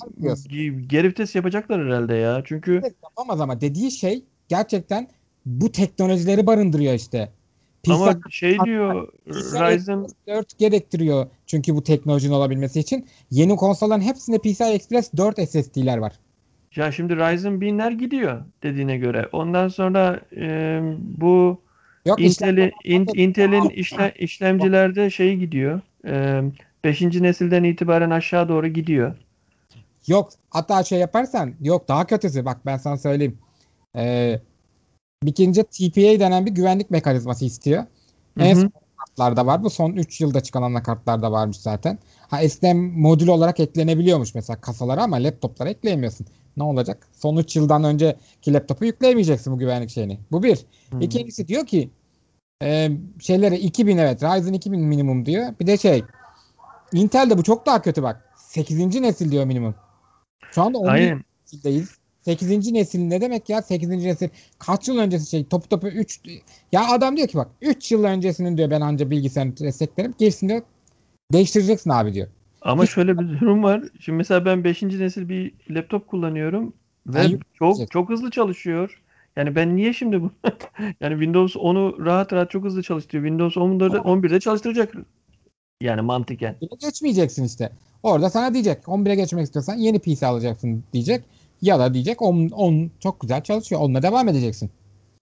geri 0.88 1.08
vites 1.08 1.34
yapacaklar 1.34 1.86
herhalde 1.86 2.14
ya 2.14 2.42
çünkü 2.44 2.80
Evet, 2.82 2.94
yapamaz 3.04 3.40
ama 3.40 3.60
dediği 3.60 3.90
şey 3.90 4.24
gerçekten 4.48 5.08
bu 5.46 5.72
teknolojileri 5.72 6.46
barındırıyor 6.46 6.94
işte. 6.94 7.32
ama 7.90 8.14
PCI 8.14 8.32
şey 8.32 8.58
diyor 8.64 9.08
PCI 9.26 9.60
Ryzen 9.60 10.06
4 10.28 10.58
gerektiriyor 10.58 11.26
çünkü 11.46 11.74
bu 11.74 11.82
teknolojinin 11.82 12.32
olabilmesi 12.32 12.80
için. 12.80 13.06
Yeni 13.30 13.56
konsolların 13.56 14.00
hepsinde 14.00 14.38
PCI 14.38 14.64
Express 14.64 15.10
4 15.16 15.48
SSD'ler 15.48 15.98
var. 15.98 16.12
Ya 16.76 16.92
şimdi 16.92 17.16
Ryzen 17.16 17.52
1000'ler 17.60 17.92
gidiyor 17.98 18.42
dediğine 18.62 18.96
göre 18.96 19.28
ondan 19.32 19.68
sonra 19.68 20.20
e, 20.36 20.80
bu 21.00 21.60
Yok 22.06 22.20
Intel'in 22.20 22.66
işte- 22.66 22.72
in- 22.84 23.08
Intel'in 23.14 23.68
işle, 23.68 24.14
işlemcilerde 24.18 25.10
şey 25.10 25.36
gidiyor. 25.36 25.80
5. 26.84 27.00
nesilden 27.22 27.64
itibaren 27.64 28.10
aşağı 28.10 28.48
doğru 28.48 28.66
gidiyor. 28.68 29.16
Yok 30.06 30.30
hatta 30.50 30.84
şey 30.84 30.98
yaparsan 30.98 31.54
yok 31.60 31.88
daha 31.88 32.06
kötüsü 32.06 32.44
bak 32.44 32.58
ben 32.66 32.76
sana 32.76 32.98
söyleyeyim. 32.98 33.38
Ee, 33.96 34.40
ikinci 35.26 35.62
TPA 35.62 36.20
denen 36.20 36.46
bir 36.46 36.50
güvenlik 36.50 36.90
mekanizması 36.90 37.44
istiyor. 37.44 37.82
Hı 38.38 38.44
En 38.44 38.54
hı. 38.56 38.60
son 38.60 38.72
kartlarda 38.96 39.46
var. 39.46 39.62
Bu 39.64 39.70
son 39.70 39.92
3 39.92 40.20
yılda 40.20 40.40
çıkan 40.40 40.62
anakartlarda 40.62 41.32
varmış 41.32 41.56
zaten. 41.56 41.98
Ha 42.28 42.48
STM 42.48 42.76
modül 42.76 43.28
olarak 43.28 43.60
eklenebiliyormuş 43.60 44.34
mesela 44.34 44.60
kasalara 44.60 45.02
ama 45.02 45.16
laptoplara 45.16 45.68
ekleyemiyorsun. 45.70 46.26
Ne 46.56 46.64
olacak? 46.64 47.08
Son 47.12 47.36
3 47.36 47.56
yıldan 47.56 47.84
önceki 47.84 48.52
laptopu 48.52 48.84
yükleyemeyeceksin 48.84 49.52
bu 49.52 49.58
güvenlik 49.58 49.90
şeyini. 49.90 50.18
Bu 50.32 50.42
bir. 50.42 50.56
Hı. 50.90 51.00
İkincisi 51.00 51.48
diyor 51.48 51.66
ki 51.66 51.90
e, 52.62 52.90
şeylere 53.20 53.58
2000 53.58 53.98
evet 53.98 54.22
Ryzen 54.22 54.52
2000 54.52 54.80
minimum 54.80 55.26
diyor. 55.26 55.54
Bir 55.60 55.66
de 55.66 55.76
şey 55.76 56.04
Intel'de 56.92 57.38
bu 57.38 57.42
çok 57.42 57.66
daha 57.66 57.82
kötü 57.82 58.02
bak. 58.02 58.32
8. 58.36 59.00
nesil 59.00 59.30
diyor 59.30 59.44
minimum. 59.44 59.74
Şu 60.50 60.62
anda 60.62 60.78
11 60.78 60.90
Aynen. 60.90 61.24
nesildeyiz. 61.42 61.98
8. 62.22 62.72
nesil 62.72 63.00
ne 63.00 63.20
demek 63.20 63.48
ya 63.48 63.62
8. 63.62 63.88
nesil 63.88 64.28
kaç 64.58 64.88
yıl 64.88 64.98
öncesi 64.98 65.30
şey 65.30 65.44
topu 65.44 65.68
topu 65.68 65.88
3 65.88 66.20
ya 66.72 66.88
adam 66.88 67.16
diyor 67.16 67.28
ki 67.28 67.38
bak 67.38 67.48
3 67.60 67.92
yıl 67.92 68.04
öncesinin 68.04 68.56
diyor 68.56 68.70
ben 68.70 68.80
anca 68.80 69.10
bilgisayarını 69.10 69.56
desteklerim 69.56 70.14
gerisini 70.18 70.48
diyor 70.48 70.62
değiştireceksin 71.32 71.90
abi 71.90 72.14
diyor. 72.14 72.28
Ama 72.66 72.86
şöyle 72.86 73.18
bir 73.18 73.40
durum 73.40 73.62
var. 73.62 73.82
Şimdi 74.00 74.16
mesela 74.16 74.44
ben 74.44 74.64
5. 74.64 74.82
nesil 74.82 75.28
bir 75.28 75.52
laptop 75.70 76.08
kullanıyorum 76.08 76.72
ve 77.06 77.14
Ben 77.14 77.40
çok 77.54 77.90
çok 77.90 78.08
hızlı 78.08 78.30
çalışıyor. 78.30 79.02
Yani 79.36 79.56
ben 79.56 79.76
niye 79.76 79.92
şimdi 79.92 80.22
bu 80.22 80.30
yani 81.00 81.12
Windows 81.12 81.56
10'u 81.56 82.04
rahat 82.04 82.32
rahat 82.32 82.50
çok 82.50 82.64
hızlı 82.64 82.82
çalıştırıyor. 82.82 83.24
Windows 83.24 83.56
11'de 83.56 83.96
11'de 83.96 84.40
çalıştıracak. 84.40 84.94
Yani 85.80 86.00
mantıken. 86.00 86.56
Geçmeyeceksin 86.80 87.44
işte. 87.44 87.72
Orada 88.02 88.30
sana 88.30 88.54
diyecek 88.54 88.82
11'e 88.82 89.14
geçmek 89.14 89.44
istiyorsan 89.44 89.74
yeni 89.74 89.98
PC 89.98 90.26
alacaksın 90.26 90.84
diyecek. 90.92 91.24
Ya 91.62 91.78
da 91.78 91.94
diyecek 91.94 92.22
10, 92.22 92.48
10 92.48 92.90
çok 93.00 93.20
güzel 93.20 93.42
çalışıyor. 93.42 93.80
Onunla 93.80 94.02
devam 94.02 94.28
edeceksin. 94.28 94.70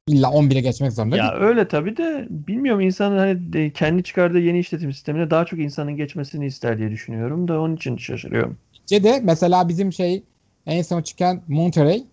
İlla 0.08 0.28
11'e 0.28 0.60
geçmek 0.60 0.92
zorunda 0.92 1.16
Ya 1.16 1.32
değil. 1.32 1.42
öyle 1.42 1.68
tabii 1.68 1.96
de 1.96 2.26
bilmiyorum 2.30 2.80
insanın 2.80 3.18
hani 3.18 3.72
kendi 3.72 4.02
çıkardığı 4.02 4.38
yeni 4.38 4.58
işletim 4.58 4.92
sistemine 4.92 5.30
daha 5.30 5.44
çok 5.44 5.58
insanın 5.58 5.96
geçmesini 5.96 6.46
ister 6.46 6.78
diye 6.78 6.90
düşünüyorum 6.90 7.48
da 7.48 7.60
onun 7.60 7.76
için 7.76 7.96
şaşırıyorum. 7.96 8.58
Bence 8.82 9.04
de 9.04 9.20
mesela 9.22 9.68
bizim 9.68 9.92
şey 9.92 10.22
en 10.66 10.82
son 10.82 11.02
çıkan 11.02 11.42
Monterey 11.48 12.04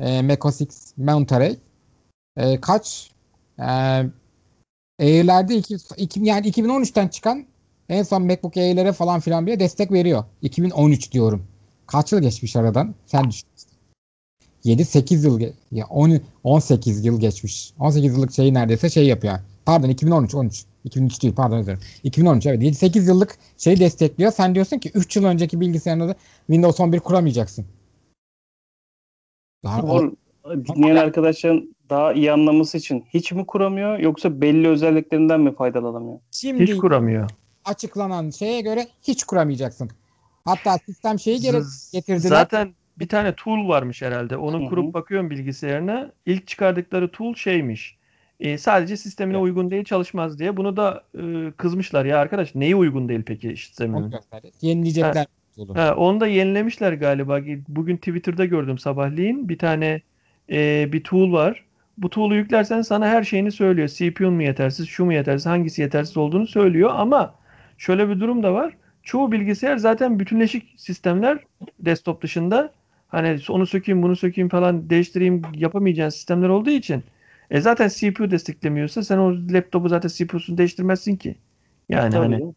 e, 0.00 0.22
Mac 0.22 0.38
OS 0.44 0.60
X 0.60 0.92
Monterey 0.96 1.56
e, 2.36 2.60
kaç 2.60 3.10
e, 3.58 3.64
Air'lerde 5.00 5.56
iki, 5.56 5.76
iki, 5.96 6.20
yani 6.24 6.48
2013'ten 6.48 7.08
çıkan 7.08 7.44
en 7.88 8.02
son 8.02 8.22
MacBook 8.22 8.56
Air'lere 8.56 8.92
falan 8.92 9.20
filan 9.20 9.46
bile 9.46 9.60
destek 9.60 9.92
veriyor. 9.92 10.24
2013 10.42 11.12
diyorum. 11.12 11.46
Kaç 11.86 12.12
yıl 12.12 12.20
geçmiş 12.20 12.56
aradan? 12.56 12.94
Sen 13.06 13.30
düşün. 13.30 13.48
7-8 14.64 15.24
yıl 15.24 15.40
ya 15.72 15.86
10 15.86 16.20
18 16.44 17.04
yıl 17.04 17.20
geçmiş. 17.20 17.72
18 17.78 18.14
yıllık 18.16 18.32
şeyi 18.32 18.54
neredeyse 18.54 18.90
şey 18.90 19.06
yapıyor. 19.06 19.38
Pardon 19.66 19.88
2013 19.88 20.34
13. 20.34 20.64
2003 20.84 21.22
değil 21.22 21.34
pardon 21.34 21.56
özür 21.56 21.66
dilerim. 21.66 21.82
2013 22.04 22.46
evet 22.46 22.62
7-8 22.62 23.06
yıllık 23.06 23.38
şeyi 23.58 23.80
destekliyor. 23.80 24.32
Sen 24.32 24.54
diyorsun 24.54 24.78
ki 24.78 24.90
3 24.94 25.16
yıl 25.16 25.24
önceki 25.24 25.60
bilgisayarında 25.60 26.08
da 26.08 26.14
Windows 26.46 26.80
11 26.80 27.00
kuramayacaksın. 27.00 27.66
Daha 29.64 29.82
O, 29.82 30.12
dinleyen 30.44 30.96
arkadaşların 30.96 31.74
daha 31.90 32.12
iyi 32.12 32.32
anlaması 32.32 32.78
için 32.78 33.04
hiç 33.14 33.32
mi 33.32 33.46
kuramıyor 33.46 33.98
yoksa 33.98 34.40
belli 34.40 34.68
özelliklerinden 34.68 35.40
mi 35.40 35.54
faydalanamıyor? 35.54 36.18
şimdi 36.30 36.62
Hiç 36.62 36.76
kuramıyor. 36.76 37.30
açıklanan 37.64 38.30
şeye 38.30 38.60
göre 38.60 38.88
hiç 39.02 39.24
kuramayacaksın. 39.24 39.90
Hatta 40.44 40.78
sistem 40.86 41.18
şeyi 41.18 41.40
getirdiler. 41.92 42.28
Zaten 42.28 42.74
bir 42.98 43.08
tane 43.08 43.34
tool 43.34 43.68
varmış 43.68 44.02
herhalde. 44.02 44.36
Onu 44.36 44.60
Hı 44.60 44.64
hı. 44.64 44.68
kurup 44.68 44.94
bakıyorum 44.94 45.30
bilgisayarına. 45.30 46.12
İlk 46.26 46.46
çıkardıkları 46.46 47.08
tool 47.10 47.34
şeymiş. 47.34 47.96
E, 48.40 48.58
sadece 48.58 48.96
sistemine 48.96 49.36
Evet. 49.36 49.44
uygun 49.44 49.70
değil 49.70 49.84
çalışmaz 49.84 50.38
diye. 50.38 50.56
Bunu 50.56 50.76
da 50.76 51.04
e, 51.18 51.52
kızmışlar. 51.56 52.04
Ya 52.04 52.18
arkadaş 52.18 52.54
neye 52.54 52.76
uygun 52.76 53.08
değil 53.08 53.22
peki 53.26 53.48
Onu 53.48 53.56
sistemin? 53.56 54.10
gösterdi. 54.10 54.50
Yenileyecekler. 54.62 55.26
tool'u. 55.56 55.76
Ha, 55.76 55.94
onu 55.96 56.20
da 56.20 56.26
yenilemişler 56.26 56.92
galiba. 56.92 57.40
Bugün 57.68 57.96
Twitter'da 57.96 58.44
gördüm 58.44 58.78
sabahleyin. 58.78 59.48
Bir 59.48 59.58
tane 59.58 60.00
e, 60.52 60.88
bir 60.92 61.04
tool 61.04 61.32
var. 61.32 61.64
Bu 61.98 62.10
tool'u 62.10 62.34
yüklersen 62.34 62.82
sana 62.82 63.08
her 63.08 63.22
şeyini 63.24 63.52
söylüyor. 63.52 63.88
CPU'un 63.88 64.34
mu 64.34 64.42
yetersiz, 64.42 64.88
şu 64.88 65.04
mu 65.04 65.12
yetersiz, 65.12 65.46
hangisi 65.46 65.82
yetersiz 65.82 66.16
olduğunu 66.16 66.46
söylüyor. 66.46 66.90
Ama 66.94 67.34
şöyle 67.78 68.08
bir 68.08 68.20
durum 68.20 68.42
da 68.42 68.54
var. 68.54 68.76
Çoğu 69.02 69.32
bilgisayar 69.32 69.76
zaten 69.76 70.18
bütünleşik 70.18 70.74
sistemler 70.76 71.38
desktop 71.80 72.22
dışında. 72.22 72.72
Hani 73.14 73.40
onu 73.48 73.66
sökeyim, 73.66 74.02
bunu 74.02 74.16
sökeyim 74.16 74.48
falan 74.48 74.90
değiştireyim 74.90 75.42
yapamayacağın 75.54 76.08
sistemler 76.08 76.48
olduğu 76.48 76.70
için. 76.70 77.04
E 77.50 77.60
zaten 77.60 77.88
CPU 77.88 78.30
desteklemiyorsa 78.30 79.02
sen 79.02 79.18
o 79.18 79.32
laptopu 79.52 79.88
zaten 79.88 80.08
CPU'sunu 80.08 80.58
değiştirmezsin 80.58 81.16
ki. 81.16 81.36
Yani 81.88 82.12
Tabii. 82.12 82.34
hani 82.34 82.54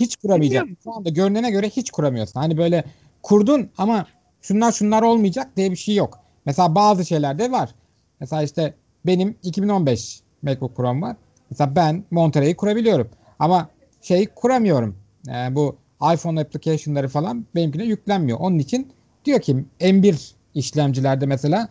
Hiç 0.00 0.16
kuramayacaksın. 0.16 0.76
Şu 0.84 0.92
anda 0.92 1.08
görünene 1.08 1.50
göre 1.50 1.68
hiç 1.68 1.90
kuramıyorsun. 1.90 2.40
Hani 2.40 2.56
böyle 2.56 2.84
kurdun 3.22 3.70
ama 3.78 4.06
şunlar 4.42 4.72
şunlar 4.72 5.02
olmayacak 5.02 5.56
diye 5.56 5.70
bir 5.70 5.76
şey 5.76 5.94
yok. 5.94 6.18
Mesela 6.46 6.74
bazı 6.74 7.06
şeylerde 7.06 7.52
var. 7.52 7.74
Mesela 8.20 8.42
işte 8.42 8.74
benim 9.06 9.36
2015 9.42 10.20
MacBook 10.42 10.76
Pro'm 10.76 11.02
var. 11.02 11.16
Mesela 11.50 11.76
ben 11.76 12.04
Monterey'i 12.10 12.56
kurabiliyorum. 12.56 13.08
Ama 13.38 13.68
şey 14.02 14.26
kuramıyorum. 14.26 14.96
Ee, 15.28 15.54
bu 15.54 15.76
iPhone 16.14 16.40
application'ları 16.40 17.08
falan 17.08 17.46
benimkine 17.54 17.84
yüklenmiyor. 17.84 18.38
Onun 18.40 18.58
için 18.58 18.92
diyor 19.24 19.40
ki 19.40 19.64
M1 19.80 20.34
işlemcilerde 20.54 21.26
mesela 21.26 21.68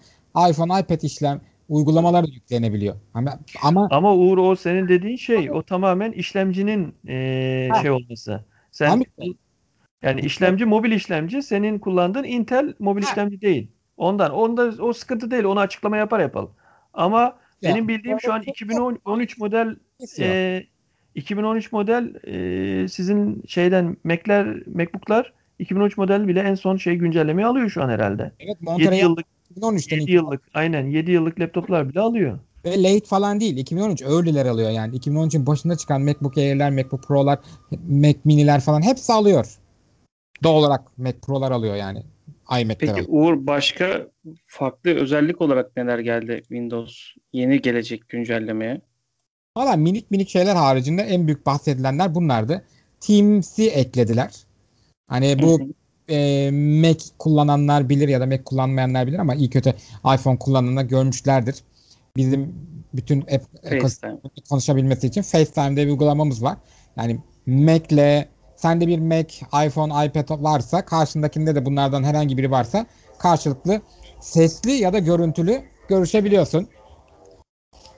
iPhone, 0.49 0.79
iPad 0.79 1.01
işlem 1.01 1.41
uygulamaları 1.69 2.25
yüklenebiliyor. 2.27 2.95
Ama, 3.13 3.39
ama 3.63 3.87
Ama 3.91 4.15
Uğur 4.15 4.37
o 4.37 4.55
senin 4.55 4.87
dediğin 4.87 5.15
şey 5.17 5.51
o 5.51 5.63
tamamen 5.63 6.11
işlemcinin 6.11 6.95
Ha. 7.71 7.81
şey 7.81 7.91
olması. 7.91 8.43
Sen 8.71 8.89
Ama- 8.89 9.03
yani 10.01 10.21
işlemci 10.21 10.65
mobil 10.65 10.91
işlemci 10.91 11.43
senin 11.43 11.79
kullandığın 11.79 12.23
Intel 12.23 12.73
mobil 12.79 13.03
Ha. 13.03 13.09
işlemci 13.11 13.41
değil. 13.41 13.67
Ondan 13.97 14.31
onda 14.31 14.83
o 14.83 14.93
sıkıntı 14.93 15.31
değil. 15.31 15.43
Onu 15.43 15.59
açıklama 15.59 15.97
yapar 15.97 16.19
yapalım. 16.19 16.51
Ama 16.93 17.19
Ya, 17.61 17.71
benim 17.71 17.87
bildiğim 17.87 18.19
şu 18.21 18.33
an 18.33 18.41
2013 18.41 19.37
model 19.37 19.75
istiyor. 19.99 20.29
eee 20.29 20.67
2013 21.15 21.71
model 21.71 22.13
eee, 22.27 22.87
sizin 22.87 23.43
şeyden 23.47 23.97
Mac'ler 24.03 24.45
MacBook'lar 24.67 25.33
2013 25.63 25.97
model 25.97 26.27
bile 26.27 26.39
en 26.39 26.55
son 26.55 26.77
şey 26.77 26.95
güncellemeyi 26.95 27.45
alıyor 27.45 27.69
şu 27.69 27.83
an 27.83 27.89
herhalde. 27.89 28.31
evet 28.39 28.57
7 28.61 28.63
Monterey 28.63 28.99
yıllık 28.99 29.25
2013'ten 29.55 29.99
7 29.99 30.11
yıllık 30.11 30.41
aynen 30.53 30.85
7 30.85 31.11
yıllık 31.11 31.39
laptoplar 31.39 31.89
bile 31.89 31.99
alıyor. 31.99 32.39
Ve 32.65 32.83
late 32.83 33.05
falan 33.05 33.39
değil. 33.39 33.57
2013 33.57 34.01
early'ler 34.01 34.45
alıyor 34.45 34.69
yani. 34.69 34.95
2013'ün 34.95 35.45
başında 35.45 35.75
çıkan 35.75 36.01
MacBook 36.01 36.37
Air'ler, 36.37 36.71
MacBook 36.71 37.03
Pro'lar, 37.03 37.39
Mac 37.89 38.19
Mini'ler 38.25 38.61
falan 38.61 38.81
hepsi 38.81 39.13
alıyor. 39.13 39.57
Doğal 40.43 40.55
olarak 40.55 40.97
Mac 40.97 41.17
Pro'lar 41.19 41.51
alıyor 41.51 41.75
yani. 41.75 42.03
iMac'ler 42.61 42.77
Peki 42.77 42.91
alıyor. 42.91 43.07
Uğur 43.09 43.47
başka 43.47 44.07
farklı 44.47 44.91
özellik 44.91 45.41
olarak 45.41 45.77
neler 45.77 45.99
geldi 45.99 46.39
Windows 46.41 46.95
yeni 47.33 47.61
gelecek 47.61 48.09
güncellemeye? 48.09 48.81
Valla 49.57 49.75
minik 49.75 50.11
minik 50.11 50.29
şeyler 50.29 50.55
haricinde 50.55 51.01
en 51.01 51.27
büyük 51.27 51.45
bahsedilenler 51.45 52.15
bunlardı. 52.15 52.65
Teams'i 52.99 53.69
eklediler. 53.69 54.31
Hani 55.13 55.41
bu 55.41 55.59
e, 56.09 56.51
Mac 56.51 57.05
kullananlar 57.19 57.89
bilir 57.89 58.07
ya 58.07 58.21
da 58.21 58.25
Mac 58.25 58.43
kullanmayanlar 58.43 59.07
bilir 59.07 59.19
ama 59.19 59.35
iyi 59.35 59.49
kötü 59.49 59.73
iPhone 60.15 60.37
kullananlar 60.37 60.83
görmüşlerdir. 60.83 61.55
Bizim 62.17 62.55
bütün 62.93 63.21
app 63.21 63.43
ekosistemle 63.63 64.15
FaceTime. 64.15 64.43
konuşabilmesi 64.49 65.07
için 65.07 65.21
FaceTime 65.21 65.75
diye 65.75 65.85
bir 65.85 65.91
uygulamamız 65.91 66.43
var. 66.43 66.57
Yani 66.97 67.19
Mac'le 67.45 68.27
sende 68.55 68.87
bir 68.87 68.99
Mac, 68.99 69.45
iPhone, 69.67 70.05
iPad 70.05 70.43
varsa 70.43 70.85
karşındakinde 70.85 71.55
de 71.55 71.65
bunlardan 71.65 72.03
herhangi 72.03 72.37
biri 72.37 72.51
varsa 72.51 72.85
karşılıklı 73.17 73.81
sesli 74.19 74.71
ya 74.71 74.93
da 74.93 74.99
görüntülü 74.99 75.61
görüşebiliyorsun. 75.87 76.67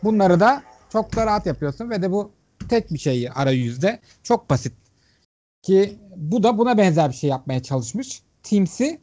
Bunları 0.04 0.40
da 0.40 0.64
çok 0.92 1.16
da 1.16 1.26
rahat 1.26 1.46
yapıyorsun 1.46 1.90
ve 1.90 2.02
de 2.02 2.12
bu 2.12 2.32
tek 2.70 2.94
bir 2.94 3.00
şey 3.00 3.30
arayüzde 3.36 4.00
çok 4.24 4.50
basit. 4.50 4.85
Ki 5.66 6.00
bu 6.16 6.44
da 6.44 6.58
buna 6.58 6.78
benzer 6.78 7.10
bir 7.10 7.16
şey 7.16 7.30
yapmaya 7.30 7.64
çalışmış. 7.64 8.22
Teams'i 8.44 9.00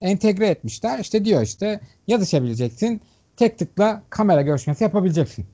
entegre 0.00 0.46
etmişler. 0.48 0.98
İşte 0.98 1.24
diyor 1.24 1.42
işte 1.42 1.80
yazışabileceksin. 2.06 3.00
Tek 3.36 3.58
tıkla 3.58 4.02
kamera 4.10 4.42
görüşmesi 4.42 4.84
yapabileceksin. 4.84 5.46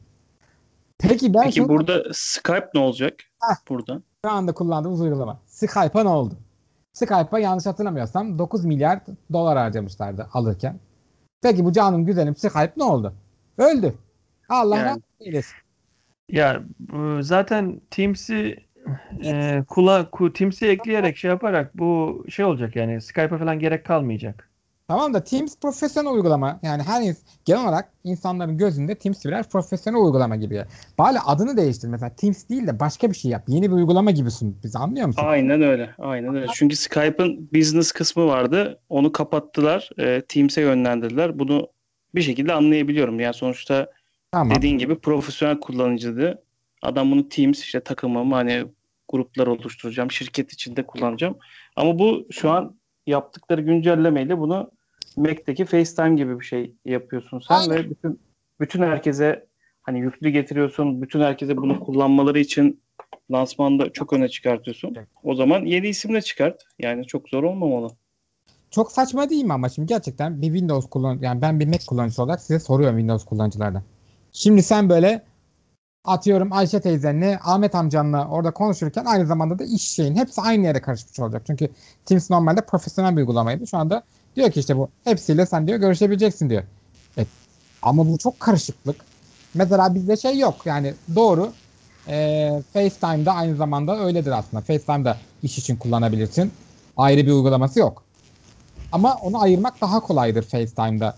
Peki 0.99 1.35
ben 1.35 1.43
Peki 1.43 1.57
şunu- 1.57 1.69
burada 1.69 2.03
Skype 2.13 2.69
ne 2.75 2.81
olacak? 2.81 3.15
Heh. 3.43 3.57
Burada. 3.69 4.03
şu 4.25 4.31
anda 4.31 4.53
kullandığımız 4.55 5.01
uygulama. 5.01 5.41
Skype'a 5.47 6.03
ne 6.03 6.09
oldu? 6.09 6.35
Skype'a 6.93 7.39
yanlış 7.39 7.67
hatırlamıyorsam 7.67 8.39
9 8.39 8.65
milyar 8.65 9.01
dolar 9.33 9.59
harcamışlardı 9.59 10.29
alırken. 10.33 10.81
Peki 11.43 11.65
bu 11.65 11.73
canım 11.73 12.07
güzelim 12.07 12.37
Skype 12.37 12.73
ne 12.77 12.85
oldu? 12.85 13.15
Öldü. 13.59 13.95
Allah 14.49 14.77
Yani. 14.77 14.85
rahmet 14.87 15.05
eylesin. 15.21 15.55
Ya 16.29 16.63
bu 16.79 17.23
zaten 17.23 17.81
Teams'i 17.91 18.57
e, 19.25 19.63
kula, 19.69 20.01
ku- 20.13 20.33
Teams'i 20.33 20.67
ekleyerek 20.67 21.17
şey 21.17 21.31
yaparak 21.31 21.79
bu 21.79 22.25
şey 22.29 22.45
olacak 22.45 22.77
yani 22.77 23.01
Skype'a 23.01 23.39
falan 23.39 23.59
gerek 23.59 23.87
kalmayacak. 23.87 24.49
Tamam 24.89 25.15
da 25.15 25.25
Teams 25.25 25.57
profesyonel 25.61 26.11
uygulama. 26.11 26.61
Yani 26.63 26.83
her 26.83 27.03
ins- 27.03 27.23
genel 27.45 27.63
olarak 27.63 27.93
insanların 28.05 28.59
gözünde 28.59 28.95
Teams 28.95 29.25
birer 29.25 29.49
profesyonel 29.49 30.01
uygulama 30.01 30.37
gibi. 30.37 30.65
Bari 30.99 31.19
adını 31.27 31.57
değiştir. 31.57 31.89
Mesela 31.89 32.15
Teams 32.17 32.49
değil 32.49 32.67
de 32.67 32.81
başka 32.81 33.11
bir 33.11 33.17
şey 33.17 33.31
yap. 33.31 33.43
Yeni 33.49 33.71
bir 33.71 33.75
uygulama 33.77 34.11
gibi 34.11 34.31
sun. 34.31 34.57
Bizi 34.65 34.79
anlıyor 34.79 35.07
musun? 35.07 35.23
Aynen 35.27 35.63
öyle. 35.63 35.91
Aynen 35.99 36.35
öyle. 36.35 36.47
Çünkü 36.55 36.77
Skype'ın 36.77 37.49
business 37.55 37.93
kısmı 37.93 38.27
vardı. 38.27 38.81
Onu 38.89 39.13
kapattılar. 39.13 39.91
E, 39.99 40.21
Teams'e 40.21 40.61
yönlendirdiler. 40.61 41.39
Bunu 41.39 41.69
bir 42.15 42.23
şekilde 42.23 42.53
anlayabiliyorum. 42.53 43.21
Yani 43.21 43.35
sonuçta 43.35 43.91
Tamam. 44.33 44.57
dediğin 44.57 44.79
gibi 44.79 44.99
profesyonel 44.99 45.61
kullanıcıydı. 45.61 46.43
Adam 46.83 47.11
bunu 47.11 47.29
Teams 47.29 47.61
işte 47.61 47.81
takımımı 47.81 48.35
hani 48.35 48.65
gruplar 49.09 49.47
oluşturacağım. 49.47 50.11
Şirket 50.11 50.53
içinde 50.53 50.87
kullanacağım. 50.87 51.37
Ama 51.77 51.99
bu 51.99 52.27
şu 52.31 52.51
an 52.51 52.79
yaptıkları 53.07 53.61
güncellemeyle 53.61 54.39
bunu 54.39 54.71
Mac'teki 55.17 55.65
FaceTime 55.65 56.15
gibi 56.15 56.41
bir 56.41 56.45
şey 56.45 56.75
yapıyorsun 56.85 57.43
sen 57.49 57.55
Aynen. 57.55 57.77
ve 57.77 57.91
bütün 57.91 58.21
bütün 58.61 58.83
herkese 58.83 59.47
hani 59.83 60.01
yüklü 60.01 60.31
getiriyorsun. 60.31 61.03
Bütün 61.03 61.21
herkese 61.21 61.57
bunu 61.57 61.81
kullanmaları 61.81 62.39
için 62.39 62.83
lansmanda 63.33 63.93
çok 63.93 64.13
öne 64.13 64.29
çıkartıyorsun. 64.29 64.97
O 65.23 65.35
zaman 65.35 65.65
yeni 65.65 65.89
isimle 65.89 66.23
çıkart. 66.23 66.63
Yani 66.79 67.07
çok 67.07 67.29
zor 67.29 67.43
olmamalı. 67.43 67.91
Çok 68.71 68.93
saçma 68.93 69.31
değil 69.31 69.45
mi 69.45 69.53
ama 69.53 69.69
şimdi 69.69 69.89
gerçekten 69.89 70.43
bir 70.43 70.47
Windows 70.47 70.89
kullan 70.91 71.19
yani 71.23 71.43
ben 71.43 71.61
bir 71.61 71.67
Mac 71.67 71.87
kullanıcısı 71.87 72.23
olarak 72.23 72.41
size 72.41 72.61
soruyorum 72.61 72.97
Windows 72.97 73.25
kullanıcılardan. 73.25 73.83
Şimdi 74.33 74.63
sen 74.63 74.89
böyle 74.89 75.23
atıyorum 76.05 76.53
Ayşe 76.53 76.81
teyzenle 76.81 77.39
Ahmet 77.45 77.75
amcanla 77.75 78.29
orada 78.29 78.51
konuşurken 78.51 79.05
aynı 79.05 79.27
zamanda 79.27 79.59
da 79.59 79.65
iş 79.65 79.83
şeyin 79.83 80.17
hepsi 80.17 80.41
aynı 80.41 80.67
yere 80.67 80.81
karışmış 80.81 81.21
olacak. 81.21 81.43
Çünkü 81.47 81.69
Teams 82.05 82.31
normalde 82.31 82.61
profesyonel 82.61 83.13
bir 83.13 83.21
uygulamaydı. 83.21 83.67
Şu 83.67 83.77
anda 83.79 84.03
diyor 84.37 84.51
ki 84.51 84.61
işte 84.61 84.77
bu 84.77 84.89
hepsiyle 85.05 85.47
sen 85.47 85.67
diyor 85.67 85.79
görüşebileceksin 85.79 86.51
diyor. 86.51 86.63
Evet. 87.17 87.29
Ama 87.83 88.07
bu 88.09 88.19
çok 88.19 88.41
karışıklık. 88.41 88.97
Mesela 89.55 89.95
bizde 89.95 90.17
şey 90.17 90.39
yok 90.39 90.57
yani 90.65 90.95
doğru 91.15 91.53
e, 92.09 92.51
FaceTime'da 92.73 93.33
aynı 93.33 93.57
zamanda 93.57 93.99
öyledir 93.99 94.31
aslında. 94.31 94.63
FaceTime'da 94.63 95.17
iş 95.43 95.59
için 95.59 95.77
kullanabilirsin. 95.77 96.53
Ayrı 96.97 97.27
bir 97.27 97.33
uygulaması 97.33 97.79
yok. 97.79 98.03
Ama 98.93 99.15
onu 99.15 99.43
ayırmak 99.43 99.81
daha 99.81 100.01
kolaydır 100.01 100.43
FaceTime'da. 100.43 101.17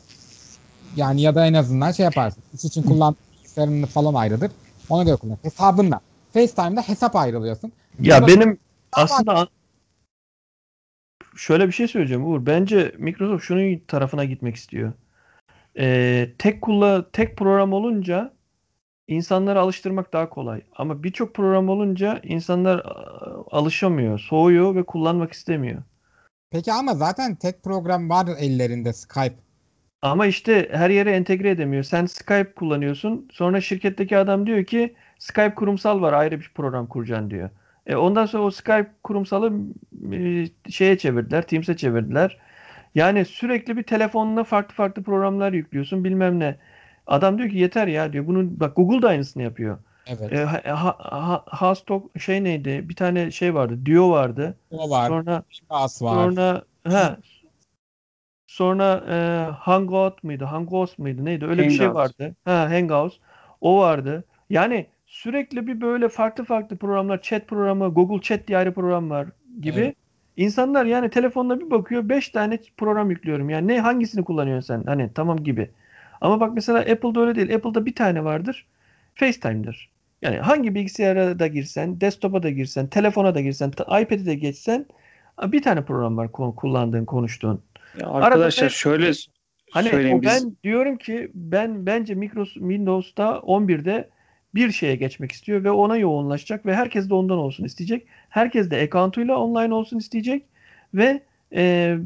Yani 0.96 1.20
ya 1.20 1.34
da 1.34 1.46
en 1.46 1.54
azından 1.54 1.92
şey 1.92 2.04
yaparsın. 2.04 2.42
İş 2.54 2.64
için 2.64 2.82
kullan 2.88 3.16
bilgisayarını 3.38 3.86
falan 3.86 4.14
ayrıdır. 4.14 4.50
Ona 4.90 5.02
göre 5.02 5.16
kullan. 5.16 5.38
Hesabınla. 5.42 6.00
FaceTime'da 6.32 6.82
hesap 6.82 7.16
ayrılıyorsun. 7.16 7.72
Ya 8.00 8.22
Burada- 8.22 8.26
benim 8.26 8.58
aslında 8.92 9.48
şöyle 11.36 11.66
bir 11.66 11.72
şey 11.72 11.88
söyleyeceğim 11.88 12.26
Uğur. 12.26 12.46
Bence 12.46 12.94
Microsoft 12.98 13.44
şunun 13.44 13.78
tarafına 13.78 14.24
gitmek 14.24 14.56
istiyor. 14.56 14.92
Ee, 15.78 16.30
tek 16.38 16.62
kulla 16.62 17.10
tek 17.10 17.36
program 17.36 17.72
olunca 17.72 18.32
insanları 19.08 19.60
alıştırmak 19.60 20.12
daha 20.12 20.28
kolay. 20.28 20.62
Ama 20.76 21.02
birçok 21.02 21.34
program 21.34 21.68
olunca 21.68 22.20
insanlar 22.22 22.82
alışamıyor, 23.50 24.18
soğuyor 24.18 24.74
ve 24.74 24.82
kullanmak 24.82 25.32
istemiyor. 25.32 25.82
Peki 26.50 26.72
ama 26.72 26.94
zaten 26.94 27.34
tek 27.34 27.62
program 27.62 28.10
var 28.10 28.28
ellerinde 28.38 28.92
Skype. 28.92 29.49
Ama 30.02 30.26
işte 30.26 30.68
her 30.72 30.90
yere 30.90 31.10
entegre 31.10 31.50
edemiyor. 31.50 31.82
Sen 31.82 32.06
Skype 32.06 32.52
kullanıyorsun. 32.56 33.28
Sonra 33.32 33.60
şirketteki 33.60 34.16
adam 34.18 34.46
diyor 34.46 34.64
ki 34.64 34.94
Skype 35.18 35.54
kurumsal 35.54 36.00
var 36.00 36.12
ayrı 36.12 36.40
bir 36.40 36.50
program 36.54 36.86
kuracaksın 36.86 37.30
diyor. 37.30 37.50
E 37.86 37.96
ondan 37.96 38.26
sonra 38.26 38.42
o 38.42 38.50
Skype 38.50 38.90
kurumsalı 39.04 39.52
e, 40.12 40.46
şeye 40.70 40.98
çevirdiler, 40.98 41.42
Teams'e 41.46 41.76
çevirdiler. 41.76 42.38
Yani 42.94 43.24
sürekli 43.24 43.76
bir 43.76 43.82
telefonuna 43.82 44.44
farklı 44.44 44.74
farklı 44.74 45.02
programlar 45.02 45.52
yüklüyorsun 45.52 46.04
bilmem 46.04 46.38
ne. 46.38 46.56
Adam 47.06 47.38
diyor 47.38 47.50
ki 47.50 47.58
yeter 47.58 47.86
ya 47.86 48.12
diyor. 48.12 48.26
Bunun 48.26 48.60
bak 48.60 48.76
Google 48.76 49.02
da 49.02 49.08
aynısını 49.08 49.42
yapıyor. 49.42 49.78
Evet. 50.06 50.32
E, 50.32 50.44
ha, 50.44 50.60
ha, 50.64 50.96
ha, 50.98 51.44
Hastalk 51.46 52.20
şey 52.20 52.44
neydi? 52.44 52.88
Bir 52.88 52.94
tane 52.94 53.30
şey 53.30 53.54
vardı. 53.54 53.78
Duo 53.86 54.10
vardı. 54.10 54.56
o 54.70 54.90
var. 54.90 55.08
Sonra 55.08 55.42
Şas 55.50 56.02
var. 56.02 56.14
Sonra 56.14 56.62
ha 56.88 57.16
sonra 58.50 59.04
e, 59.08 59.16
Hangout 59.52 60.24
mıydı? 60.24 60.44
Hangouts 60.44 60.98
mıydı? 60.98 61.24
Neydi? 61.24 61.46
Öyle 61.46 61.62
bir 61.62 61.70
şey 61.70 61.94
vardı. 61.94 62.36
Ha 62.44 62.70
Hangouts. 62.70 63.16
O 63.60 63.78
vardı. 63.80 64.24
Yani 64.50 64.86
sürekli 65.06 65.66
bir 65.66 65.80
böyle 65.80 66.08
farklı 66.08 66.44
farklı 66.44 66.76
programlar, 66.76 67.22
chat 67.22 67.48
programı, 67.48 67.88
Google 67.94 68.20
Chat 68.20 68.48
diye 68.48 68.58
ayrı 68.58 68.74
program 68.74 69.10
var 69.10 69.28
gibi. 69.60 69.80
Evet. 69.80 69.96
İnsanlar 70.36 70.84
yani 70.84 71.10
telefonda 71.10 71.60
bir 71.60 71.70
bakıyor 71.70 72.08
5 72.08 72.28
tane 72.28 72.58
program 72.76 73.10
yüklüyorum. 73.10 73.50
Yani 73.50 73.68
ne 73.68 73.80
hangisini 73.80 74.24
kullanıyorsun 74.24 74.74
sen? 74.74 74.84
Hani 74.86 75.10
tamam 75.14 75.36
gibi. 75.44 75.70
Ama 76.20 76.40
bak 76.40 76.54
mesela 76.54 76.78
Apple'da 76.78 77.20
öyle 77.20 77.34
değil. 77.34 77.54
Apple'da 77.54 77.86
bir 77.86 77.94
tane 77.94 78.24
vardır. 78.24 78.66
FaceTime'dır. 79.14 79.90
Yani 80.22 80.36
hangi 80.38 80.74
bilgisayara 80.74 81.38
da 81.38 81.46
girsen, 81.46 82.00
desktop'a 82.00 82.42
da 82.42 82.50
girsen, 82.50 82.86
telefona 82.86 83.34
da 83.34 83.40
girsen, 83.40 83.68
iPad'e 83.70 84.26
de 84.26 84.34
geçsen 84.34 84.86
bir 85.42 85.62
tane 85.62 85.84
program 85.84 86.16
var 86.16 86.26
ku- 86.26 86.54
kullandığın, 86.56 87.04
konuştuğun. 87.04 87.62
Ya 87.98 88.06
arkadaşlar 88.06 88.64
ben- 88.64 88.68
şöyle 88.68 89.12
Hani 89.70 89.88
söyleyeyim 89.88 90.18
o 90.18 90.22
biz 90.22 90.28
ben 90.28 90.56
diyorum 90.64 90.96
ki 90.96 91.30
ben 91.34 91.86
bence 91.86 92.14
Microsoft 92.14 92.54
Windows'ta 92.54 93.40
11'de 93.42 94.08
bir 94.54 94.70
şeye 94.72 94.96
geçmek 94.96 95.32
istiyor 95.32 95.64
ve 95.64 95.70
ona 95.70 95.96
yoğunlaşacak 95.96 96.66
ve 96.66 96.74
herkes 96.74 97.10
de 97.10 97.14
ondan 97.14 97.38
olsun 97.38 97.64
isteyecek. 97.64 98.06
Herkes 98.28 98.70
de 98.70 98.76
account'uyla 98.76 99.36
online 99.38 99.74
olsun 99.74 99.98
isteyecek 99.98 100.44
ve 100.94 101.20
e, 101.54 101.96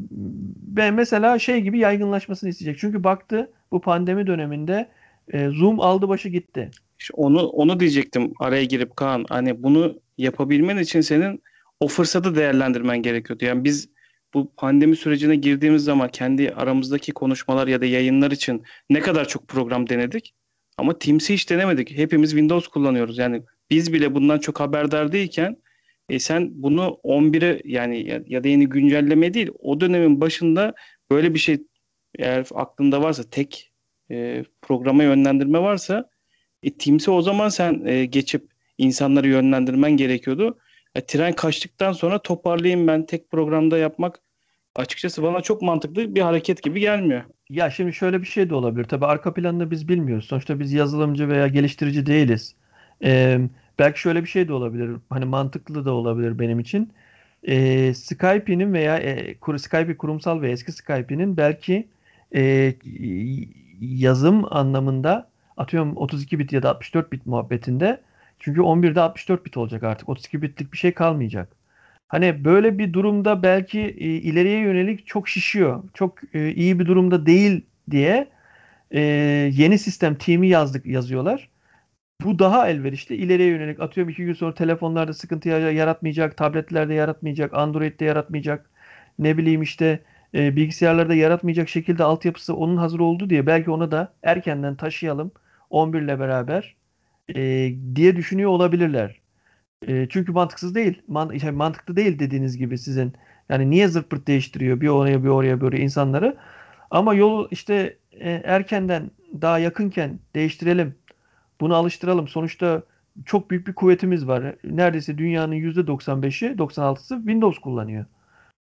ben 0.67 0.93
mesela 0.93 1.39
şey 1.39 1.61
gibi 1.61 1.79
yaygınlaşmasını 1.79 2.49
isteyecek. 2.49 2.79
Çünkü 2.79 3.03
baktı 3.03 3.51
bu 3.71 3.81
pandemi 3.81 4.27
döneminde 4.27 4.89
e, 5.33 5.49
Zoom 5.49 5.79
aldı 5.79 6.09
başı 6.09 6.29
gitti. 6.29 6.71
İşte 6.99 7.13
onu 7.17 7.47
onu 7.47 7.79
diyecektim 7.79 8.33
araya 8.39 8.63
girip 8.63 8.95
Kaan. 8.95 9.25
Hani 9.29 9.63
bunu 9.63 9.99
yapabilmen 10.17 10.77
için 10.77 11.01
senin 11.01 11.41
o 11.79 11.87
fırsatı 11.87 12.35
değerlendirmen 12.35 13.01
gerekiyordu. 13.01 13.45
Yani 13.45 13.63
biz 13.63 13.94
bu 14.35 14.51
pandemi 14.57 14.95
sürecine 14.95 15.35
girdiğimiz 15.35 15.83
zaman 15.83 16.09
kendi 16.09 16.49
aramızdaki 16.51 17.11
konuşmalar 17.11 17.67
ya 17.67 17.81
da 17.81 17.85
yayınlar 17.85 18.31
için 18.31 18.63
ne 18.89 18.99
kadar 18.99 19.27
çok 19.27 19.47
program 19.47 19.89
denedik. 19.89 20.33
Ama 20.77 20.99
Teams'i 20.99 21.33
hiç 21.33 21.49
denemedik. 21.49 21.97
Hepimiz 21.97 22.29
Windows 22.29 22.67
kullanıyoruz. 22.67 23.17
Yani 23.17 23.43
biz 23.69 23.93
bile 23.93 24.15
bundan 24.15 24.39
çok 24.39 24.59
haberdar 24.59 25.11
değilken 25.11 25.57
e 26.09 26.19
sen 26.19 26.51
bunu 26.53 26.99
11'e 27.03 27.61
yani 27.65 28.23
ya, 28.27 28.43
da 28.43 28.47
yeni 28.47 28.69
güncelleme 28.69 29.33
değil 29.33 29.49
o 29.59 29.81
dönemin 29.81 30.21
başında 30.21 30.73
böyle 31.11 31.33
bir 31.33 31.39
şey 31.39 31.63
eğer 32.19 32.47
aklında 32.55 33.01
varsa 33.01 33.23
tek 33.29 33.71
e, 34.11 34.45
programa 34.61 35.03
yönlendirme 35.03 35.59
varsa 35.59 36.09
e, 36.63 36.77
Teams'e 36.77 37.11
o 37.11 37.21
zaman 37.21 37.49
sen 37.49 37.85
e, 37.85 38.05
geçip 38.05 38.47
insanları 38.77 39.27
yönlendirmen 39.27 39.91
gerekiyordu. 39.91 40.57
Ya, 40.95 41.05
tren 41.05 41.33
kaçtıktan 41.33 41.93
sonra 41.93 42.21
toparlayayım 42.21 42.87
ben 42.87 43.05
tek 43.05 43.31
programda 43.31 43.77
yapmak 43.77 44.24
açıkçası 44.75 45.23
bana 45.23 45.41
çok 45.41 45.61
mantıklı 45.61 46.15
bir 46.15 46.21
hareket 46.21 46.63
gibi 46.63 46.79
gelmiyor. 46.79 47.21
Ya 47.49 47.69
şimdi 47.69 47.93
şöyle 47.93 48.21
bir 48.21 48.27
şey 48.27 48.49
de 48.49 48.55
olabilir. 48.55 48.83
Tabii 48.85 49.05
arka 49.05 49.33
planını 49.33 49.71
biz 49.71 49.87
bilmiyoruz. 49.87 50.25
Sonuçta 50.25 50.59
biz 50.59 50.73
yazılımcı 50.73 51.29
veya 51.29 51.47
geliştirici 51.47 52.05
değiliz. 52.05 52.55
Ee, 53.03 53.39
belki 53.79 53.99
şöyle 53.99 54.23
bir 54.23 54.27
şey 54.29 54.47
de 54.47 54.53
olabilir. 54.53 54.91
Hani 55.09 55.25
mantıklı 55.25 55.85
da 55.85 55.91
olabilir 55.91 56.39
benim 56.39 56.59
için. 56.59 56.93
Ee, 57.43 57.93
Skype'nin 57.93 58.73
veya 58.73 58.97
e, 58.97 59.35
Skype 59.57 59.97
kurumsal 59.97 60.41
ve 60.41 60.51
eski 60.51 60.71
Skype'nin 60.71 61.37
belki 61.37 61.87
e, 62.35 62.73
yazım 63.81 64.53
anlamında 64.53 65.29
atıyorum 65.57 65.97
32 65.97 66.39
bit 66.39 66.53
ya 66.53 66.63
da 66.63 66.69
64 66.69 67.11
bit 67.11 67.25
muhabbetinde 67.25 68.01
çünkü 68.39 68.61
11'de 68.61 69.01
64 69.01 69.45
bit 69.45 69.57
olacak 69.57 69.83
artık. 69.83 70.09
32 70.09 70.41
bitlik 70.41 70.73
bir 70.73 70.77
şey 70.77 70.93
kalmayacak. 70.93 71.49
Hani 72.07 72.45
böyle 72.45 72.77
bir 72.77 72.93
durumda 72.93 73.43
belki 73.43 73.79
e, 73.81 74.05
ileriye 74.05 74.59
yönelik 74.59 75.07
çok 75.07 75.29
şişiyor. 75.29 75.83
Çok 75.93 76.35
e, 76.35 76.51
iyi 76.53 76.79
bir 76.79 76.85
durumda 76.85 77.25
değil 77.25 77.65
diye 77.91 78.27
e, 78.91 79.01
yeni 79.53 79.79
sistem 79.79 80.15
team'i 80.15 80.47
yazdık 80.49 80.85
yazıyorlar. 80.85 81.49
Bu 82.23 82.39
daha 82.39 82.69
elverişli. 82.69 83.15
İleriye 83.15 83.49
yönelik 83.49 83.79
atıyorum 83.79 84.11
iki 84.11 84.25
gün 84.25 84.33
sonra 84.33 84.53
telefonlarda 84.53 85.13
sıkıntı 85.13 85.49
yaratmayacak, 85.49 86.37
tabletlerde 86.37 86.93
yaratmayacak, 86.93 87.53
Android'de 87.53 88.05
yaratmayacak. 88.05 88.69
Ne 89.19 89.37
bileyim 89.37 89.61
işte 89.61 89.99
e, 90.35 90.55
bilgisayarlarda 90.55 91.15
yaratmayacak 91.15 91.69
şekilde 91.69 92.03
altyapısı 92.03 92.55
onun 92.55 92.77
hazır 92.77 92.99
oldu 92.99 93.29
diye 93.29 93.47
belki 93.47 93.71
ona 93.71 93.91
da 93.91 94.13
erkenden 94.23 94.75
taşıyalım 94.75 95.31
11 95.69 96.01
ile 96.01 96.19
beraber 96.19 96.75
e, 97.35 97.71
diye 97.95 98.15
düşünüyor 98.15 98.49
olabilirler. 98.51 99.21
E, 99.87 100.07
çünkü 100.09 100.31
mantıksız 100.31 100.75
değil. 100.75 101.01
Man, 101.07 101.37
şey, 101.37 101.51
mantıklı 101.51 101.95
değil 101.95 102.19
dediğiniz 102.19 102.57
gibi 102.57 102.77
sizin. 102.77 103.13
Yani 103.49 103.69
niye 103.69 103.87
zırt 103.87 104.27
değiştiriyor 104.27 104.81
bir 104.81 104.87
oraya 104.87 105.23
bir 105.23 105.29
oraya 105.29 105.61
böyle 105.61 105.79
insanları. 105.79 106.37
Ama 106.91 107.13
yol 107.13 107.47
işte 107.51 107.97
e, 108.11 108.29
erkenden 108.31 109.11
daha 109.41 109.59
yakınken 109.59 110.19
değiştirelim. 110.35 110.95
Bunu 111.61 111.75
alıştıralım. 111.75 112.27
Sonuçta 112.27 112.83
çok 113.25 113.51
büyük 113.51 113.67
bir 113.67 113.73
kuvvetimiz 113.73 114.27
var. 114.27 114.55
Neredeyse 114.63 115.17
dünyanın 115.17 115.55
%95'i 115.55 116.57
96'sı 116.57 117.15
Windows 117.17 117.59
kullanıyor. 117.59 118.05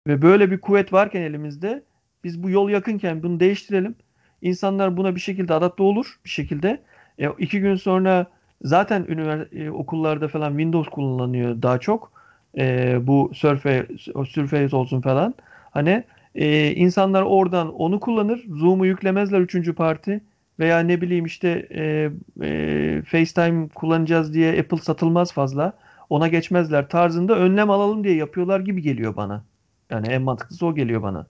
Ve 0.08 0.22
böyle 0.22 0.52
bir 0.52 0.62
kuvvet 0.62 0.94
varken 0.94 1.22
elimizde 1.22 1.84
biz 2.24 2.44
bu 2.44 2.50
yol 2.50 2.70
yakınken 2.70 3.24
bunu 3.24 3.40
değiştirelim. 3.40 3.96
İnsanlar 4.42 4.98
buna 4.98 5.16
bir 5.16 5.20
şekilde 5.20 5.54
adapte 5.54 5.84
olur 5.84 6.20
bir 6.26 6.30
şekilde. 6.30 6.82
E, 7.20 7.30
iki 7.40 7.60
gün 7.60 7.76
sonra 7.76 8.28
zaten 8.64 9.04
ünivers- 9.04 9.66
e, 9.66 9.72
okullarda 9.72 10.28
falan 10.28 10.50
Windows 10.50 10.90
kullanılıyor 10.90 11.62
daha 11.62 11.78
çok. 11.78 12.12
E, 12.58 12.98
bu 13.08 13.32
Surface, 13.34 13.88
Surface 14.26 14.76
olsun 14.76 15.02
falan. 15.02 15.34
Hani 15.72 16.04
e, 16.36 16.72
insanlar 16.76 17.22
oradan 17.24 17.74
onu 17.74 18.00
kullanır. 18.00 18.46
Zoom'u 18.50 18.86
yüklemezler 18.86 19.40
üçüncü 19.42 19.76
parti. 19.76 20.22
Veya 20.60 20.80
ne 20.80 21.02
bileyim 21.02 21.26
işte 21.26 21.68
e, 21.72 22.12
e, 22.48 23.02
FaceTime 23.06 23.68
kullanacağız 23.70 24.34
diye 24.34 24.60
Apple 24.60 24.78
satılmaz 24.78 25.34
fazla. 25.34 25.74
Ona 26.10 26.28
geçmezler 26.28 26.90
tarzında 26.90 27.36
önlem 27.40 27.70
alalım 27.70 28.04
diye 28.04 28.16
yapıyorlar 28.16 28.60
gibi 28.60 28.82
geliyor 28.82 29.16
bana. 29.16 29.46
Yani 29.90 30.08
en 30.08 30.22
mantıklısı 30.22 30.66
o 30.66 30.76
geliyor 30.76 31.02
bana. 31.02 31.28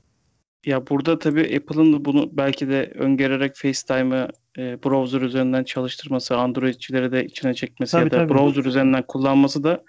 Ya 0.65 0.87
burada 0.87 1.19
tabii 1.19 1.57
Apple'ın 1.57 2.05
bunu 2.05 2.29
belki 2.37 2.69
de 2.69 2.91
öngörerek 2.95 3.55
FaceTime'ı 3.55 4.29
e, 4.57 4.83
browser 4.83 5.21
üzerinden 5.21 5.63
çalıştırması, 5.63 6.37
Androidçileri 6.37 7.11
de 7.11 7.25
içine 7.25 7.53
çekmesi 7.53 7.91
Tabii, 7.91 8.03
ya 8.03 8.11
da 8.11 8.15
tabii. 8.15 8.33
browser 8.33 8.65
üzerinden 8.65 9.03
kullanması 9.07 9.63
da 9.63 9.83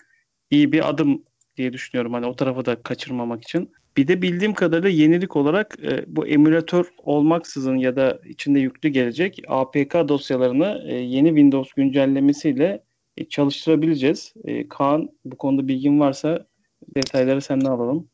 iyi 0.51 0.73
bir 0.73 0.89
adım 0.89 1.23
diye 1.57 1.73
düşünüyorum. 1.73 2.13
Hani 2.13 2.27
o 2.27 2.37
tarafı 2.37 2.65
da 2.65 2.83
kaçırmamak 2.83 3.43
için. 3.43 3.73
Bir 3.97 4.09
de 4.09 4.23
bildiğim 4.23 4.55
kadarıyla 4.55 4.89
yenilik 4.89 5.37
olarak 5.37 5.77
e, 5.83 6.05
bu 6.07 6.27
emülatör 6.27 6.85
olmaksızın 6.99 7.77
ya 7.77 7.97
da 7.97 8.19
içinde 8.29 8.61
yüklü 8.61 8.89
gelecek 8.89 9.43
APK 9.49 9.95
dosyalarını 10.09 10.85
e, 10.89 10.95
yeni 10.95 11.29
Windows 11.29 11.73
güncellemesiyle 11.73 12.85
e, 13.17 13.25
çalıştırabileceğiz. 13.25 14.35
E, 14.45 14.69
Kaan 14.69 15.09
bu 15.25 15.37
konuda 15.37 15.69
bilgin 15.69 16.01
varsa 16.01 16.47
detayları 16.97 17.41
senden 17.41 17.71
alalım. 17.71 18.09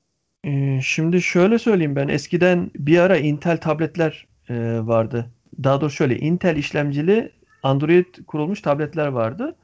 Ee, 0.44 0.80
şimdi 0.82 1.22
şöyle 1.22 1.59
söyleyeyim 1.59 1.96
ben 1.96 2.09
eskiden 2.09 2.70
bir 2.74 2.99
ara 2.99 3.16
Intel 3.16 3.57
tabletler 3.61 4.26
e, 4.49 4.55
vardı. 4.80 5.30
Daha 5.64 5.80
doğrusu 5.80 5.96
şöyle 5.96 6.18
Intel 6.18 6.57
işlemcili 6.57 7.32
Android 7.62 8.07
kurulmuş 8.26 8.61
tabletler 8.62 9.07
vardı. 9.07 9.57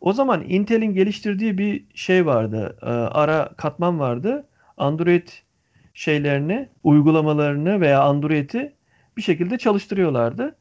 O 0.00 0.12
zaman 0.12 0.44
Intel'in 0.48 0.94
geliştirdiği 0.94 1.58
bir 1.58 1.84
şey 1.94 2.26
vardı. 2.26 2.76
E, 2.82 2.86
ara 2.90 3.48
katman 3.56 3.98
vardı. 3.98 4.46
Android 4.76 5.28
şeylerini, 5.94 6.68
uygulamalarını 6.84 7.80
veya 7.80 8.02
Android'i 8.02 8.72
bir 9.16 9.22
şekilde 9.22 9.58
çalıştırıyorlardı. 9.58 10.56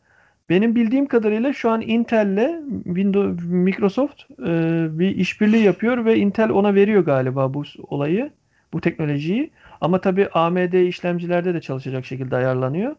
Benim 0.50 0.76
bildiğim 0.76 1.06
kadarıyla 1.06 1.54
şu 1.54 1.70
an 1.70 1.82
Intel'le 1.82 2.62
Windows 2.84 3.44
Microsoft 3.46 4.24
e, 4.48 4.88
bir 5.00 5.16
işbirliği 5.16 5.64
yapıyor 5.64 6.06
ve 6.06 6.18
Intel 6.18 6.50
ona 6.50 6.76
veriyor 6.76 7.06
galiba 7.06 7.54
bu 7.54 7.64
olayı, 7.88 8.32
bu 8.74 8.82
teknolojiyi. 8.82 9.52
Ama 9.82 10.02
tabii 10.02 10.30
AMD 10.34 10.88
işlemcilerde 10.88 11.54
de 11.54 11.62
çalışacak 11.62 12.06
şekilde 12.06 12.36
ayarlanıyor. 12.36 12.96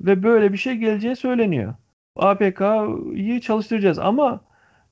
Ve 0.00 0.22
böyle 0.22 0.52
bir 0.52 0.58
şey 0.58 0.76
geleceği 0.76 1.16
söyleniyor. 1.16 1.74
APK'yı 2.16 3.40
çalıştıracağız 3.40 3.98
ama 3.98 4.40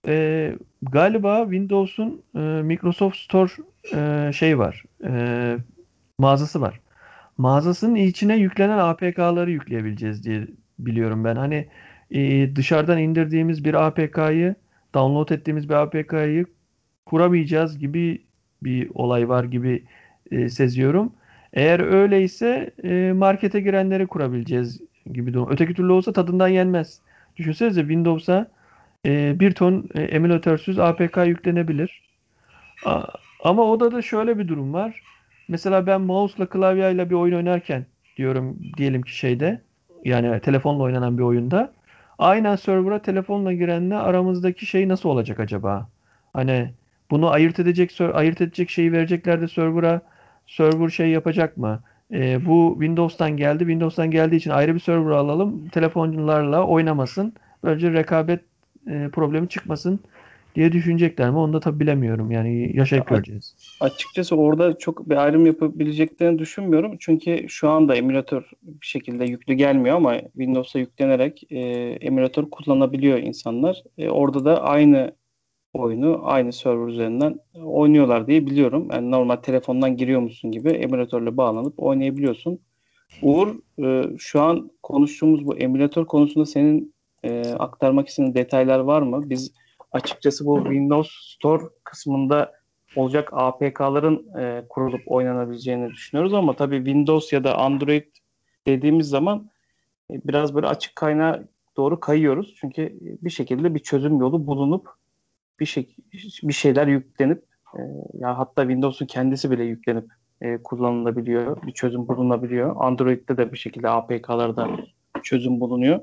e, 0.06 0.54
galiba 0.82 1.42
Windows'un 1.42 2.22
e, 2.34 2.38
Microsoft 2.38 3.16
Store 3.16 3.50
e, 3.94 4.32
şey 4.32 4.58
var. 4.58 4.84
E, 5.04 5.56
mağazası 6.18 6.60
var. 6.60 6.80
Mağazasının 7.38 7.94
içine 7.94 8.36
yüklenen 8.36 8.78
APK'ları 8.78 9.50
yükleyebileceğiz 9.50 10.24
diye 10.24 10.46
biliyorum 10.78 11.24
ben. 11.24 11.36
Hani 11.36 11.68
e, 12.10 12.56
dışarıdan 12.56 12.98
indirdiğimiz 12.98 13.64
bir 13.64 13.74
APK'yı, 13.74 14.54
download 14.94 15.28
ettiğimiz 15.28 15.68
bir 15.68 15.74
APK'yı 15.74 16.46
kuramayacağız 17.06 17.78
gibi 17.78 18.26
bir 18.62 18.90
olay 18.94 19.28
var 19.28 19.44
gibi 19.44 19.84
e, 20.30 20.48
seziyorum. 20.48 21.12
Eğer 21.52 21.80
öyleyse 21.80 22.70
e, 22.84 23.12
markete 23.12 23.60
girenleri 23.60 24.06
kurabileceğiz 24.06 24.80
gibi 25.12 25.34
durum. 25.34 25.48
Öteki 25.50 25.74
türlü 25.74 25.92
olsa 25.92 26.12
tadından 26.12 26.48
yenmez. 26.48 27.00
Düşünsenize 27.36 27.80
Windows'a 27.80 28.48
e, 29.06 29.40
bir 29.40 29.52
ton 29.52 29.88
e, 29.94 30.02
emülatörsüz 30.02 30.78
APK 30.78 31.16
yüklenebilir. 31.26 32.02
A, 32.86 33.02
ama 33.44 33.62
odada 33.62 33.96
da 33.96 34.02
şöyle 34.02 34.38
bir 34.38 34.48
durum 34.48 34.72
var. 34.72 35.02
Mesela 35.48 35.86
ben 35.86 36.00
mouse'la 36.00 36.46
klavyeyle 36.46 37.10
bir 37.10 37.14
oyun 37.14 37.36
oynarken 37.36 37.86
diyorum 38.16 38.58
diyelim 38.76 39.02
ki 39.02 39.16
şeyde 39.16 39.60
yani 40.04 40.40
telefonla 40.40 40.82
oynanan 40.82 41.18
bir 41.18 41.22
oyunda 41.22 41.72
aynen 42.18 42.56
server'a 42.56 43.02
telefonla 43.02 43.52
girenle 43.52 43.96
aramızdaki 43.96 44.66
şey 44.66 44.88
nasıl 44.88 45.08
olacak 45.08 45.40
acaba? 45.40 45.88
Hani 46.32 46.70
bunu 47.10 47.30
ayırt 47.30 47.58
edecek 47.58 48.00
ayırt 48.00 48.40
edecek 48.40 48.70
şeyi 48.70 48.92
verecekler 48.92 49.40
de 49.40 49.48
server'a 49.48 50.00
server 50.46 50.88
şey 50.88 51.08
yapacak 51.10 51.56
mı? 51.56 51.80
E, 52.12 52.46
bu 52.46 52.76
Windows'tan 52.80 53.36
geldi. 53.36 53.58
Windows'tan 53.58 54.10
geldiği 54.10 54.36
için 54.36 54.50
ayrı 54.50 54.74
bir 54.74 54.80
server 54.80 55.10
alalım. 55.10 55.68
Telefonlarla 55.68 56.66
oynamasın. 56.66 57.32
Böylece 57.64 57.92
rekabet 57.92 58.40
e, 58.86 59.08
problemi 59.12 59.48
çıkmasın 59.48 60.00
diye 60.54 60.72
düşünecekler 60.72 61.30
mi? 61.30 61.36
Onu 61.38 61.52
da 61.52 61.60
tabii 61.60 61.80
bilemiyorum. 61.80 62.30
Yani 62.30 62.76
yaşayıp 62.76 63.08
göreceğiz. 63.08 63.54
Açıkçası 63.80 64.36
orada 64.36 64.78
çok 64.78 65.10
bir 65.10 65.16
ayrım 65.16 65.46
yapabileceklerini 65.46 66.38
düşünmüyorum. 66.38 66.96
Çünkü 67.00 67.48
şu 67.48 67.68
anda 67.68 67.96
emülatör 67.96 68.50
bir 68.62 68.86
şekilde 68.86 69.24
yüklü 69.24 69.54
gelmiyor 69.54 69.96
ama 69.96 70.18
Windows'a 70.20 70.78
yüklenerek 70.78 71.46
e, 71.50 71.58
emülatör 72.00 72.44
kullanabiliyor 72.50 73.18
insanlar. 73.18 73.82
E, 73.98 74.08
orada 74.08 74.44
da 74.44 74.62
aynı 74.62 75.12
oyunu 75.72 76.20
aynı 76.22 76.52
server 76.52 76.86
üzerinden 76.86 77.38
oynuyorlar 77.54 78.26
diye 78.26 78.46
biliyorum. 78.46 78.88
Yani 78.92 79.10
normal 79.10 79.36
telefondan 79.36 79.96
giriyormuşsun 79.96 80.50
gibi 80.50 80.70
emülatörle 80.70 81.36
bağlanıp 81.36 81.82
oynayabiliyorsun. 81.82 82.60
Uğur 83.22 83.56
e, 83.84 84.16
şu 84.18 84.40
an 84.40 84.70
konuştuğumuz 84.82 85.46
bu 85.46 85.56
emülatör 85.56 86.06
konusunda 86.06 86.46
senin 86.46 86.94
e, 87.24 87.42
aktarmak 87.58 88.08
istediğin 88.08 88.34
detaylar 88.34 88.78
var 88.78 89.02
mı? 89.02 89.30
Biz 89.30 89.52
açıkçası 89.92 90.46
bu 90.46 90.62
Windows 90.62 91.10
Store 91.10 91.64
kısmında 91.84 92.52
olacak 92.96 93.28
APK'ların 93.32 94.38
e, 94.38 94.64
kurulup 94.68 95.00
oynanabileceğini 95.06 95.90
düşünüyoruz 95.90 96.34
ama 96.34 96.56
tabii 96.56 96.76
Windows 96.76 97.32
ya 97.32 97.44
da 97.44 97.58
Android 97.58 98.04
dediğimiz 98.66 99.08
zaman 99.08 99.50
e, 100.10 100.14
biraz 100.24 100.54
böyle 100.54 100.66
açık 100.66 100.96
kaynağa 100.96 101.44
doğru 101.76 102.00
kayıyoruz. 102.00 102.54
Çünkü 102.60 102.98
bir 103.00 103.30
şekilde 103.30 103.74
bir 103.74 103.78
çözüm 103.78 104.20
yolu 104.20 104.46
bulunup 104.46 104.97
bir 105.60 105.66
şey 105.66 105.96
bir 106.42 106.52
şeyler 106.52 106.86
yüklenip 106.86 107.44
e, 107.74 107.80
ya 108.18 108.38
hatta 108.38 108.62
Windows'un 108.62 109.06
kendisi 109.06 109.50
bile 109.50 109.64
yüklenip 109.64 110.10
e, 110.40 110.62
kullanılabiliyor. 110.62 111.62
Bir 111.62 111.72
çözüm 111.72 112.08
bulunabiliyor. 112.08 112.76
Android'de 112.78 113.36
de 113.36 113.52
bir 113.52 113.58
şekilde 113.58 113.88
APK'larda 113.88 114.68
çözüm 115.22 115.60
bulunuyor. 115.60 116.00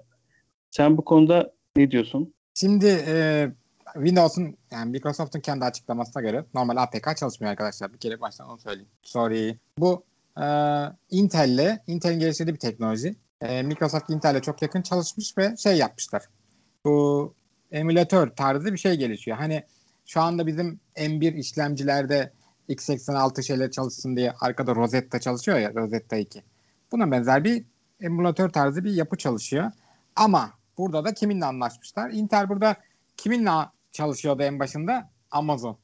Sen 0.71 0.97
bu 0.97 1.05
konuda 1.05 1.53
ne 1.75 1.91
diyorsun? 1.91 2.33
Şimdi 2.53 2.85
e, 3.07 3.47
Windows'un 3.93 4.57
yani 4.71 4.91
Microsoft'un 4.91 5.39
kendi 5.39 5.65
açıklamasına 5.65 6.21
göre 6.23 6.45
normal 6.53 6.77
APK 6.77 7.17
çalışmıyor 7.17 7.51
arkadaşlar. 7.51 7.93
Bir 7.93 7.97
kere 7.97 8.21
baştan 8.21 8.49
onu 8.49 8.59
söyleyeyim. 8.59 8.89
Sorry. 9.03 9.59
Bu 9.77 10.03
e, 10.41 10.45
Intel'le 11.09 11.79
Intel'in 11.87 12.19
geliştirdiği 12.19 12.53
bir 12.53 12.59
teknoloji. 12.59 13.15
E, 13.41 13.63
Microsoft 13.63 14.09
Intel'le 14.09 14.41
çok 14.41 14.61
yakın 14.61 14.81
çalışmış 14.81 15.37
ve 15.37 15.57
şey 15.57 15.77
yapmışlar. 15.77 16.23
Bu 16.85 17.33
emülatör 17.71 18.27
tarzı 18.27 18.73
bir 18.73 18.77
şey 18.77 18.95
gelişiyor. 18.95 19.37
Hani 19.37 19.63
şu 20.05 20.21
anda 20.21 20.47
bizim 20.47 20.79
M1 20.95 21.35
işlemcilerde 21.35 22.31
x86 22.69 23.43
şeyler 23.43 23.71
çalışsın 23.71 24.15
diye 24.15 24.33
arkada 24.41 24.75
Rosetta 24.75 25.19
çalışıyor 25.19 25.59
ya 25.59 25.73
Rosetta 25.73 26.15
2. 26.15 26.43
Buna 26.91 27.11
benzer 27.11 27.43
bir 27.43 27.65
emülatör 28.01 28.49
tarzı 28.49 28.83
bir 28.83 28.93
yapı 28.93 29.17
çalışıyor. 29.17 29.71
Ama 30.15 30.51
burada 30.77 31.05
da 31.05 31.13
kiminle 31.13 31.45
anlaşmışlar? 31.45 32.09
Intel 32.09 32.49
burada 32.49 32.75
kiminle 33.17 33.51
çalışıyordu 33.91 34.43
en 34.43 34.59
başında? 34.59 35.09
Amazon. 35.31 35.77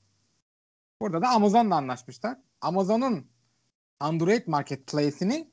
Burada 1.01 1.21
da 1.21 1.29
Amazon'la 1.29 1.75
anlaşmışlar. 1.75 2.37
Amazon'un 2.61 3.27
Android 3.99 4.47
Marketplace'ini 4.47 5.47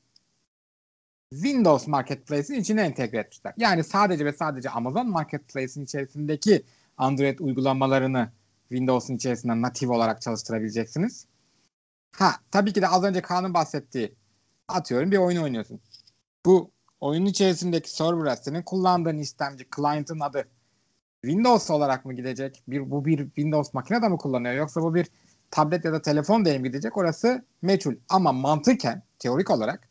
Windows 1.33 1.87
Marketplace'in 1.87 2.59
içine 2.59 2.81
entegre 2.81 3.17
etmişler. 3.17 3.53
Yani 3.57 3.83
sadece 3.83 4.25
ve 4.25 4.33
sadece 4.33 4.69
Amazon 4.69 5.09
Marketplace'in 5.09 5.85
içerisindeki 5.85 6.63
Android 6.97 7.39
uygulamalarını 7.39 8.31
Windows'un 8.69 9.15
içerisinde 9.15 9.61
natif 9.61 9.89
olarak 9.89 10.21
çalıştırabileceksiniz. 10.21 11.25
Ha 12.11 12.35
tabii 12.51 12.73
ki 12.73 12.81
de 12.81 12.87
az 12.87 13.03
önce 13.03 13.21
Kaan'ın 13.21 13.53
bahsettiği 13.53 14.15
atıyorum 14.67 15.11
bir 15.11 15.17
oyun 15.17 15.41
oynuyorsun. 15.41 15.79
Bu 16.45 16.71
oyunun 16.99 17.25
içerisindeki 17.25 17.91
server 17.91 18.35
senin 18.35 18.61
kullandığın 18.61 19.17
istemci 19.17 19.67
client'ın 19.75 20.19
adı 20.19 20.47
Windows 21.21 21.71
olarak 21.71 22.05
mı 22.05 22.13
gidecek? 22.13 22.63
Bir, 22.67 22.91
bu 22.91 23.05
bir 23.05 23.25
Windows 23.25 23.73
makinede 23.73 24.09
mi 24.09 24.17
kullanıyor? 24.17 24.55
Yoksa 24.55 24.81
bu 24.81 24.95
bir 24.95 25.07
tablet 25.51 25.85
ya 25.85 25.93
da 25.93 26.01
telefon 26.01 26.45
diye 26.45 26.57
mi 26.57 26.67
gidecek? 26.67 26.97
Orası 26.97 27.45
meçhul. 27.61 27.95
Ama 28.09 28.31
mantıken, 28.31 29.03
teorik 29.19 29.51
olarak 29.51 29.88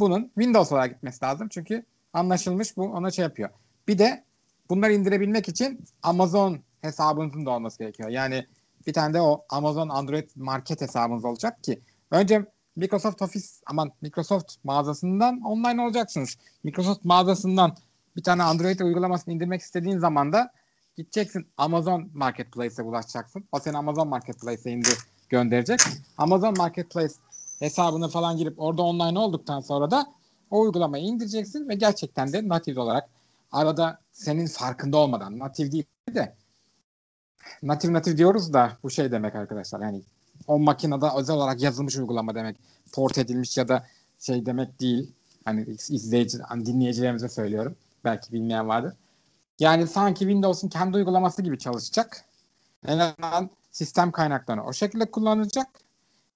bunun 0.00 0.24
Windows 0.24 0.72
olarak 0.72 0.90
gitmesi 0.90 1.24
lazım. 1.24 1.48
Çünkü 1.48 1.84
anlaşılmış 2.12 2.76
bu 2.76 2.82
ona 2.82 3.10
şey 3.10 3.22
yapıyor. 3.22 3.50
Bir 3.88 3.98
de 3.98 4.24
bunları 4.70 4.92
indirebilmek 4.92 5.48
için 5.48 5.84
Amazon 6.02 6.58
hesabınızın 6.80 7.46
da 7.46 7.50
olması 7.50 7.78
gerekiyor. 7.78 8.08
Yani 8.08 8.46
bir 8.86 8.92
tane 8.92 9.14
de 9.14 9.20
o 9.20 9.44
Amazon 9.50 9.88
Android 9.88 10.30
market 10.36 10.80
hesabınız 10.80 11.24
olacak 11.24 11.64
ki 11.64 11.80
önce 12.10 12.46
Microsoft 12.76 13.22
Office 13.22 13.46
aman 13.66 13.92
Microsoft 14.02 14.64
mağazasından 14.64 15.40
online 15.40 15.82
olacaksınız. 15.82 16.36
Microsoft 16.64 17.04
mağazasından 17.04 17.76
bir 18.16 18.22
tane 18.22 18.42
Android 18.42 18.80
uygulamasını 18.80 19.34
indirmek 19.34 19.60
istediğin 19.60 19.98
zaman 19.98 20.32
da 20.32 20.52
gideceksin 20.96 21.46
Amazon 21.56 22.10
Marketplace'e 22.14 22.82
ulaşacaksın. 22.82 23.44
O 23.52 23.58
seni 23.58 23.76
Amazon 23.76 24.08
Marketplace'e 24.08 24.72
indir 24.72 24.98
gönderecek. 25.28 25.80
Amazon 26.18 26.54
Marketplace 26.58 27.14
hesabını 27.60 28.08
falan 28.08 28.36
girip 28.36 28.60
orada 28.60 28.82
online 28.82 29.18
olduktan 29.18 29.60
sonra 29.60 29.90
da 29.90 30.06
o 30.50 30.60
uygulamayı 30.60 31.04
indireceksin 31.04 31.68
ve 31.68 31.74
gerçekten 31.74 32.32
de 32.32 32.48
native 32.48 32.80
olarak 32.80 33.08
arada 33.52 33.98
senin 34.12 34.46
farkında 34.46 34.96
olmadan 34.96 35.38
native 35.38 35.72
değil 35.72 35.84
de 36.14 36.34
native 37.62 37.92
native 37.92 38.16
diyoruz 38.16 38.52
da 38.52 38.78
bu 38.82 38.90
şey 38.90 39.12
demek 39.12 39.34
arkadaşlar 39.34 39.80
yani 39.80 40.02
o 40.46 40.58
makinede 40.58 41.06
özel 41.16 41.36
olarak 41.36 41.62
yazılmış 41.62 41.96
uygulama 41.96 42.34
demek. 42.34 42.56
Port 42.92 43.18
edilmiş 43.18 43.58
ya 43.58 43.68
da 43.68 43.86
şey 44.18 44.46
demek 44.46 44.80
değil. 44.80 45.12
Hani 45.44 45.62
izleyici, 45.88 46.38
hani 46.38 46.66
dinleyicilerimize 46.66 47.28
söylüyorum. 47.28 47.76
Belki 48.04 48.32
bilmeyen 48.32 48.68
vardır. 48.68 48.94
Yani 49.58 49.86
sanki 49.86 50.18
Windows'un 50.18 50.68
kendi 50.68 50.96
uygulaması 50.96 51.42
gibi 51.42 51.58
çalışacak. 51.58 52.24
En 52.86 52.98
azından 52.98 53.50
sistem 53.70 54.12
kaynaklarını 54.12 54.64
o 54.64 54.72
şekilde 54.72 55.10
kullanacak. 55.10 55.66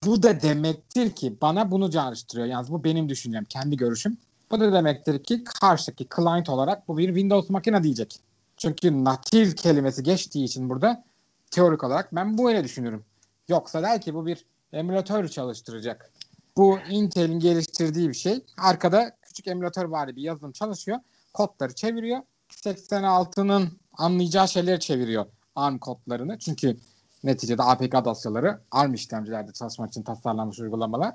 Bu 0.07 0.23
da 0.23 0.43
demektir 0.43 1.11
ki 1.11 1.37
bana 1.43 1.71
bunu 1.71 1.91
çağrıştırıyor. 1.91 2.47
Yalnız 2.47 2.73
bu 2.73 2.85
benim 2.85 3.09
düşüncem, 3.09 3.45
kendi 3.45 3.77
görüşüm. 3.77 4.19
Bu 4.51 4.61
da 4.61 4.73
demektir 4.73 5.23
ki 5.23 5.45
karşıdaki 5.45 6.07
client 6.17 6.49
olarak 6.49 6.89
bu 6.89 6.99
bir 6.99 7.07
Windows 7.07 7.51
makine 7.51 7.83
diyecek. 7.83 8.21
Çünkü 8.57 9.05
native 9.05 9.55
kelimesi 9.55 10.03
geçtiği 10.03 10.45
için 10.45 10.71
burada 10.71 11.05
teorik 11.51 11.85
olarak 11.85 12.15
ben 12.15 12.39
bu 12.39 12.49
öyle 12.49 12.65
düşünürüm. 12.65 13.05
Yoksa 13.49 13.83
der 13.83 14.01
ki 14.01 14.15
bu 14.15 14.27
bir 14.27 14.45
emülatör 14.73 15.29
çalıştıracak. 15.29 16.11
Bu 16.57 16.79
Intel'in 16.91 17.39
geliştirdiği 17.39 18.09
bir 18.09 18.15
şey. 18.15 18.45
Arkada 18.59 19.17
küçük 19.23 19.47
emülatör 19.47 19.85
var 19.85 20.17
bir 20.17 20.23
yazılım 20.23 20.53
çalışıyor. 20.53 20.99
Kodları 21.35 21.75
çeviriyor. 21.75 22.21
86'nın 22.51 23.79
anlayacağı 23.93 24.49
şeyleri 24.49 24.81
çeviriyor. 24.81 25.27
ARM 25.57 25.79
kodlarını. 25.79 26.39
Çünkü 26.39 26.77
neticede 27.25 27.63
APK 27.63 28.05
dosyaları 28.05 28.61
ARM 28.71 28.95
işlemcilerde 28.95 29.53
çalışmak 29.53 29.89
için 29.89 30.03
tasarlanmış 30.03 30.61
uygulamalar. 30.61 31.15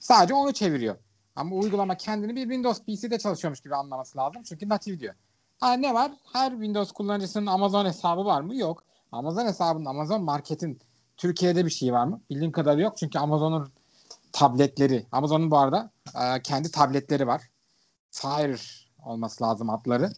Sadece 0.00 0.34
onu 0.34 0.52
çeviriyor. 0.52 0.96
Ama 1.36 1.56
uygulama 1.56 1.96
kendini 1.96 2.36
bir 2.36 2.42
Windows 2.42 2.82
PC'de 2.82 3.18
çalışıyormuş 3.18 3.60
gibi 3.60 3.76
anlaması 3.76 4.18
lazım. 4.18 4.42
Çünkü 4.42 4.68
native 4.68 5.00
diyor. 5.00 5.14
Ha, 5.60 5.72
ne 5.72 5.94
var? 5.94 6.12
Her 6.32 6.50
Windows 6.50 6.92
kullanıcısının 6.92 7.46
Amazon 7.46 7.84
hesabı 7.86 8.24
var 8.24 8.40
mı? 8.40 8.56
Yok. 8.56 8.84
Amazon 9.12 9.46
hesabının 9.46 9.84
Amazon 9.84 10.22
Market'in 10.22 10.80
Türkiye'de 11.16 11.64
bir 11.64 11.70
şey 11.70 11.92
var 11.92 12.06
mı? 12.06 12.20
Bildiğim 12.30 12.52
kadarıyla 12.52 12.84
yok. 12.84 12.96
Çünkü 12.96 13.18
Amazon'un 13.18 13.68
tabletleri, 14.32 15.06
Amazon'un 15.12 15.50
bu 15.50 15.58
arada 15.58 15.90
e, 16.14 16.42
kendi 16.42 16.70
tabletleri 16.70 17.26
var. 17.26 17.42
Fire 18.10 18.56
olması 19.04 19.44
lazım 19.44 19.70
adları. 19.70 20.10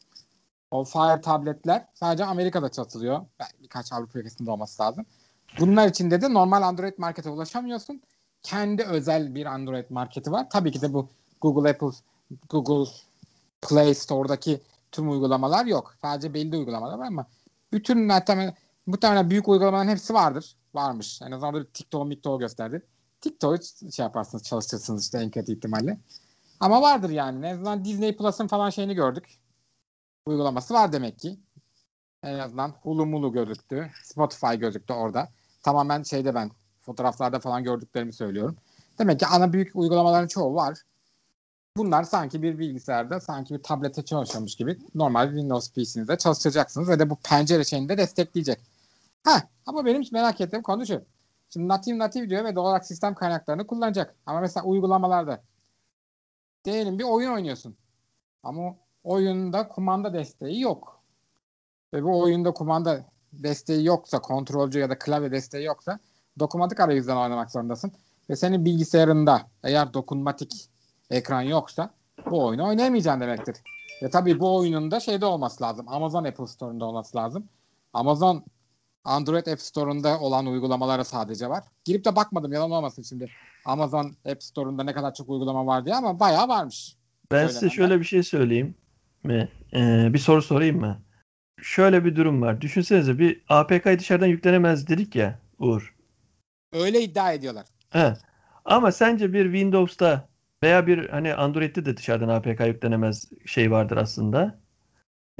O 0.70 0.84
Fire 0.84 1.20
tabletler 1.20 1.86
sadece 1.94 2.24
Amerika'da 2.24 2.68
satılıyor. 2.68 3.26
Birkaç 3.62 3.92
Avrupa 3.92 4.18
ülkesinde 4.18 4.50
olması 4.50 4.82
lazım. 4.82 5.06
Bunlar 5.58 5.88
içinde 5.88 6.20
de 6.20 6.34
normal 6.34 6.62
Android 6.62 6.94
markete 6.98 7.30
ulaşamıyorsun. 7.30 8.02
Kendi 8.42 8.82
özel 8.82 9.34
bir 9.34 9.46
Android 9.46 9.90
marketi 9.90 10.32
var. 10.32 10.50
Tabii 10.50 10.72
ki 10.72 10.82
de 10.82 10.92
bu 10.92 11.08
Google 11.40 11.70
Apple 11.70 11.90
Google 12.48 12.90
Play 13.62 13.94
Store'daki 13.94 14.60
tüm 14.92 15.10
uygulamalar 15.10 15.66
yok. 15.66 15.94
Sadece 16.02 16.34
belli 16.34 16.56
uygulamalar 16.56 16.98
var 16.98 17.06
ama 17.06 17.26
bütün 17.72 17.98
muhtemelen 17.98 18.54
muhtemelen 18.86 19.30
büyük 19.30 19.48
uygulamaların 19.48 19.90
hepsi 19.90 20.14
vardır. 20.14 20.56
Varmış. 20.74 21.22
En 21.22 21.30
azından 21.30 21.66
TikTok, 21.74 22.10
TikTok 22.10 22.40
gösterdi. 22.40 22.82
TikTok'u 23.20 23.90
şey 23.92 24.02
yaparsınız, 24.04 24.44
çalıştırırsınız 24.44 25.02
işte 25.02 25.18
en 25.18 25.30
kötü 25.30 25.52
ihtimalle. 25.52 25.98
Ama 26.60 26.82
vardır 26.82 27.10
yani. 27.10 27.46
En 27.46 27.54
azından 27.54 27.84
Disney 27.84 28.16
Plus'ın 28.16 28.46
falan 28.46 28.70
şeyini 28.70 28.94
gördük. 28.94 29.38
Uygulaması 30.26 30.74
var 30.74 30.92
demek 30.92 31.18
ki. 31.18 31.38
En 32.22 32.38
azından 32.38 32.74
Hulu 32.82 33.06
Mulu 33.06 33.32
gözüktü. 33.32 33.90
Spotify 34.04 34.54
gözüktü 34.54 34.92
orada. 34.92 35.28
Tamamen 35.62 36.02
şeyde 36.02 36.34
ben 36.34 36.50
fotoğraflarda 36.80 37.40
falan 37.40 37.64
gördüklerimi 37.64 38.12
söylüyorum. 38.12 38.56
Demek 38.98 39.20
ki 39.20 39.26
ana 39.26 39.52
büyük 39.52 39.76
uygulamaların 39.76 40.26
çoğu 40.26 40.54
var. 40.54 40.78
Bunlar 41.76 42.04
sanki 42.04 42.42
bir 42.42 42.58
bilgisayarda, 42.58 43.20
sanki 43.20 43.54
bir 43.54 43.62
tablete 43.62 44.04
çalışıyormuş 44.04 44.56
gibi 44.56 44.78
normal 44.94 45.26
Windows 45.26 45.70
PC'nizde 45.70 46.18
çalıştıracaksınız 46.18 46.88
ve 46.88 46.98
de 46.98 47.10
bu 47.10 47.16
pencere 47.16 47.64
şeyini 47.64 47.88
de 47.88 47.98
destekleyecek. 47.98 48.60
Ha, 49.24 49.42
ama 49.66 49.84
benim 49.84 50.02
merak 50.12 50.40
ettiğim 50.40 50.62
konu 50.62 50.86
şu. 50.86 51.04
Şimdi 51.50 51.68
native 51.68 51.98
native 51.98 52.30
diyor 52.30 52.44
ve 52.44 52.54
doğal 52.54 52.64
olarak 52.64 52.86
sistem 52.86 53.14
kaynaklarını 53.14 53.66
kullanacak. 53.66 54.14
Ama 54.26 54.40
mesela 54.40 54.66
uygulamalarda 54.66 55.42
diyelim 56.64 56.98
bir 56.98 57.04
oyun 57.04 57.32
oynuyorsun. 57.32 57.76
Ama 58.42 58.76
oyunda 59.04 59.68
kumanda 59.68 60.12
desteği 60.14 60.60
yok. 60.60 61.00
Ve 61.94 62.02
bu 62.02 62.20
oyunda 62.20 62.52
kumanda 62.52 63.04
desteği 63.32 63.86
yoksa, 63.86 64.20
kontrolcü 64.20 64.78
ya 64.78 64.90
da 64.90 64.98
klavye 64.98 65.30
desteği 65.30 65.64
yoksa 65.64 65.98
dokunmatik 66.38 66.80
arayüzden 66.80 67.16
oynamak 67.16 67.50
zorundasın. 67.50 67.92
Ve 68.30 68.36
senin 68.36 68.64
bilgisayarında 68.64 69.42
eğer 69.64 69.94
dokunmatik 69.94 70.52
ekran 71.10 71.42
yoksa 71.42 71.90
bu 72.30 72.44
oyunu 72.46 72.68
oynayamayacaksın 72.68 73.20
demektir. 73.20 73.56
Ve 74.02 74.10
tabii 74.10 74.40
bu 74.40 74.56
oyunun 74.56 74.90
da 74.90 75.00
şeyde 75.00 75.26
olması 75.26 75.64
lazım. 75.64 75.88
Amazon 75.88 76.24
Apple 76.24 76.46
Store'unda 76.46 76.84
olması 76.84 77.16
lazım. 77.16 77.44
Amazon 77.92 78.44
Android 79.04 79.46
App 79.46 79.60
Store'unda 79.60 80.20
olan 80.20 80.46
uygulamalara 80.46 81.04
sadece 81.04 81.48
var. 81.48 81.64
Girip 81.84 82.04
de 82.04 82.16
bakmadım 82.16 82.52
yalan 82.52 82.70
olmasın 82.70 83.02
şimdi. 83.02 83.30
Amazon 83.64 84.16
App 84.30 84.42
Store'unda 84.42 84.84
ne 84.84 84.92
kadar 84.92 85.14
çok 85.14 85.28
uygulama 85.28 85.66
var 85.66 85.84
diye 85.84 85.94
ama 85.94 86.20
bayağı 86.20 86.48
varmış. 86.48 86.96
Ben 87.32 87.46
size 87.46 87.70
şöyle 87.70 88.00
bir 88.00 88.04
şey 88.04 88.22
söyleyeyim 88.22 88.74
mi? 89.24 89.48
Ee, 89.74 90.08
bir 90.12 90.18
soru 90.18 90.42
sorayım 90.42 90.80
mı? 90.80 91.02
Şöyle 91.62 92.04
bir 92.04 92.16
durum 92.16 92.42
var. 92.42 92.60
Düşünsenize 92.60 93.18
bir 93.18 93.40
APK 93.48 93.98
dışarıdan 93.98 94.26
yüklenemez 94.26 94.88
dedik 94.88 95.16
ya 95.16 95.38
Uğur. 95.58 95.94
Öyle 96.72 97.00
iddia 97.00 97.32
ediyorlar. 97.32 97.66
He. 97.90 98.16
Ama 98.64 98.92
sence 98.92 99.32
bir 99.32 99.44
Windows'ta 99.44 100.28
veya 100.62 100.86
bir 100.86 101.08
hani 101.08 101.34
Android'de 101.34 101.84
de 101.84 101.96
dışarıdan 101.96 102.28
APK 102.28 102.60
yüklenemez 102.66 103.28
şey 103.46 103.70
vardır 103.70 103.96
aslında. 103.96 104.58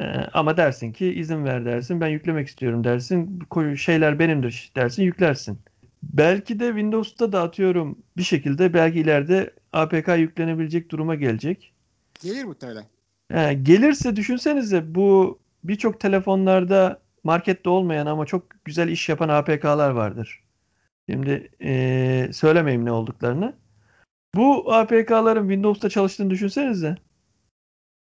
Ee, 0.01 0.05
ama 0.33 0.57
dersin 0.57 0.93
ki 0.93 1.07
izin 1.07 1.45
ver 1.45 1.65
dersin. 1.65 2.01
Ben 2.01 2.09
yüklemek 2.09 2.49
istiyorum 2.49 2.85
dersin. 2.85 3.43
Şeyler 3.77 4.19
benimdir 4.19 4.73
dersin 4.77 5.03
yüklersin. 5.03 5.59
Belki 6.03 6.61
de 6.61 6.67
Windows'ta 6.67 7.33
da 7.33 7.43
atıyorum 7.43 7.99
bir 8.17 8.23
şekilde 8.23 8.75
belki 8.75 9.01
ileride 9.01 9.55
APK 9.73 10.09
yüklenebilecek 10.19 10.91
duruma 10.91 11.15
gelecek. 11.15 11.73
Gelir 12.23 12.45
muhtemelen. 12.45 12.85
Ee, 13.35 13.55
gelirse 13.55 14.17
düşünsenize 14.17 14.95
bu 14.95 15.39
birçok 15.65 16.01
telefonlarda 16.01 17.01
markette 17.25 17.71
olmayan 17.71 18.07
ama 18.07 18.27
çok 18.27 18.65
güzel 18.65 18.89
iş 18.89 19.09
yapan 19.09 19.29
APK'lar 19.29 19.91
vardır. 19.91 20.45
Şimdi 21.11 21.51
e, 21.63 22.31
söylemeyeyim 22.33 22.85
ne 22.85 22.93
olduklarını. 22.93 23.57
Bu 24.35 24.75
APK'ların 24.75 25.49
Windows'ta 25.49 25.91
çalıştığını 25.91 26.31
düşünsenize. 26.31 26.97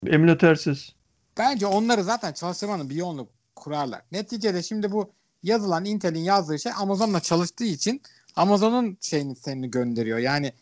Emülatörsüz. 0.05 0.95
Bence 1.37 1.67
onları 1.67 2.03
zaten 2.03 2.33
çalıştırmanın 2.33 2.89
bir 2.89 2.95
yolunu 2.95 3.27
kurarlar. 3.55 4.01
Neticede 4.11 4.63
şimdi 4.63 4.91
bu 4.91 5.13
yazılan 5.43 5.85
Intel'in 5.85 6.19
yazdığı 6.19 6.59
şey 6.59 6.71
Amazon'la 6.77 7.19
çalıştığı 7.19 7.63
için 7.63 8.01
Amazon'un 8.35 8.97
şeyini 9.01 9.35
seni 9.35 9.71
gönderiyor. 9.71 10.17
Yani 10.17 10.53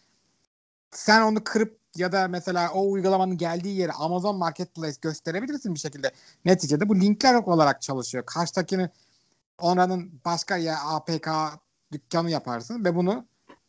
sen 0.92 1.22
onu 1.22 1.44
kırıp 1.44 1.80
ya 1.98 2.12
da 2.12 2.28
mesela 2.28 2.72
o 2.74 2.92
uygulamanın 2.92 3.38
geldiği 3.38 3.78
yeri 3.78 3.92
Amazon 3.92 4.38
Marketplace 4.38 4.98
gösterebilirsin 5.02 5.74
bir 5.74 5.80
şekilde. 5.80 6.12
Neticede 6.46 6.90
bu 6.90 6.96
linkler 6.96 7.34
olarak 7.34 7.82
çalışıyor. 7.82 8.26
Karşıdakini 8.26 8.90
oranın 9.58 10.22
başka 10.26 10.58
ya 10.58 10.80
APK 10.84 11.30
dükkanı 11.92 12.32
yaparsın 12.32 12.86
ve 12.86 12.96
bunu 12.96 13.26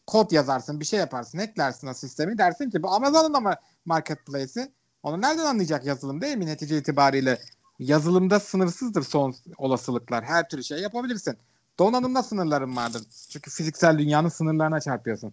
kod 0.06 0.30
yazarsın, 0.30 0.80
bir 0.80 0.84
şey 0.84 1.00
yaparsın, 1.00 1.38
eklersin 1.38 1.86
o 1.86 1.94
sistemi. 1.94 2.38
Dersin 2.38 2.70
ki 2.70 2.82
bu 2.82 2.90
Amazon'un 2.90 3.34
ama 3.34 3.56
marketplace'i. 3.84 4.72
Onu 5.02 5.20
nereden 5.20 5.44
anlayacak 5.44 5.86
yazılım 5.86 6.20
değil 6.20 6.36
mi 6.36 6.46
netice 6.46 6.78
itibariyle? 6.78 7.38
Yazılımda 7.78 8.40
sınırsızdır 8.40 9.02
son 9.02 9.34
olasılıklar. 9.58 10.24
Her 10.24 10.48
türlü 10.48 10.64
şey 10.64 10.78
yapabilirsin. 10.78 11.38
Donanımda 11.78 12.22
sınırların 12.22 12.76
vardır. 12.76 13.02
Çünkü 13.30 13.50
fiziksel 13.50 13.98
dünyanın 13.98 14.28
sınırlarına 14.28 14.80
çarpıyorsun. 14.80 15.32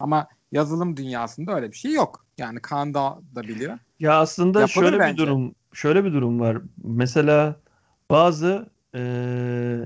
Ama 0.00 0.28
yazılım 0.52 0.96
dünyasında 0.96 1.54
öyle 1.54 1.70
bir 1.72 1.76
şey 1.76 1.92
yok. 1.92 2.26
Yani 2.38 2.60
Kaan 2.60 2.94
da, 2.94 3.18
da 3.34 3.42
biliyor. 3.42 3.78
Ya 4.00 4.20
aslında 4.20 4.60
Yapılır 4.60 4.84
şöyle 4.84 4.98
bence. 4.98 5.12
bir 5.12 5.18
durum, 5.26 5.54
şöyle 5.72 6.04
bir 6.04 6.12
durum 6.12 6.40
var. 6.40 6.58
Mesela 6.84 7.56
bazı 8.10 8.66
e, 8.94 9.00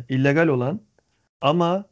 illegal 0.09 0.49
olan 0.49 0.81
ama 1.41 1.85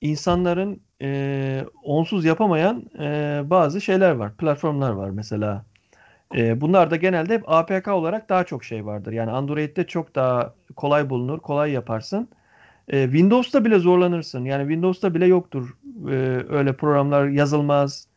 insanların 0.00 0.80
e, 1.02 1.64
onsuz 1.82 2.24
yapamayan 2.24 2.84
e, 3.00 3.40
bazı 3.44 3.80
şeyler 3.80 4.10
var. 4.12 4.36
Platformlar 4.36 4.90
var 4.90 5.10
mesela. 5.10 5.64
E, 6.36 6.60
bunlar 6.60 6.90
da 6.90 6.96
genelde 6.96 7.34
hep 7.34 7.44
APK 7.48 7.88
olarak 7.88 8.28
daha 8.28 8.44
çok 8.44 8.64
şey 8.64 8.86
vardır. 8.86 9.12
Yani 9.12 9.30
Android'de 9.30 9.86
çok 9.86 10.14
daha 10.14 10.54
kolay 10.76 11.10
bulunur, 11.10 11.40
kolay 11.40 11.72
yaparsın. 11.72 12.28
E, 12.88 13.04
Windows'ta 13.04 13.64
bile 13.64 13.78
zorlanırsın. 13.78 14.44
Yani 14.44 14.62
Windows'ta 14.62 15.14
bile 15.14 15.26
yoktur 15.26 15.77
e, 16.08 16.44
öyle 16.48 16.72
programlar 16.76 17.28
yazılmaz. 17.28 18.08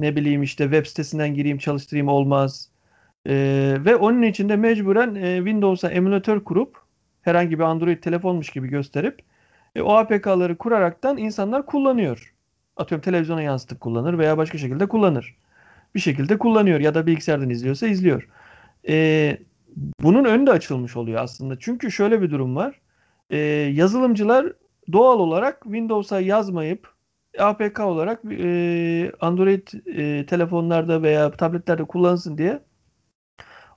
Ne 0.00 0.16
bileyim 0.16 0.42
işte 0.42 0.64
web 0.64 0.86
sitesinden 0.86 1.34
gireyim 1.34 1.58
çalıştırayım 1.58 2.08
olmaz. 2.08 2.68
E, 3.26 3.34
ve 3.84 3.96
onun 3.96 4.22
için 4.22 4.48
de 4.48 4.56
mecburen 4.56 5.14
e, 5.14 5.36
Windows'a 5.36 5.90
emülatör 5.90 6.44
kurup 6.44 6.76
herhangi 7.22 7.58
bir 7.58 7.64
Android 7.64 8.02
telefonmuş 8.02 8.50
gibi 8.50 8.68
gösterip 8.68 9.22
e, 9.74 9.82
o 9.82 9.92
APK'ları 9.92 10.56
kuraraktan 10.58 11.16
insanlar 11.16 11.66
kullanıyor. 11.66 12.34
Atıyorum 12.76 13.04
televizyona 13.04 13.42
yansıtıp 13.42 13.80
kullanır 13.80 14.18
veya 14.18 14.38
başka 14.38 14.58
şekilde 14.58 14.88
kullanır. 14.88 15.36
Bir 15.94 16.00
şekilde 16.00 16.38
kullanıyor 16.38 16.80
ya 16.80 16.94
da 16.94 17.06
bilgisayardan 17.06 17.50
izliyorsa 17.50 17.86
izliyor. 17.86 18.28
E, 18.88 19.38
bunun 20.00 20.24
önü 20.24 20.46
de 20.46 20.50
açılmış 20.50 20.96
oluyor 20.96 21.20
aslında. 21.22 21.58
Çünkü 21.58 21.90
şöyle 21.90 22.22
bir 22.22 22.30
durum 22.30 22.56
var. 22.56 22.80
E, 23.30 23.38
yazılımcılar 23.72 24.52
doğal 24.92 25.18
olarak 25.18 25.62
Windows'a 25.62 26.20
yazmayıp 26.20 26.94
APK 27.38 27.80
olarak 27.80 28.20
e, 28.32 29.12
Android 29.20 29.68
e, 29.86 30.26
telefonlarda 30.26 31.02
veya 31.02 31.30
tabletlerde 31.30 31.84
kullansın 31.84 32.38
diye 32.38 32.62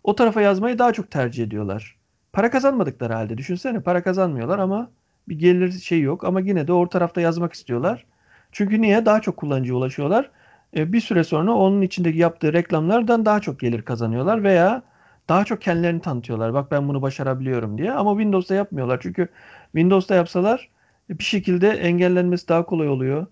o 0.03 0.15
tarafa 0.15 0.41
yazmayı 0.41 0.79
daha 0.79 0.93
çok 0.93 1.11
tercih 1.11 1.43
ediyorlar. 1.43 1.97
Para 2.33 2.49
kazanmadıkları 2.51 3.13
halde 3.13 3.37
düşünsene 3.37 3.81
para 3.81 4.03
kazanmıyorlar 4.03 4.59
ama 4.59 4.91
bir 5.29 5.39
gelir 5.39 5.71
şey 5.71 6.01
yok 6.01 6.23
ama 6.23 6.39
yine 6.41 6.67
de 6.67 6.73
o 6.73 6.89
tarafta 6.89 7.21
yazmak 7.21 7.53
istiyorlar. 7.53 8.05
Çünkü 8.51 8.81
niye? 8.81 9.05
Daha 9.05 9.21
çok 9.21 9.37
kullanıcıya 9.37 9.75
ulaşıyorlar. 9.77 10.31
E, 10.77 10.93
bir 10.93 11.01
süre 11.01 11.23
sonra 11.23 11.51
onun 11.53 11.81
içindeki 11.81 12.17
yaptığı 12.17 12.53
reklamlardan 12.53 13.25
daha 13.25 13.39
çok 13.39 13.59
gelir 13.59 13.81
kazanıyorlar 13.81 14.43
veya 14.43 14.83
daha 15.29 15.45
çok 15.45 15.61
kendilerini 15.61 16.01
tanıtıyorlar. 16.01 16.53
Bak 16.53 16.71
ben 16.71 16.87
bunu 16.87 17.01
başarabiliyorum 17.01 17.77
diye 17.77 17.91
ama 17.91 18.11
Windows'ta 18.11 18.55
yapmıyorlar. 18.55 18.99
Çünkü 19.03 19.27
Windows'ta 19.71 20.15
yapsalar 20.15 20.69
bir 21.09 21.23
şekilde 21.23 21.69
engellenmesi 21.69 22.47
daha 22.47 22.65
kolay 22.65 22.87
oluyor. 22.89 23.27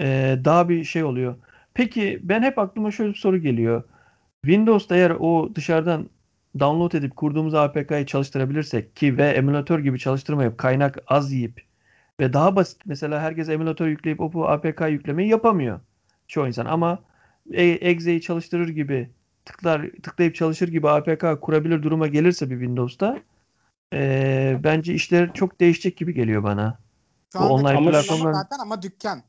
E, 0.00 0.38
daha 0.44 0.68
bir 0.68 0.84
şey 0.84 1.04
oluyor. 1.04 1.34
Peki 1.74 2.20
ben 2.22 2.42
hep 2.42 2.58
aklıma 2.58 2.90
şöyle 2.90 3.10
bir 3.12 3.18
soru 3.18 3.38
geliyor. 3.38 3.82
Windows'ta 4.44 4.96
eğer 4.96 5.10
o 5.10 5.50
dışarıdan 5.54 6.08
download 6.58 6.92
edip 6.92 7.16
kurduğumuz 7.16 7.54
APK'yı 7.54 8.06
çalıştırabilirsek 8.06 8.96
ki 8.96 9.16
ve 9.18 9.28
emülatör 9.28 9.78
gibi 9.78 9.98
çalıştırmayıp 9.98 10.58
kaynak 10.58 10.98
az 11.06 11.32
yiyip 11.32 11.62
ve 12.20 12.32
daha 12.32 12.56
basit 12.56 12.86
mesela 12.86 13.20
herkes 13.20 13.48
emülatör 13.48 13.86
yükleyip 13.86 14.20
o 14.20 14.44
APK 14.44 14.80
yüklemeyi 14.88 15.30
yapamıyor 15.30 15.80
çoğu 16.28 16.46
insan 16.46 16.66
ama 16.66 16.98
e- 17.52 17.62
Exe'yi 17.64 18.20
çalıştırır 18.20 18.68
gibi 18.68 19.10
tıklar 19.44 19.90
tıklayıp 20.02 20.34
çalışır 20.34 20.68
gibi 20.68 20.88
APK 20.88 21.40
kurabilir 21.40 21.82
duruma 21.82 22.06
gelirse 22.06 22.50
bir 22.50 22.58
Windows'ta 22.58 23.18
e, 23.94 24.60
bence 24.64 24.94
işler 24.94 25.32
çok 25.34 25.60
değişecek 25.60 25.96
gibi 25.96 26.14
geliyor 26.14 26.42
bana. 26.42 26.78
Şu 27.32 27.38
Bu 27.38 27.42
online 27.42 27.90
platformlar- 27.90 28.32
zaten 28.32 28.58
ama 28.58 28.82
dükkan. 28.82 29.22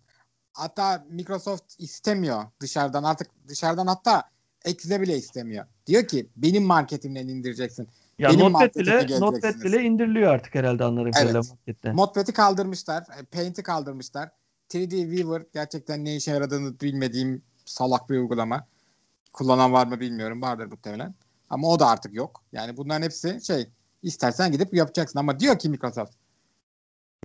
Hatta 0.59 1.05
Microsoft 1.09 1.75
istemiyor 1.77 2.43
dışarıdan 2.59 3.03
artık 3.03 3.27
dışarıdan 3.47 3.87
hatta 3.87 4.23
Exe 4.65 5.01
bile 5.01 5.17
istemiyor. 5.17 5.65
Diyor 5.87 6.07
ki 6.07 6.29
benim 6.35 6.63
marketimden 6.63 7.27
indireceksin. 7.27 7.87
Ya 8.19 8.29
Benim 8.29 8.53
Notepad 8.53 8.75
bile. 8.75 9.19
Notepad 9.19 9.61
bile 9.63 9.81
indiriliyor 9.83 10.33
artık 10.33 10.55
herhalde 10.55 10.83
anladığım 10.83 11.11
Evet. 11.17 11.35
Modpad'i 11.93 12.31
kaldırmışlar. 12.33 13.01
e, 13.01 13.23
Paint'i 13.23 13.63
kaldırmışlar. 13.63 14.29
3D 14.69 15.09
Viewer 15.09 15.41
gerçekten 15.53 16.05
ne 16.05 16.15
işe 16.15 16.31
yaradığını 16.31 16.79
bilmediğim 16.79 17.41
salak 17.65 18.09
bir 18.09 18.17
uygulama. 18.17 18.67
Kullanan 19.33 19.73
var 19.73 19.87
mı 19.87 19.99
bilmiyorum. 19.99 20.41
Vardır 20.41 20.65
muhtemelen. 20.65 21.15
Ama 21.49 21.67
o 21.67 21.79
da 21.79 21.87
artık 21.87 22.13
yok. 22.13 22.43
Yani 22.51 22.77
bunların 22.77 23.01
hepsi 23.01 23.45
şey 23.45 23.69
istersen 24.03 24.51
gidip 24.51 24.73
yapacaksın. 24.73 25.19
Ama 25.19 25.39
diyor 25.39 25.59
ki 25.59 25.69
Microsoft 25.69 26.13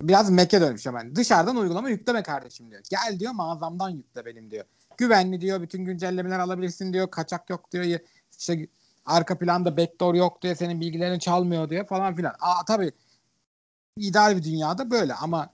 biraz 0.01 0.29
Mac'e 0.29 0.61
dönmüş 0.61 0.85
hemen. 0.85 1.15
Dışarıdan 1.15 1.55
uygulama 1.55 1.89
yükleme 1.89 2.23
kardeşim 2.23 2.71
diyor. 2.71 2.81
Gel 2.89 3.19
diyor 3.19 3.31
mağazamdan 3.31 3.89
yükle 3.89 4.25
benim 4.25 4.51
diyor. 4.51 4.65
Güvenli 4.97 5.41
diyor. 5.41 5.61
Bütün 5.61 5.85
güncellemeler 5.85 6.39
alabilirsin 6.39 6.93
diyor. 6.93 7.11
Kaçak 7.11 7.49
yok 7.49 7.71
diyor. 7.71 7.99
İşte 8.39 8.67
arka 9.05 9.37
planda 9.37 9.77
backdoor 9.77 10.15
yok 10.15 10.41
diyor. 10.41 10.55
Senin 10.55 10.81
bilgilerini 10.81 11.19
çalmıyor 11.19 11.69
diyor 11.69 11.87
falan 11.87 12.15
filan. 12.15 12.33
Aa 12.39 12.65
tabii 12.67 12.91
ideal 13.97 14.37
bir 14.37 14.43
dünyada 14.43 14.91
böyle 14.91 15.13
ama 15.13 15.49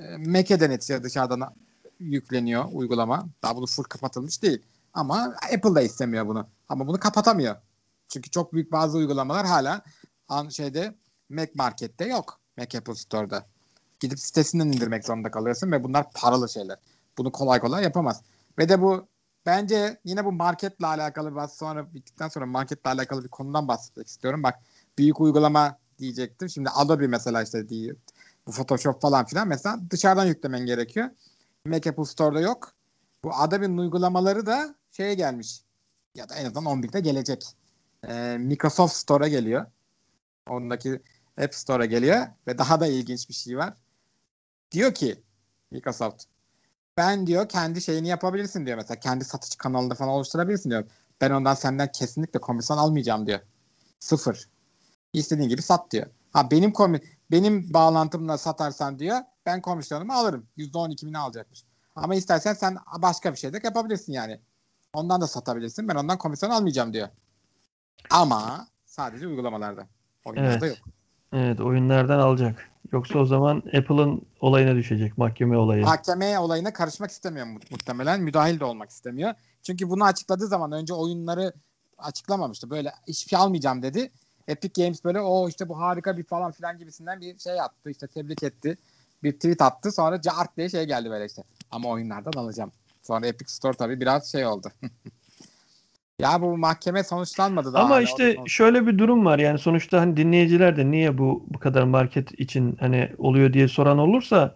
e, 0.00 0.16
Mac'e 0.16 0.60
de 0.60 0.70
neticede 0.70 1.02
dışarıdan 1.02 1.54
yükleniyor 2.00 2.64
uygulama. 2.72 3.28
Daha 3.42 3.56
bunu 3.56 3.66
full 3.66 3.84
kapatılmış 3.84 4.42
değil. 4.42 4.62
Ama 4.94 5.34
Apple 5.54 5.74
da 5.74 5.82
istemiyor 5.82 6.26
bunu. 6.26 6.46
Ama 6.68 6.86
bunu 6.86 7.00
kapatamıyor. 7.00 7.56
Çünkü 8.08 8.30
çok 8.30 8.52
büyük 8.52 8.72
bazı 8.72 8.98
uygulamalar 8.98 9.46
hala 9.46 9.82
an 10.28 10.48
şeyde 10.48 10.94
Mac 11.28 11.52
Market'te 11.54 12.04
yok. 12.04 12.40
Mac 12.58 12.78
Apple 12.78 12.94
Store'da. 12.94 13.46
Gidip 14.02 14.20
sitesinden 14.20 14.66
indirmek 14.66 15.04
zorunda 15.04 15.30
kalıyorsun 15.30 15.72
ve 15.72 15.84
bunlar 15.84 16.06
paralı 16.14 16.48
şeyler. 16.48 16.78
Bunu 17.18 17.32
kolay 17.32 17.60
kolay 17.60 17.84
yapamaz. 17.84 18.22
Ve 18.58 18.68
de 18.68 18.82
bu 18.82 19.06
bence 19.46 20.00
yine 20.04 20.24
bu 20.24 20.32
marketle 20.32 20.86
alakalı 20.86 21.32
biraz 21.32 21.56
sonra 21.56 21.94
bittikten 21.94 22.28
sonra 22.28 22.46
marketle 22.46 22.90
alakalı 22.90 23.24
bir 23.24 23.28
konudan 23.28 23.68
bahsetmek 23.68 24.06
istiyorum. 24.06 24.42
Bak 24.42 24.58
büyük 24.98 25.20
uygulama 25.20 25.78
diyecektim. 25.98 26.48
Şimdi 26.48 26.68
Adobe 26.70 27.06
mesela 27.06 27.42
işte 27.42 27.68
diyor. 27.68 27.96
Bu 28.46 28.52
Photoshop 28.52 29.02
falan 29.02 29.24
filan 29.24 29.48
mesela 29.48 29.80
dışarıdan 29.90 30.26
yüklemen 30.26 30.66
gerekiyor. 30.66 31.10
Mac 31.66 31.90
Apple 31.90 32.04
Store'da 32.04 32.40
yok. 32.40 32.72
Bu 33.24 33.34
Adobe'nin 33.34 33.78
uygulamaları 33.78 34.46
da 34.46 34.74
şeye 34.90 35.14
gelmiş. 35.14 35.62
Ya 36.14 36.28
da 36.28 36.34
en 36.34 36.44
azından 36.44 36.64
11'de 36.64 37.00
gelecek. 37.00 37.44
Ee, 38.08 38.36
Microsoft 38.40 38.94
Store'a 38.94 39.28
geliyor. 39.28 39.66
Ondaki 40.48 41.02
App 41.38 41.54
Store'a 41.54 41.86
geliyor 41.86 42.26
ve 42.46 42.58
daha 42.58 42.80
da 42.80 42.86
ilginç 42.86 43.28
bir 43.28 43.34
şey 43.34 43.56
var. 43.56 43.74
Diyor 44.72 44.94
ki 44.94 45.22
Microsoft 45.70 46.24
ben 46.96 47.26
diyor 47.26 47.48
kendi 47.48 47.82
şeyini 47.82 48.08
yapabilirsin 48.08 48.66
diyor 48.66 48.76
mesela 48.76 49.00
kendi 49.00 49.24
satış 49.24 49.56
kanalında 49.56 49.94
falan 49.94 50.10
oluşturabilirsin 50.10 50.70
diyor. 50.70 50.84
Ben 51.20 51.30
ondan 51.30 51.54
senden 51.54 51.92
kesinlikle 51.92 52.40
komisyon 52.40 52.76
almayacağım 52.76 53.26
diyor. 53.26 53.40
Sıfır. 54.00 54.48
İstediğin 55.12 55.48
gibi 55.48 55.62
sat 55.62 55.90
diyor. 55.90 56.06
Ha 56.32 56.50
benim 56.50 56.72
komi 56.72 57.00
benim 57.30 57.74
bağlantımla 57.74 58.38
satarsan 58.38 58.98
diyor 58.98 59.18
ben 59.46 59.62
komisyonumu 59.62 60.12
alırım. 60.12 60.46
%12'mini 60.56 61.18
alacakmış. 61.18 61.64
Ama 61.96 62.14
istersen 62.14 62.54
sen 62.54 62.76
başka 62.98 63.32
bir 63.32 63.38
şey 63.38 63.52
de 63.52 63.60
yapabilirsin 63.64 64.12
yani. 64.12 64.40
Ondan 64.94 65.20
da 65.20 65.26
satabilirsin. 65.26 65.88
Ben 65.88 65.94
ondan 65.94 66.18
komisyon 66.18 66.50
almayacağım 66.50 66.92
diyor. 66.92 67.08
Ama 68.10 68.68
sadece 68.84 69.26
uygulamalarda. 69.26 69.86
Oyunlarda 70.24 70.66
Evet. 70.66 70.78
yok. 70.78 70.88
Evet 71.32 71.60
oyunlardan 71.60 72.18
alacak. 72.18 72.68
Yoksa 72.92 73.18
o 73.18 73.24
zaman 73.24 73.56
Apple'ın 73.56 74.22
olayına 74.40 74.74
düşecek 74.74 75.18
mahkeme 75.18 75.56
olayı. 75.56 75.82
Mahkeme 75.84 76.38
olayına 76.38 76.72
karışmak 76.72 77.10
istemiyor 77.10 77.46
mu- 77.46 77.58
muhtemelen. 77.70 78.20
Müdahil 78.20 78.60
de 78.60 78.64
olmak 78.64 78.90
istemiyor. 78.90 79.34
Çünkü 79.62 79.90
bunu 79.90 80.04
açıkladığı 80.04 80.46
zaman 80.46 80.72
önce 80.72 80.94
oyunları 80.94 81.52
açıklamamıştı. 81.98 82.70
Böyle 82.70 82.92
hiçbir 83.08 83.30
şey 83.30 83.38
almayacağım 83.38 83.82
dedi. 83.82 84.12
Epic 84.48 84.82
Games 84.82 85.04
böyle 85.04 85.20
o 85.20 85.48
işte 85.48 85.68
bu 85.68 85.80
harika 85.80 86.16
bir 86.16 86.24
falan 86.24 86.52
filan 86.52 86.78
gibisinden 86.78 87.20
bir 87.20 87.38
şey 87.38 87.60
attı. 87.60 87.90
işte 87.90 88.06
tebrik 88.06 88.42
etti. 88.42 88.78
Bir 89.22 89.32
tweet 89.32 89.62
attı. 89.62 89.92
Sonra 89.92 90.20
cart 90.20 90.56
diye 90.56 90.68
şey 90.68 90.84
geldi 90.84 91.10
böyle 91.10 91.26
işte. 91.26 91.42
Ama 91.70 91.88
oyunlardan 91.88 92.32
alacağım. 92.40 92.72
Sonra 93.02 93.26
Epic 93.26 93.52
Store 93.52 93.76
tabii 93.76 94.00
biraz 94.00 94.32
şey 94.32 94.46
oldu. 94.46 94.68
ya 96.22 96.42
bu 96.42 96.58
mahkeme 96.58 97.04
sonuçlanmadı 97.04 97.72
daha. 97.72 97.82
Ama 97.82 97.94
hala. 97.94 98.02
işte 98.02 98.36
şöyle 98.46 98.86
bir 98.86 98.98
durum 98.98 99.24
var. 99.24 99.38
Yani 99.38 99.58
sonuçta 99.58 100.00
hani 100.00 100.16
dinleyiciler 100.16 100.76
de 100.76 100.90
niye 100.90 101.18
bu 101.18 101.44
bu 101.48 101.58
kadar 101.58 101.82
market 101.82 102.40
için 102.40 102.76
hani 102.80 103.10
oluyor 103.18 103.52
diye 103.52 103.68
soran 103.68 103.98
olursa 103.98 104.54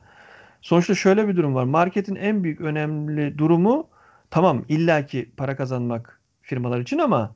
sonuçta 0.61 0.95
şöyle 0.95 1.29
bir 1.29 1.37
durum 1.37 1.55
var. 1.55 1.65
Marketin 1.65 2.15
en 2.17 2.45
büyük 2.45 2.61
önemli 2.61 3.39
durumu 3.39 3.89
tamam 4.31 4.65
illaki 4.69 5.31
para 5.37 5.57
kazanmak 5.57 6.21
firmalar 6.43 6.81
için 6.81 6.99
ama 6.99 7.35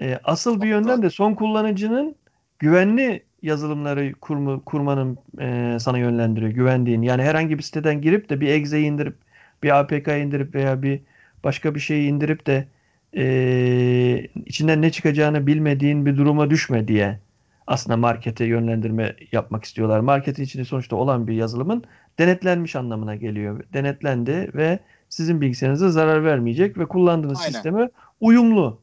e, 0.00 0.18
asıl 0.24 0.62
bir 0.62 0.66
yönden 0.68 1.02
de 1.02 1.10
son 1.10 1.34
kullanıcının 1.34 2.16
güvenli 2.58 3.22
yazılımları 3.42 4.12
kurma, 4.20 4.60
kurmanın 4.60 5.18
e, 5.40 5.78
sana 5.80 5.98
yönlendiriyor. 5.98 6.52
Güvendiğin. 6.52 7.02
Yani 7.02 7.22
herhangi 7.22 7.58
bir 7.58 7.62
siteden 7.62 8.00
girip 8.00 8.30
de 8.30 8.40
bir 8.40 8.48
exe 8.48 8.80
indirip 8.80 9.16
bir 9.62 9.78
APK 9.80 10.08
indirip 10.08 10.54
veya 10.54 10.82
bir 10.82 11.00
başka 11.44 11.74
bir 11.74 11.80
şeyi 11.80 12.08
indirip 12.08 12.46
de 12.46 12.68
e, 13.16 14.28
içinden 14.46 14.82
ne 14.82 14.92
çıkacağını 14.92 15.46
bilmediğin 15.46 16.06
bir 16.06 16.16
duruma 16.16 16.50
düşme 16.50 16.88
diye 16.88 17.20
aslında 17.66 17.96
markete 17.96 18.44
yönlendirme 18.44 19.16
yapmak 19.32 19.64
istiyorlar. 19.64 20.00
Marketin 20.00 20.42
içinde 20.42 20.64
sonuçta 20.64 20.96
olan 20.96 21.26
bir 21.26 21.34
yazılımın 21.34 21.84
denetlenmiş 22.18 22.76
anlamına 22.76 23.16
geliyor. 23.16 23.64
Denetlendi 23.72 24.50
ve 24.54 24.78
sizin 25.08 25.40
bilgisayarınıza 25.40 25.90
zarar 25.90 26.24
vermeyecek 26.24 26.78
ve 26.78 26.86
kullandığınız 26.86 27.38
Aynen. 27.38 27.52
sisteme 27.52 27.90
uyumlu 28.20 28.80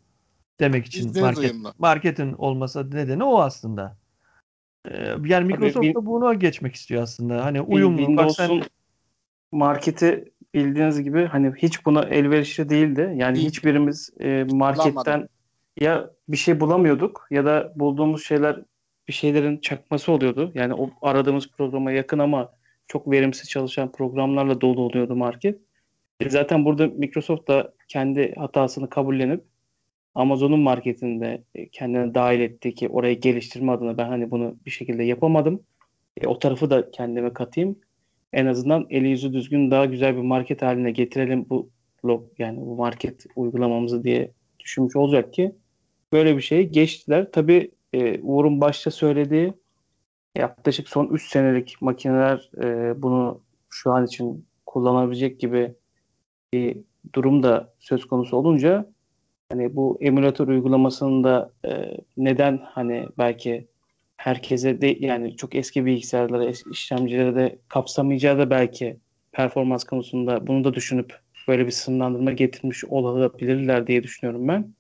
demek 0.59 0.85
için 0.85 1.21
market, 1.21 1.51
uyumlu. 1.51 1.73
marketin 1.77 2.33
olmasa 2.33 2.83
nedeni 2.83 3.23
o 3.23 3.41
aslında. 3.41 3.97
Ee, 4.87 5.15
yani 5.25 5.45
Microsoft 5.45 5.95
da 5.95 6.05
bunu 6.05 6.39
geçmek 6.39 6.75
istiyor 6.75 7.03
aslında. 7.03 7.45
Hani 7.45 7.61
uyumlu. 7.61 8.17
Bak 8.17 8.31
sen 8.31 8.47
Windows'un 8.47 8.69
marketi 9.51 10.32
bildiğiniz 10.53 11.03
gibi 11.03 11.25
hani 11.25 11.53
hiç 11.57 11.85
buna 11.85 12.03
elverişli 12.03 12.69
değildi. 12.69 13.13
Yani 13.15 13.35
Değil. 13.35 13.47
hiçbirimiz 13.47 14.09
e, 14.19 14.45
marketten 14.51 14.93
Bulamadım. 14.95 15.29
ya 15.79 16.09
bir 16.27 16.37
şey 16.37 16.59
bulamıyorduk 16.59 17.27
ya 17.31 17.45
da 17.45 17.73
bulduğumuz 17.75 18.25
şeyler 18.25 18.59
bir 19.07 19.13
şeylerin 19.13 19.57
çakması 19.57 20.11
oluyordu. 20.11 20.51
Yani 20.53 20.73
o 20.73 20.89
aradığımız 21.01 21.47
programa 21.57 21.91
yakın 21.91 22.19
ama 22.19 22.51
çok 22.87 23.11
verimsiz 23.11 23.49
çalışan 23.49 23.91
programlarla 23.91 24.61
dolu 24.61 24.81
oluyordu 24.81 25.15
market. 25.15 25.59
E 26.19 26.29
zaten 26.29 26.65
burada 26.65 26.87
Microsoft 26.87 27.47
da 27.47 27.73
kendi 27.87 28.35
hatasını 28.35 28.89
kabullenip 28.89 29.43
Amazon'un 30.15 30.59
marketinde 30.59 31.43
e, 31.55 31.69
kendine 31.69 32.13
dahil 32.13 32.39
etti 32.39 32.75
ki 32.75 32.89
orayı 32.89 33.19
geliştirme 33.19 33.71
adına 33.71 33.97
ben 33.97 34.07
hani 34.07 34.31
bunu 34.31 34.55
bir 34.65 34.71
şekilde 34.71 35.03
yapamadım. 35.03 35.63
E, 36.17 36.27
o 36.27 36.39
tarafı 36.39 36.69
da 36.69 36.91
kendime 36.91 37.33
katayım. 37.33 37.79
En 38.33 38.45
azından 38.45 38.85
eli 38.89 39.07
yüzü 39.07 39.33
düzgün 39.33 39.71
daha 39.71 39.85
güzel 39.85 40.15
bir 40.15 40.21
market 40.21 40.61
haline 40.61 40.91
getirelim 40.91 41.45
bu 41.49 41.69
log 42.05 42.23
yani 42.37 42.61
bu 42.61 42.75
market 42.75 43.25
uygulamamızı 43.35 44.03
diye 44.03 44.31
düşünmüş 44.59 44.95
olacak 44.95 45.33
ki 45.33 45.55
böyle 46.11 46.37
bir 46.37 46.41
şeyi 46.41 46.71
geçtiler. 46.71 47.31
Tabii 47.31 47.71
e, 47.93 48.19
Uğur'un 48.21 48.61
başta 48.61 48.91
söylediği 48.91 49.53
yaklaşık 50.37 50.89
son 50.89 51.07
3 51.07 51.29
senelik 51.29 51.81
makineler 51.81 52.51
e, 52.63 53.01
bunu 53.01 53.41
şu 53.69 53.91
an 53.91 54.05
için 54.05 54.45
kullanabilecek 54.65 55.39
gibi 55.39 55.75
bir 56.53 56.77
durum 57.13 57.43
da 57.43 57.73
söz 57.79 58.05
konusu 58.05 58.37
olunca 58.37 58.89
hani 59.51 59.75
bu 59.75 59.97
emülatör 60.01 60.47
uygulamasının 60.47 61.23
da 61.23 61.51
e, 61.65 61.97
neden 62.17 62.59
hani 62.63 63.07
belki 63.17 63.67
herkese 64.23 64.81
de 64.81 64.97
yani 64.99 65.37
çok 65.37 65.55
eski 65.55 65.85
bilgisayarlara, 65.85 66.45
es- 66.45 66.69
işlemcilere 66.71 67.35
de 67.35 67.59
kapsamayacağı 67.67 68.37
da 68.37 68.49
belki 68.49 68.97
performans 69.31 69.83
konusunda 69.83 70.47
bunu 70.47 70.63
da 70.63 70.73
düşünüp 70.73 71.19
böyle 71.47 71.65
bir 71.65 71.71
sınırlandırma 71.71 72.31
getirmiş 72.31 72.85
olabilirler 72.85 73.87
diye 73.87 74.03
düşünüyorum 74.03 74.47
ben. 74.47 74.73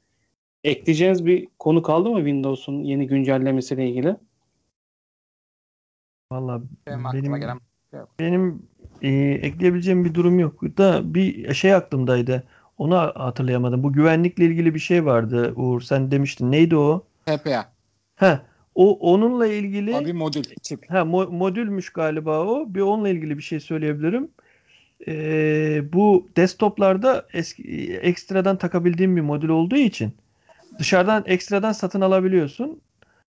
Ekleyeceğiniz 0.63 1.25
bir 1.25 1.47
konu 1.59 1.81
kaldı 1.81 2.09
mı 2.09 2.17
Windows'un 2.17 2.83
yeni 2.83 3.07
güncellemesiyle 3.07 3.89
ilgili? 3.89 4.15
Valla 6.31 6.61
Benim 6.87 7.05
aklıma 7.05 7.37
benim 7.37 7.41
gelen 7.41 7.59
benim 8.19 8.63
e, 9.01 9.09
ekleyebileceğim 9.41 10.05
bir 10.05 10.13
durum 10.13 10.39
yok. 10.39 10.61
Da 10.77 11.13
bir 11.13 11.53
şey 11.53 11.73
aklımdaydı. 11.73 12.43
Onu 12.77 12.95
hatırlayamadım. 12.97 13.83
Bu 13.83 13.93
güvenlikle 13.93 14.45
ilgili 14.45 14.75
bir 14.75 14.79
şey 14.79 15.05
vardı 15.05 15.53
Uğur. 15.55 15.81
Sen 15.81 16.11
demiştin. 16.11 16.51
Neydi 16.51 16.75
o? 16.75 17.03
TPA. 17.25 17.73
Ha, 18.15 18.45
o 18.75 19.13
onunla 19.13 19.47
ilgili 19.47 19.95
O 19.95 20.05
bir 20.05 20.13
modül. 20.13 20.43
Çip. 20.61 20.91
Ha 20.91 20.97
mo- 20.97 21.37
modülmüş 21.37 21.89
galiba 21.89 22.39
o. 22.39 22.65
Bir 22.67 22.81
onunla 22.81 23.09
ilgili 23.09 23.37
bir 23.37 23.43
şey 23.43 23.59
söyleyebilirim. 23.59 24.29
Ee, 25.07 25.81
bu 25.93 26.27
desktoplarda 26.37 27.27
eski, 27.33 27.93
ekstradan 28.01 28.57
takabildiğim 28.57 29.15
bir 29.15 29.21
modül 29.21 29.49
olduğu 29.49 29.75
için 29.75 30.13
dışarıdan 30.79 31.23
ekstradan 31.27 31.71
satın 31.71 32.01
alabiliyorsun. 32.01 32.81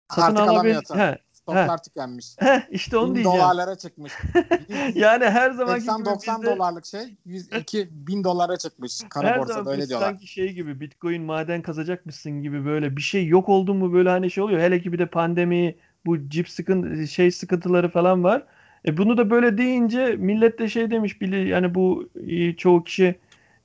Satın 0.09 0.37
Artık 0.37 0.49
alabil. 0.49 0.75
He, 0.75 1.19
Stoklar 1.45 1.83
tükenmiş. 1.83 2.27
he, 2.39 2.63
işte 2.71 2.97
onu 2.97 3.09
Bin 3.09 3.15
diyeceğim. 3.15 3.39
dolarlara 3.39 3.79
çıkmış. 3.79 4.13
Yani 4.95 5.25
her 5.25 5.51
gibi 5.51 5.63
80-90 5.63 6.43
bizde 6.43 6.57
dolarlık 6.57 6.87
şey 6.87 7.17
102 7.27 7.89
bin 7.93 8.25
dolara 8.25 8.57
çıkmış. 8.57 9.03
her 9.03 9.09
Kara 9.09 9.39
borsada 9.39 9.55
zaman 9.55 9.73
öyle 9.73 9.89
diyorlar. 9.89 10.07
sanki 10.07 10.27
şey 10.27 10.53
gibi 10.53 10.81
Bitcoin 10.81 11.23
maden 11.23 11.63
kazacakmışsın 11.63 12.43
gibi 12.43 12.65
böyle 12.65 12.97
bir 12.97 13.03
şey 13.03 13.27
yok 13.27 13.49
oldu 13.49 13.75
mu 13.75 13.93
böyle 13.93 14.09
hani 14.09 14.31
şey 14.31 14.45
oluyor. 14.45 14.61
Hele 14.61 14.81
ki 14.83 14.93
bir 14.93 14.99
de 14.99 15.07
pandemi 15.07 15.77
bu 16.07 16.29
cip 16.29 16.49
sıkıntı 16.49 17.09
şey 17.09 17.31
sıkıntıları 17.31 17.89
falan 17.89 18.25
var. 18.25 18.43
E 18.87 18.97
bunu 18.97 19.17
da 19.17 19.31
böyle 19.31 19.59
deyince 19.59 20.17
millet 20.17 20.59
de 20.59 20.69
şey 20.69 20.91
demiş 20.91 21.21
bili 21.21 21.49
yani 21.49 21.75
bu 21.75 22.09
e, 22.27 22.57
çoğu 22.57 22.85
kişi 22.85 23.15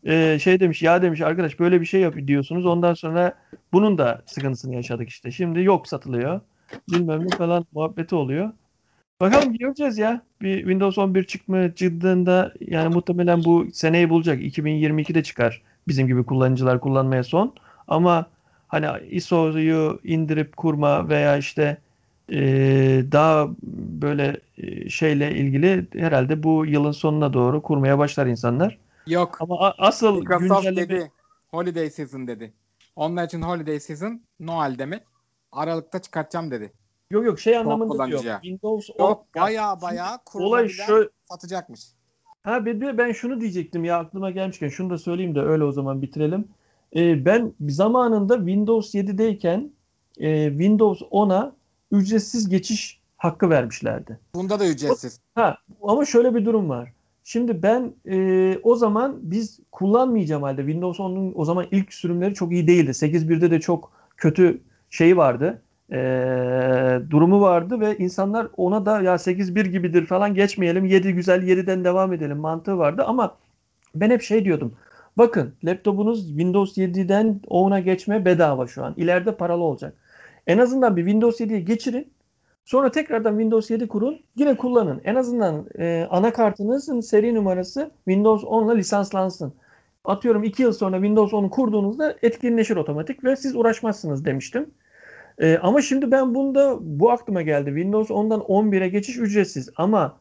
e, 0.04 0.40
şey 0.40 0.60
demiş 0.60 0.82
ya 0.82 1.02
demiş 1.02 1.22
arkadaş 1.22 1.60
böyle 1.60 1.82
bir 1.82 1.86
şey 1.86 2.02
yap 2.02 2.16
diyorsunuz 2.28 2.66
ondan 2.66 2.94
sonra 2.94 3.34
bunun 3.74 3.98
da 3.98 4.22
sıkıntısını 4.26 4.76
yaşadık 4.76 5.10
işte. 5.10 5.32
Şimdi 5.32 5.64
yok 5.64 5.88
satılıyor. 5.88 6.42
Bilmem 6.92 7.28
ne 7.28 7.38
falan 7.38 7.66
muhabbeti 7.74 8.16
oluyor. 8.16 8.52
Bakalım 9.22 9.54
göreceğiz 9.54 9.98
ya. 9.98 10.22
Bir 10.42 10.58
Windows 10.58 10.98
11 10.98 11.24
çıkma 11.24 11.76
çıktığında 11.76 12.54
yani 12.60 12.96
muhtemelen 12.96 13.44
bu 13.44 13.68
seneyi 13.74 14.10
bulacak. 14.10 14.42
2022'de 14.42 15.24
çıkar. 15.24 15.62
Bizim 15.88 16.08
gibi 16.08 16.24
kullanıcılar 16.24 16.80
kullanmaya 16.80 17.24
son. 17.24 17.54
Ama 17.88 18.26
hani 18.68 18.88
ISO'yu 19.10 20.00
indirip 20.04 20.58
kurma 20.58 21.10
veya 21.10 21.38
işte 21.38 21.78
e, 22.32 22.40
daha 23.12 23.48
böyle 24.02 24.38
e, 24.58 24.90
şeyle 24.90 25.36
ilgili 25.36 25.88
herhalde 25.94 26.44
bu 26.44 26.66
yılın 26.66 26.92
sonuna 26.92 27.34
doğru 27.34 27.62
kurmaya 27.62 28.00
başlar 28.00 28.26
insanlar. 28.26 28.78
Yok. 29.08 29.38
Ama 29.42 29.74
asıl 29.78 30.20
Microsoft 30.20 30.64
güncelleme 30.64 30.90
dedi. 30.90 31.12
Holiday 31.52 31.90
season 31.90 32.28
dedi. 32.28 32.54
Onlar 32.96 33.26
için 33.26 33.42
holiday 33.42 33.80
season 33.80 34.22
Noel 34.40 34.76
demek. 34.80 35.04
Aralıkta 35.52 36.00
çıkartacağım 36.00 36.52
dedi. 36.52 36.72
yok 37.12 37.26
yok 37.26 37.40
şey 37.40 37.58
anlamında 37.58 38.08
diyor. 38.08 38.22
Windows 38.42 38.90
10 38.98 39.04
Yok 39.04 39.26
baya 39.36 39.82
baya 39.82 40.20
kurulabilen 40.26 40.68
şu 40.68 41.12
satacakmış. 41.30 41.82
Ha 42.44 42.66
bir 42.66 42.82
de 42.82 42.98
ben 42.98 43.12
şunu 43.12 43.42
diyecektim 43.42 43.84
ya 43.84 43.98
aklıma 43.98 44.32
gelmişken 44.32 44.70
şunu 44.70 44.90
da 44.90 44.98
söyleyeyim 44.98 45.36
de 45.36 45.42
öyle 45.42 45.64
o 45.64 45.72
zaman 45.72 46.02
bitirelim. 46.02 46.48
Ee, 46.96 47.26
ben 47.26 47.54
zamanında 47.68 48.38
Windows 48.38 48.96
7'deyken 48.96 49.70
e, 50.18 50.50
Windows 50.50 51.02
10'a 51.02 51.56
ücretsiz 51.92 52.50
geçiş 52.50 53.00
hakkı 53.18 53.50
vermişlerdi. 53.50 54.20
Bunda 54.36 54.60
da 54.60 54.68
ücretsiz. 54.68 55.20
Ha 55.36 55.58
ama 55.82 56.06
şöyle 56.06 56.36
bir 56.36 56.46
durum 56.46 56.70
var. 56.70 56.94
Şimdi 57.24 57.64
ben 57.64 57.94
e, 58.06 58.58
o 58.64 58.76
zaman 58.76 59.20
biz 59.22 59.60
kullanmayacağım 59.72 60.44
halde 60.44 60.62
Windows 60.62 61.00
10'un 61.00 61.34
o 61.36 61.46
zaman 61.46 61.68
ilk 61.72 61.94
sürümleri 61.94 62.34
çok 62.34 62.52
iyi 62.52 62.68
değildi. 62.68 62.92
8.1'de 62.92 63.52
de 63.52 63.60
çok 63.60 63.92
kötü 64.18 64.62
şeyi 64.90 65.18
vardı. 65.18 65.62
e, 65.92 65.98
durumu 67.10 67.42
vardı 67.42 67.80
ve 67.80 67.98
insanlar 67.98 68.48
ona 68.58 68.86
da 68.86 69.02
ya 69.02 69.16
8.1 69.16 69.68
gibidir 69.68 70.06
falan 70.06 70.34
geçmeyelim. 70.34 70.86
7 70.86 71.14
güzel 71.14 71.44
7'den 71.44 71.84
devam 71.84 72.14
edelim 72.14 72.38
mantığı 72.38 72.78
vardı 72.78 73.04
ama 73.08 73.38
ben 73.96 74.10
hep 74.10 74.22
şey 74.22 74.46
diyordum. 74.46 74.74
Bakın 75.18 75.54
laptopunuz 75.64 76.28
Windows 76.28 76.78
7'den 76.78 77.42
10'a 77.48 77.80
geçme 77.80 78.26
bedava 78.26 78.68
şu 78.68 78.86
an. 78.86 78.94
İleride 78.98 79.36
paralı 79.36 79.64
olacak. 79.64 79.94
En 80.48 80.58
azından 80.58 80.98
bir 80.98 81.02
Windows 81.02 81.42
7'ye 81.42 81.60
geçirin. 81.60 82.14
Sonra 82.66 82.92
tekrardan 82.92 83.32
Windows 83.32 83.72
7 83.72 83.88
kurun. 83.88 84.20
Yine 84.36 84.58
kullanın. 84.58 85.02
En 85.04 85.16
azından 85.16 85.66
e, 85.80 86.08
anakartınızın 86.10 87.00
seri 87.00 87.36
numarası 87.36 87.92
Windows 88.06 88.44
10 88.44 88.68
ile 88.68 88.78
lisanslansın. 88.78 89.54
Atıyorum 90.06 90.44
2 90.44 90.64
yıl 90.64 90.74
sonra 90.74 90.96
Windows 90.96 91.34
10'u 91.34 91.50
kurduğunuzda 91.50 92.16
etkinleşir 92.22 92.76
otomatik 92.76 93.24
ve 93.24 93.36
siz 93.36 93.56
uğraşmazsınız 93.56 94.26
demiştim. 94.26 94.70
E, 95.38 95.58
ama 95.58 95.82
şimdi 95.82 96.12
ben 96.12 96.36
bunda 96.36 96.78
bu 96.82 97.12
aklıma 97.12 97.42
geldi. 97.42 97.70
Windows 97.70 98.10
10'dan 98.10 98.40
11'e 98.40 98.88
geçiş 98.88 99.18
ücretsiz 99.18 99.70
ama 99.76 100.18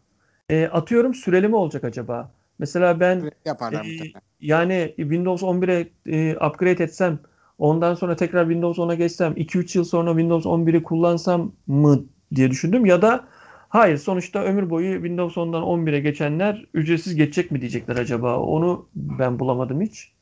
e, 0.48 0.66
atıyorum 0.66 1.14
süreli 1.14 1.48
mi 1.48 1.56
olacak 1.56 1.84
acaba? 1.84 2.32
Mesela 2.58 3.00
ben 3.00 3.30
Yaparlar 3.44 3.84
Ee, 3.84 3.88
muhtemelen. 3.88 4.22
yani 4.40 4.94
Windows 4.96 5.42
11'e 5.42 5.88
e, 6.06 6.36
upgrade 6.46 6.84
etsem 6.84 7.18
Ondan 7.58 7.94
sonra 7.94 8.16
tekrar 8.16 8.44
Windows 8.44 8.78
10'a 8.78 8.94
geçsem 8.94 9.32
2-3 9.32 9.78
yıl 9.78 9.84
sonra 9.84 10.10
Windows 10.10 10.46
11'i 10.46 10.82
kullansam 10.82 11.52
mı 11.66 12.04
diye 12.34 12.50
düşündüm. 12.50 12.86
Ya 12.86 13.02
da 13.02 13.24
hayır 13.68 13.98
sonuçta 13.98 14.38
ömür 14.38 14.70
boyu 14.70 14.94
Windows 14.94 15.36
10'dan 15.36 15.62
11'e 15.62 16.00
geçenler 16.00 16.66
ücretsiz 16.74 17.14
geçecek 17.14 17.50
mi 17.50 17.60
diyecekler 17.60 17.96
acaba. 17.96 18.38
Onu 18.38 18.88
ben 18.94 19.38
bulamadım 19.38 19.80
hiç. 19.80 20.12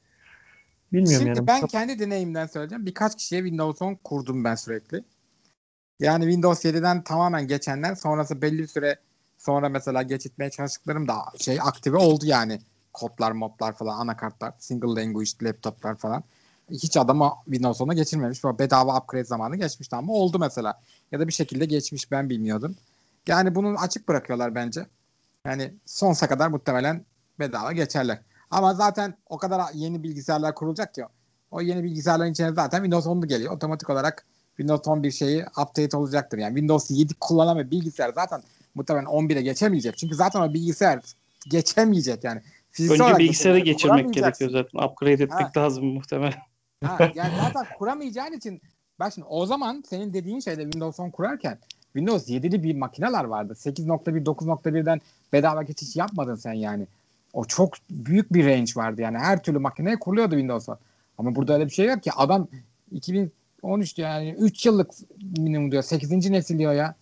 Bilmiyorum 0.92 1.26
Şimdi 1.26 1.38
yani. 1.38 1.46
ben 1.46 1.66
kendi 1.66 1.98
deneyimden 1.98 2.46
söyleyeceğim. 2.46 2.86
Birkaç 2.86 3.16
kişiye 3.16 3.40
Windows 3.40 3.82
10 3.82 3.94
kurdum 3.94 4.44
ben 4.44 4.54
sürekli. 4.54 5.04
Yani 6.00 6.24
Windows 6.24 6.64
7'den 6.64 7.02
tamamen 7.02 7.48
geçenler 7.48 7.94
sonrası 7.94 8.42
belli 8.42 8.58
bir 8.58 8.66
süre 8.66 8.96
sonra 9.38 9.68
mesela 9.68 10.02
geçitmeye 10.02 10.50
çalıştıklarım 10.50 11.08
da 11.08 11.14
şey 11.38 11.58
aktive 11.60 11.96
oldu 11.96 12.26
yani. 12.26 12.58
Kodlar, 12.92 13.32
modlar 13.32 13.72
falan, 13.72 13.98
anakartlar, 13.98 14.52
single 14.58 15.02
language 15.02 15.30
laptoplar 15.42 15.94
falan. 15.94 16.24
Hiç 16.70 16.96
adama 16.96 17.34
Windows 17.44 17.80
10'a 17.80 17.94
geçirmemiş. 17.94 18.44
Bedava 18.44 18.98
upgrade 18.98 19.24
zamanı 19.24 19.56
geçmişti 19.56 19.96
ama 19.96 20.12
oldu 20.12 20.38
mesela. 20.38 20.80
Ya 21.12 21.20
da 21.20 21.28
bir 21.28 21.32
şekilde 21.32 21.64
geçmiş 21.64 22.10
ben 22.10 22.30
bilmiyordum. 22.30 22.76
Yani 23.28 23.54
bunu 23.54 23.74
açık 23.78 24.08
bırakıyorlar 24.08 24.54
bence. 24.54 24.86
Yani 25.46 25.74
sonsuza 25.86 26.28
kadar 26.28 26.48
muhtemelen 26.48 27.04
bedava 27.38 27.72
geçerler. 27.72 28.18
Ama 28.50 28.74
zaten 28.74 29.14
o 29.26 29.38
kadar 29.38 29.62
yeni 29.74 30.02
bilgisayarlar 30.02 30.54
kurulacak 30.54 30.94
ki 30.94 31.04
o 31.50 31.60
yeni 31.60 31.84
bilgisayarların 31.84 32.32
içine 32.32 32.52
zaten 32.52 32.78
Windows 32.78 33.06
10 33.06 33.28
geliyor. 33.28 33.52
Otomatik 33.52 33.90
olarak 33.90 34.26
Windows 34.56 34.88
11 34.88 35.10
şeyi 35.10 35.42
update 35.42 35.96
olacaktır. 35.96 36.38
Yani 36.38 36.54
Windows 36.54 36.90
7 36.90 37.14
kullanan 37.14 37.58
bir 37.58 37.70
bilgisayar 37.70 38.12
zaten 38.14 38.42
muhtemelen 38.74 39.06
11'e 39.06 39.42
geçemeyecek. 39.42 39.98
Çünkü 39.98 40.14
zaten 40.14 40.40
o 40.40 40.54
bilgisayar 40.54 41.00
geçemeyecek 41.48 42.24
yani. 42.24 42.42
Fiziksel 42.70 43.06
Önce 43.06 43.18
bilgisayarı 43.18 43.58
geçirmek 43.58 44.14
gerekiyor 44.14 44.50
zaten. 44.50 44.86
Upgrade 44.86 45.12
etmek 45.12 45.30
Ha. 45.30 45.50
lazım 45.56 45.84
muhtemelen. 45.84 46.38
Ha, 46.84 46.98
yani 47.14 47.32
zaten 47.42 47.66
kuramayacağın 47.78 48.32
için 48.32 48.62
bak 48.98 49.12
şimdi 49.14 49.26
o 49.30 49.46
zaman 49.46 49.84
senin 49.88 50.12
dediğin 50.12 50.40
şeyde 50.40 50.62
Windows 50.62 51.00
10 51.00 51.10
kurarken 51.10 51.58
Windows 51.96 52.28
7'li 52.28 52.62
bir 52.62 52.76
makineler 52.76 53.24
vardı. 53.24 53.52
8.1 53.52 54.24
9.1'den 54.24 55.00
bedava 55.32 55.62
geçiş 55.62 55.96
yapmadın 55.96 56.34
sen 56.34 56.52
yani. 56.52 56.86
O 57.32 57.44
çok 57.44 57.74
büyük 57.90 58.32
bir 58.32 58.46
range 58.46 58.72
vardı 58.76 59.00
yani. 59.00 59.18
Her 59.18 59.42
türlü 59.42 59.58
makineye 59.58 59.98
kuruluyordu 59.98 60.30
Windows 60.30 60.68
10. 60.68 60.78
Ama 61.18 61.34
burada 61.34 61.54
öyle 61.54 61.66
bir 61.66 61.70
şey 61.70 61.86
yok 61.86 62.02
ki. 62.02 62.12
Adam 62.12 62.48
2013 62.92 63.96
diyor 63.96 64.08
yani 64.08 64.32
3 64.38 64.66
yıllık 64.66 64.90
minimum 65.38 65.72
diyor. 65.72 65.82
8. 65.82 66.30
nesil 66.30 66.58
diyor 66.58 66.72
ya. 66.72 66.94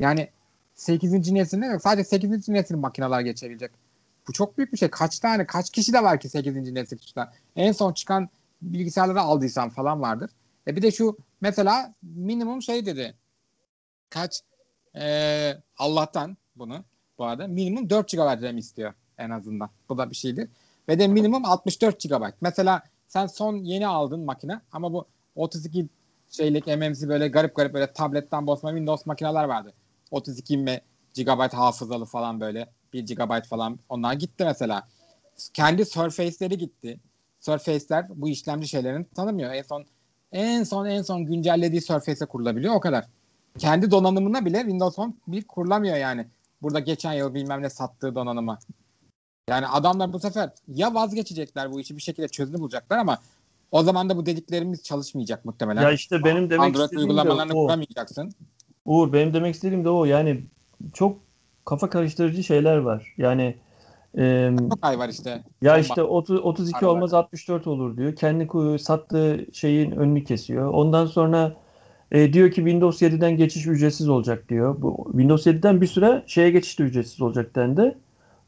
Yani 0.00 0.28
8. 0.74 1.32
nesil 1.32 1.58
ne 1.58 1.68
demek? 1.68 1.82
Sadece 1.82 2.04
8. 2.04 2.48
nesil 2.48 2.76
makineler 2.76 3.20
geçebilecek. 3.20 3.70
Bu 4.28 4.32
çok 4.32 4.58
büyük 4.58 4.72
bir 4.72 4.78
şey. 4.78 4.90
Kaç 4.90 5.18
tane, 5.18 5.46
kaç 5.46 5.70
kişi 5.70 5.92
de 5.92 6.02
var 6.02 6.20
ki 6.20 6.28
8. 6.28 6.56
nesil 6.56 6.98
çıkan? 6.98 7.30
En 7.56 7.72
son 7.72 7.92
çıkan 7.92 8.28
bilgisayarları 8.62 9.20
aldıysan 9.20 9.68
falan 9.70 10.00
vardır. 10.00 10.30
E 10.68 10.76
bir 10.76 10.82
de 10.82 10.90
şu 10.90 11.16
mesela 11.40 11.94
minimum 12.02 12.62
şey 12.62 12.86
dedi. 12.86 13.14
Kaç 14.10 14.42
Ee, 14.96 15.56
Allah'tan 15.78 16.36
bunu 16.56 16.84
bu 17.18 17.24
arada 17.24 17.46
minimum 17.46 17.90
4 17.90 18.12
GB 18.12 18.42
RAM 18.42 18.58
istiyor 18.58 18.94
en 19.18 19.30
azından. 19.30 19.70
Bu 19.88 19.98
da 19.98 20.10
bir 20.10 20.16
şeydir. 20.16 20.48
Ve 20.88 20.98
de 20.98 21.08
minimum 21.08 21.44
64 21.44 22.00
GB. 22.02 22.22
Mesela 22.40 22.82
sen 23.08 23.26
son 23.26 23.56
yeni 23.56 23.86
aldın 23.86 24.20
makine 24.20 24.60
ama 24.72 24.92
bu 24.92 25.06
32 25.36 25.86
şeylik 26.30 26.66
MMC 26.66 27.08
böyle 27.08 27.28
garip 27.28 27.54
garip 27.56 27.74
böyle 27.74 27.92
tabletten 27.92 28.46
bozma 28.46 28.70
Windows 28.70 29.06
makineler 29.06 29.44
vardı. 29.44 29.72
32 30.10 30.58
me- 30.58 30.80
GB 31.16 31.52
hafızalı 31.54 32.04
falan 32.04 32.40
böyle 32.40 32.68
1 32.92 33.06
GB 33.06 33.44
falan 33.44 33.78
onlar 33.88 34.12
gitti 34.14 34.44
mesela. 34.44 34.88
Kendi 35.54 35.84
Surface'leri 35.84 36.58
gitti. 36.58 37.00
Surface'ler 37.40 38.06
bu 38.14 38.28
işlemci 38.28 38.68
şeylerini 38.68 39.06
tanımıyor. 39.14 39.52
En 39.52 39.62
son 39.62 39.84
en 40.32 40.64
son 40.64 40.86
en 40.86 41.02
son 41.02 41.24
güncellediği 41.26 41.82
Surface'e 41.82 42.26
kurulabiliyor 42.26 42.74
o 42.74 42.80
kadar. 42.80 43.04
Kendi 43.58 43.90
donanımına 43.90 44.44
bile 44.44 44.58
Windows 44.58 44.98
10 44.98 45.16
bir 45.26 45.44
kurulamıyor 45.44 45.96
yani. 45.96 46.26
Burada 46.62 46.80
geçen 46.80 47.12
yıl 47.12 47.34
bilmem 47.34 47.62
ne 47.62 47.70
sattığı 47.70 48.14
donanıma. 48.14 48.58
Yani 49.48 49.66
adamlar 49.66 50.12
bu 50.12 50.18
sefer 50.18 50.50
ya 50.68 50.94
vazgeçecekler 50.94 51.72
bu 51.72 51.80
işi 51.80 51.96
bir 51.96 52.02
şekilde 52.02 52.28
çözüm 52.28 52.60
bulacaklar 52.60 52.98
ama 52.98 53.18
o 53.70 53.82
zaman 53.82 54.08
da 54.08 54.16
bu 54.16 54.26
dediklerimiz 54.26 54.82
çalışmayacak 54.82 55.44
muhtemelen. 55.44 55.82
Ya 55.82 55.92
işte 55.92 56.24
benim 56.24 56.50
demek 56.50 56.66
Android 56.66 56.84
istediğim 56.84 57.08
de 57.08 57.12
uygulamalarını 57.12 57.52
o. 57.52 57.66
kuramayacaksın. 57.66 58.32
Uğur 58.84 59.12
benim 59.12 59.34
demek 59.34 59.54
istediğim 59.54 59.84
de 59.84 59.88
o. 59.88 60.04
Yani 60.04 60.44
çok 60.92 61.18
kafa 61.64 61.90
karıştırıcı 61.90 62.44
şeyler 62.44 62.76
var. 62.76 63.14
Yani 63.18 63.56
Çok 64.58 64.78
ay 64.82 64.98
var 64.98 65.08
işte. 65.08 65.44
Ya 65.62 65.78
işte 65.78 66.02
30, 66.02 66.40
32 66.40 66.76
Aralar. 66.76 66.92
olmaz 66.92 67.14
64 67.14 67.66
olur 67.66 67.96
diyor. 67.96 68.16
Kendi 68.16 68.48
sattığı 68.78 69.46
şeyin 69.52 69.90
önünü 69.90 70.24
kesiyor. 70.24 70.68
Ondan 70.68 71.06
sonra 71.06 71.56
e, 72.14 72.32
diyor 72.32 72.48
ki 72.50 72.54
Windows 72.56 73.02
7'den 73.02 73.36
geçiş 73.36 73.66
ücretsiz 73.66 74.08
olacak 74.08 74.48
diyor. 74.48 74.82
Bu 74.82 75.04
Windows 75.10 75.46
7'den 75.46 75.80
bir 75.80 75.86
süre 75.86 76.24
şeye 76.26 76.50
geçiş 76.50 76.78
de 76.78 76.82
ücretsiz 76.82 77.20
olacak 77.22 77.56
dendi. 77.56 77.98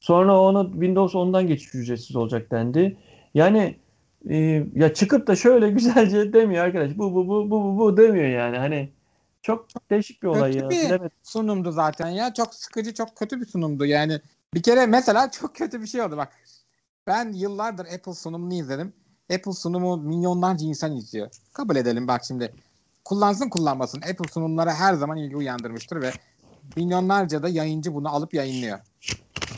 Sonra 0.00 0.40
ona 0.40 0.64
Windows 0.72 1.14
10'dan 1.14 1.46
geçiş 1.46 1.74
ücretsiz 1.74 2.16
olacak 2.16 2.50
dendi. 2.50 2.96
Yani 3.34 3.76
e, 4.30 4.36
ya 4.74 4.94
çıkıp 4.94 5.26
da 5.26 5.36
şöyle 5.36 5.70
güzelce 5.78 6.32
demiyor 6.32 6.64
arkadaş. 6.64 6.98
Bu 6.98 7.14
bu 7.14 7.28
bu 7.28 7.50
bu 7.50 7.64
bu, 7.64 7.78
bu 7.78 7.96
demiyor 7.96 8.28
yani. 8.28 8.58
Hani 8.58 8.90
çok 9.42 9.66
değişik 9.90 10.22
bir 10.22 10.28
olay 10.28 10.52
Kötü 10.52 10.64
ya. 10.64 10.70
bir- 10.70 10.76
Bilemedim. 10.86 11.10
sunumdu 11.22 11.72
zaten 11.72 12.08
ya. 12.08 12.34
Çok 12.34 12.54
sıkıcı, 12.54 12.94
çok 12.94 13.16
kötü 13.16 13.40
bir 13.40 13.46
sunumdu. 13.46 13.84
Yani 13.86 14.20
bir 14.54 14.62
kere 14.62 14.86
mesela 14.86 15.30
çok 15.40 15.54
kötü 15.56 15.82
bir 15.82 15.86
şey 15.86 16.02
oldu 16.02 16.16
bak. 16.16 16.32
Ben 17.06 17.32
yıllardır 17.32 17.86
Apple 17.94 18.14
sunumunu 18.14 18.54
izledim. 18.54 18.92
Apple 19.34 19.52
sunumu 19.52 19.96
milyonlarca 19.96 20.66
insan 20.66 20.96
izliyor. 20.96 21.28
Kabul 21.52 21.76
edelim 21.76 22.08
bak 22.08 22.24
şimdi. 22.24 22.52
Kullansın 23.06 23.48
kullanmasın. 23.48 23.98
Apple 23.98 24.28
sunumlara 24.32 24.74
her 24.74 24.94
zaman 24.94 25.16
ilgi 25.16 25.36
uyandırmıştır 25.36 26.02
ve 26.02 26.12
milyonlarca 26.76 27.42
da 27.42 27.48
yayıncı 27.48 27.94
bunu 27.94 28.08
alıp 28.08 28.34
yayınlıyor. 28.34 28.78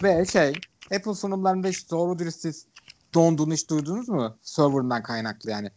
Ve 0.03 0.27
şey 0.27 0.53
Apple 0.95 1.15
sunumlarında 1.15 1.69
hiç 1.69 1.91
doğru 1.91 2.19
dürüst 2.19 2.41
siz 2.41 2.67
donduğunu 3.15 3.53
hiç 3.53 3.71
duydunuz 3.71 4.09
mu? 4.09 4.37
Server'ından 4.43 5.03
kaynaklı 5.03 5.51
yani. 5.51 5.71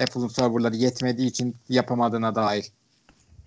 Apple'ın 0.00 0.28
serverları 0.28 0.76
yetmediği 0.76 1.28
için 1.28 1.56
yapamadığına 1.68 2.34
dair. 2.34 2.72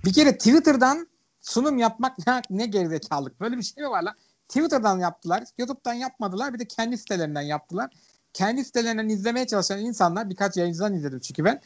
Bir 0.06 0.14
kere 0.14 0.38
Twitter'dan 0.38 1.07
sunum 1.41 1.77
yapmak 1.77 2.27
ne, 2.27 2.41
ne 2.49 2.65
gerizekalılık. 2.65 3.41
Böyle 3.41 3.57
bir 3.57 3.64
şey 3.64 3.84
mi 3.84 3.89
var 3.89 4.03
lan? 4.03 4.15
Twitter'dan 4.47 4.99
yaptılar. 4.99 5.43
YouTube'dan 5.57 5.93
yapmadılar. 5.93 6.53
Bir 6.53 6.60
de 6.60 6.65
kendi 6.65 6.97
sitelerinden 6.97 7.41
yaptılar. 7.41 7.89
Kendi 8.34 8.65
sitelerinden 8.65 9.10
izlemeye 9.10 9.47
çalışan 9.47 9.80
insanlar 9.80 10.30
birkaç 10.30 10.57
yayıncıdan 10.57 10.93
izledim 10.93 11.19
çünkü 11.19 11.45
ben. 11.45 11.61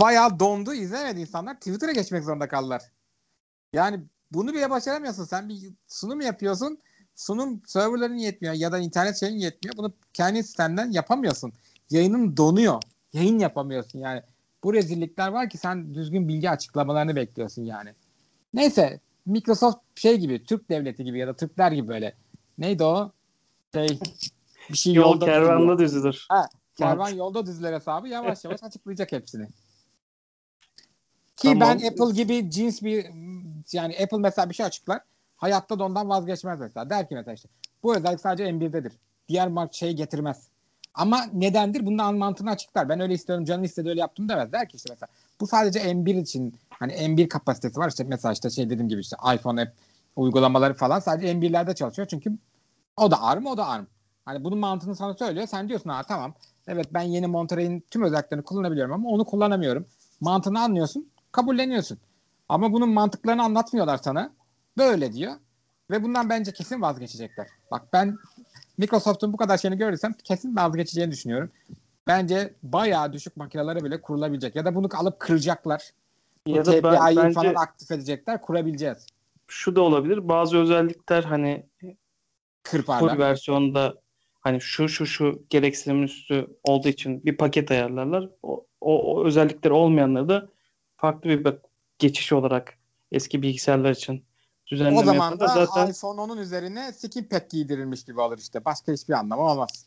Bayağı 0.00 0.40
dondu 0.40 0.74
izlemedi 0.74 1.20
insanlar. 1.20 1.54
Twitter'a 1.54 1.92
geçmek 1.92 2.24
zorunda 2.24 2.48
kaldılar. 2.48 2.82
Yani 3.72 4.00
bunu 4.32 4.54
bile 4.54 4.70
başaramıyorsun. 4.70 5.24
Sen 5.24 5.48
bir 5.48 5.72
sunum 5.86 6.20
yapıyorsun. 6.20 6.78
Sunum 7.14 7.62
serverların 7.66 8.16
yetmiyor 8.16 8.54
ya 8.54 8.72
da 8.72 8.78
internet 8.78 9.16
şeyin 9.16 9.38
yetmiyor. 9.38 9.76
Bunu 9.76 9.92
kendi 10.12 10.44
sitenden 10.44 10.90
yapamıyorsun. 10.90 11.52
Yayının 11.90 12.36
donuyor. 12.36 12.82
Yayın 13.12 13.38
yapamıyorsun 13.38 13.98
yani. 13.98 14.22
Bu 14.64 14.74
rezillikler 14.74 15.28
var 15.28 15.50
ki 15.50 15.58
sen 15.58 15.94
düzgün 15.94 16.28
bilgi 16.28 16.50
açıklamalarını 16.50 17.16
bekliyorsun 17.16 17.62
yani. 17.62 17.94
Neyse 18.54 19.00
Microsoft 19.26 19.78
şey 19.94 20.16
gibi 20.18 20.44
Türk 20.44 20.70
devleti 20.70 21.04
gibi 21.04 21.18
ya 21.18 21.26
da 21.26 21.36
Türkler 21.36 21.72
gibi 21.72 21.88
böyle. 21.88 22.14
Neydi 22.58 22.84
o? 22.84 23.12
Şey 23.74 23.98
bir 24.70 24.76
şey 24.76 24.94
Yol 24.94 25.04
yolda 25.04 25.26
düzülüyor. 25.26 25.46
kervanla 25.46 25.78
düzülür. 25.78 26.26
Kervan 26.76 27.08
yolda 27.08 27.46
düzüler 27.46 27.72
hesabı 27.72 28.08
yavaş 28.08 28.44
yavaş 28.44 28.62
açıklayacak 28.62 29.12
hepsini. 29.12 29.48
Ki 31.38 31.48
Tamam. 31.48 31.60
ben 31.60 31.88
Apple 31.88 32.14
gibi 32.14 32.50
cins 32.50 32.82
bir 32.82 33.06
yani 33.72 33.96
Apple 34.02 34.18
mesela 34.18 34.50
bir 34.50 34.54
şey 34.54 34.66
açıklar. 34.66 35.00
Hayatta 35.36 35.78
da 35.78 35.84
ondan 35.84 36.08
vazgeçmez 36.08 36.60
mesela. 36.60 36.90
Der 36.90 37.08
ki 37.08 37.14
mesela 37.14 37.34
işte 37.34 37.48
bu 37.82 37.96
özellik 37.96 38.20
sadece 38.20 38.44
M1'dedir. 38.44 38.92
Diğer 39.28 39.48
mark 39.48 39.74
şey 39.74 39.92
getirmez. 39.92 40.48
Ama 40.94 41.24
nedendir? 41.32 41.86
Bunun 41.86 42.18
mantığını 42.18 42.50
açıklar. 42.50 42.88
Ben 42.88 43.00
öyle 43.00 43.14
istiyorum 43.14 43.44
canın 43.44 43.62
istedi 43.62 43.88
öyle 43.88 44.00
yaptım 44.00 44.28
demez. 44.28 44.52
Der 44.52 44.68
ki 44.68 44.76
işte 44.76 44.90
mesela 44.92 45.08
bu 45.40 45.46
sadece 45.46 45.78
M1 45.78 46.20
için 46.22 46.54
hani 46.70 46.92
M1 46.92 47.28
kapasitesi 47.28 47.80
var. 47.80 47.88
İşte 47.88 48.04
mesela 48.04 48.32
işte 48.32 48.50
şey 48.50 48.70
dediğim 48.70 48.88
gibi 48.88 49.00
işte 49.00 49.16
iPhone 49.34 49.62
app 49.62 49.72
uygulamaları 50.16 50.74
falan 50.74 51.00
sadece 51.00 51.32
M1'lerde 51.32 51.74
çalışıyor. 51.74 52.08
Çünkü 52.08 52.32
o 52.96 53.10
da 53.10 53.22
ARM 53.22 53.46
o 53.46 53.56
da 53.56 53.66
ARM. 53.66 53.86
Hani 54.24 54.44
bunun 54.44 54.58
mantığını 54.58 54.96
sana 54.96 55.14
söylüyor. 55.14 55.46
Sen 55.46 55.68
diyorsun 55.68 55.90
ha 55.90 56.02
tamam. 56.02 56.34
Evet 56.66 56.86
ben 56.94 57.02
yeni 57.02 57.26
Monterey'in 57.26 57.84
tüm 57.90 58.02
özelliklerini 58.02 58.44
kullanabiliyorum 58.44 58.92
ama 58.92 59.08
onu 59.08 59.24
kullanamıyorum. 59.24 59.86
Mantığını 60.20 60.60
anlıyorsun. 60.60 61.08
Kabulleniyorsun. 61.38 61.98
Ama 62.48 62.72
bunun 62.72 62.88
mantıklarını 62.88 63.42
anlatmıyorlar 63.42 63.96
sana. 63.96 64.32
Böyle 64.78 65.12
diyor. 65.12 65.32
Ve 65.90 66.02
bundan 66.02 66.28
bence 66.28 66.52
kesin 66.52 66.82
vazgeçecekler. 66.82 67.46
Bak 67.70 67.82
ben 67.92 68.16
Microsoft'un 68.78 69.32
bu 69.32 69.36
kadar 69.36 69.58
şeyini 69.58 69.78
görürsem 69.78 70.12
kesin 70.24 70.56
vazgeçeceğini 70.56 71.12
düşünüyorum. 71.12 71.50
Bence 72.06 72.54
bayağı 72.62 73.12
düşük 73.12 73.36
makinelere 73.36 73.84
bile 73.84 74.00
kurulabilecek. 74.00 74.56
Ya 74.56 74.64
da 74.64 74.74
bunu 74.74 74.88
alıp 74.94 75.20
kıracaklar. 75.20 75.90
Ya 76.46 76.66
da 76.66 76.72
ben, 76.72 77.16
bence 77.16 77.32
falan 77.32 77.54
aktif 77.54 77.90
edecekler. 77.90 78.42
Kurabileceğiz. 78.42 79.06
şu 79.46 79.76
da 79.76 79.80
olabilir. 79.80 80.28
Bazı 80.28 80.58
özellikler 80.58 81.22
hani 81.22 81.66
full 81.80 81.96
Kırparlar. 82.62 83.18
versiyonda 83.18 83.94
hani 84.40 84.60
şu 84.60 84.88
şu 84.88 85.06
şu 85.06 85.42
gereksinim 85.50 86.04
üstü 86.04 86.46
olduğu 86.64 86.88
için 86.88 87.24
bir 87.24 87.36
paket 87.36 87.70
ayarlarlar. 87.70 88.30
O, 88.42 88.66
o, 88.80 89.14
o 89.14 89.26
özellikleri 89.26 89.72
olmayanları 89.72 90.28
da 90.28 90.48
farklı 90.98 91.30
bir 91.30 91.44
bak- 91.44 91.64
geçiş 91.98 92.32
olarak 92.32 92.74
eski 93.12 93.42
bilgisayarlar 93.42 93.90
için 93.90 94.24
düzenleme 94.66 94.98
O 94.98 95.04
zaman 95.04 95.40
da 95.40 95.48
Zaten 95.48 95.90
iPhone 95.90 96.20
10'un 96.20 96.36
üzerine 96.36 96.92
skin 96.92 97.24
pack 97.24 97.50
giydirilmiş 97.50 98.04
gibi 98.04 98.20
olur 98.20 98.38
işte. 98.38 98.64
Başka 98.64 98.92
hiçbir 98.92 99.14
anlamı 99.14 99.42
olmaz. 99.42 99.86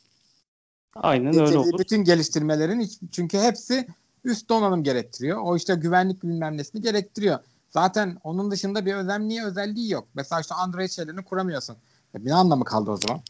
aynen 0.96 1.40
öyle 1.40 1.58
olur. 1.58 1.80
Bütün 1.80 2.04
geliştirmelerin 2.04 2.90
çünkü 3.12 3.40
hepsi 3.40 3.88
üst 4.24 4.50
donanım 4.50 4.84
gerektiriyor. 4.84 5.42
O 5.44 5.56
işte 5.56 5.76
güvenlik 5.76 6.24
bilmem 6.24 6.58
nesini 6.58 6.82
gerektiriyor. 6.82 7.40
Zaten 7.70 8.18
onun 8.24 8.52
dışında 8.52 8.86
bir 8.86 8.94
özelliği 8.94 9.44
özelliği 9.44 9.92
yok. 9.92 10.08
Mesela 10.14 10.42
işte 10.42 10.56
Android 10.56 10.90
şeylerini 10.90 11.24
kuramıyorsun. 11.24 11.78
E, 12.16 12.26
bir 12.26 12.32
anlamı 12.32 12.66
kaldı 12.66 12.92
o 12.92 12.98
zaman. 12.98 13.22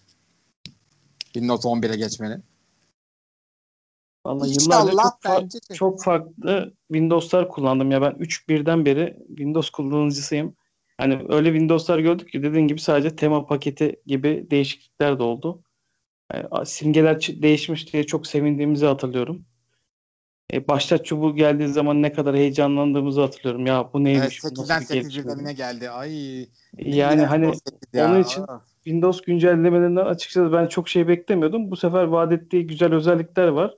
Windows 1.23 1.65
11'e 1.65 1.95
geçmenin. 1.95 2.43
Vallahi 4.25 4.49
yıllarca 4.49 4.91
çok, 4.91 5.21
fa- 5.23 5.75
çok 5.75 6.03
farklı 6.03 6.73
Windows'lar 6.87 7.49
kullandım 7.49 7.91
ya 7.91 8.01
ben 8.01 8.11
3.1'den 8.11 8.85
beri 8.85 9.17
Windows 9.27 9.69
kullanıcısıyım. 9.69 10.55
Hani 10.97 11.19
öyle 11.29 11.49
Windows'lar 11.49 11.99
gördük 11.99 12.31
ki 12.31 12.43
dediğin 12.43 12.67
gibi 12.67 12.81
sadece 12.81 13.15
tema 13.15 13.45
paketi 13.45 14.01
gibi 14.05 14.47
değişiklikler 14.51 15.19
de 15.19 15.23
oldu. 15.23 15.63
Yani 16.33 16.65
simgeler 16.65 17.19
değişmiş 17.41 17.93
diye 17.93 18.03
çok 18.03 18.27
sevindiğimizi 18.27 18.85
hatırlıyorum. 18.85 19.45
E, 20.53 20.67
başlat 20.67 21.05
çubuğu 21.05 21.35
geldiği 21.35 21.67
zaman 21.67 22.01
ne 22.01 22.13
kadar 22.13 22.35
heyecanlandığımızı 22.35 23.21
hatırlıyorum. 23.21 23.65
Ya 23.65 23.89
bu 23.93 24.03
neymiş? 24.03 24.39
Evet, 24.43 24.57
bu 24.57 24.61
nasıl 24.61 24.73
8'den 24.73 24.81
bir 24.81 24.85
8 24.85 25.03
gelişme? 25.03 25.23
birdenine 25.23 25.53
geldi. 25.53 25.89
Ay. 25.89 26.45
Yani 26.77 27.25
hani 27.25 27.47
o 27.47 27.53
8 27.53 27.71
ya. 27.93 28.07
onun 28.07 28.21
için 28.21 28.45
Ah. 28.47 28.61
Windows 28.83 29.21
güncellemelerinden 29.21 30.05
açıkçası 30.05 30.53
ben 30.53 30.67
çok 30.67 30.89
şey 30.89 31.07
beklemiyordum. 31.07 31.71
Bu 31.71 31.75
sefer 31.75 32.03
vaat 32.03 32.31
ettiği 32.31 32.67
güzel 32.67 32.93
özellikler 32.93 33.47
var. 33.47 33.77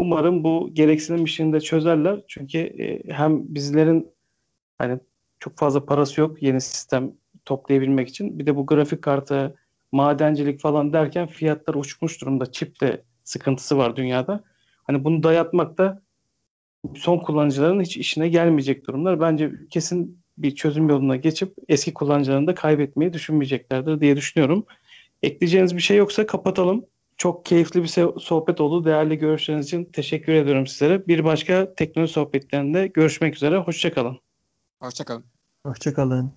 Umarım 0.00 0.44
bu 0.44 0.70
gereksinim 0.72 1.24
işini 1.24 1.52
de 1.52 1.60
çözerler. 1.60 2.20
Çünkü 2.28 2.58
e, 2.58 3.12
hem 3.12 3.54
bizlerin 3.54 4.08
hani 4.78 5.00
çok 5.40 5.58
fazla 5.58 5.84
parası 5.84 6.20
yok 6.20 6.42
yeni 6.42 6.60
sistem 6.60 7.12
toplayabilmek 7.44 8.08
için. 8.08 8.38
Bir 8.38 8.46
de 8.46 8.56
bu 8.56 8.66
grafik 8.66 9.02
kartı, 9.02 9.56
madencilik 9.92 10.60
falan 10.60 10.92
derken 10.92 11.26
fiyatlar 11.26 11.74
uçmuş 11.74 12.20
durumda. 12.20 12.52
Çip 12.52 12.80
de 12.80 13.02
sıkıntısı 13.24 13.78
var 13.78 13.96
dünyada. 13.96 14.44
Hani 14.84 15.04
bunu 15.04 15.22
dayatmak 15.22 15.78
da 15.78 16.02
son 16.94 17.18
kullanıcıların 17.18 17.80
hiç 17.80 17.96
işine 17.96 18.28
gelmeyecek 18.28 18.86
durumlar. 18.86 19.20
Bence 19.20 19.52
kesin 19.70 20.22
bir 20.38 20.54
çözüm 20.54 20.88
yoluna 20.88 21.16
geçip 21.16 21.54
eski 21.68 21.94
kullanıcılarını 21.94 22.46
da 22.46 22.54
kaybetmeyi 22.54 23.12
düşünmeyeceklerdir 23.12 24.00
diye 24.00 24.16
düşünüyorum. 24.16 24.66
Ekleyeceğiniz 25.22 25.76
bir 25.76 25.82
şey 25.82 25.96
yoksa 25.96 26.26
kapatalım. 26.26 26.84
Çok 27.18 27.44
keyifli 27.44 27.82
bir 27.82 27.88
sohbet 28.20 28.60
oldu. 28.60 28.84
Değerli 28.84 29.18
görüşleriniz 29.18 29.66
için 29.66 29.84
teşekkür 29.84 30.32
ediyorum 30.32 30.66
sizlere. 30.66 31.06
Bir 31.06 31.24
başka 31.24 31.74
teknoloji 31.74 32.12
sohbetlerinde 32.12 32.86
görüşmek 32.86 33.36
üzere. 33.36 33.58
Hoşçakalın. 33.58 34.18
Hoşçakalın. 34.80 35.24
Hoşçakalın. 35.66 36.26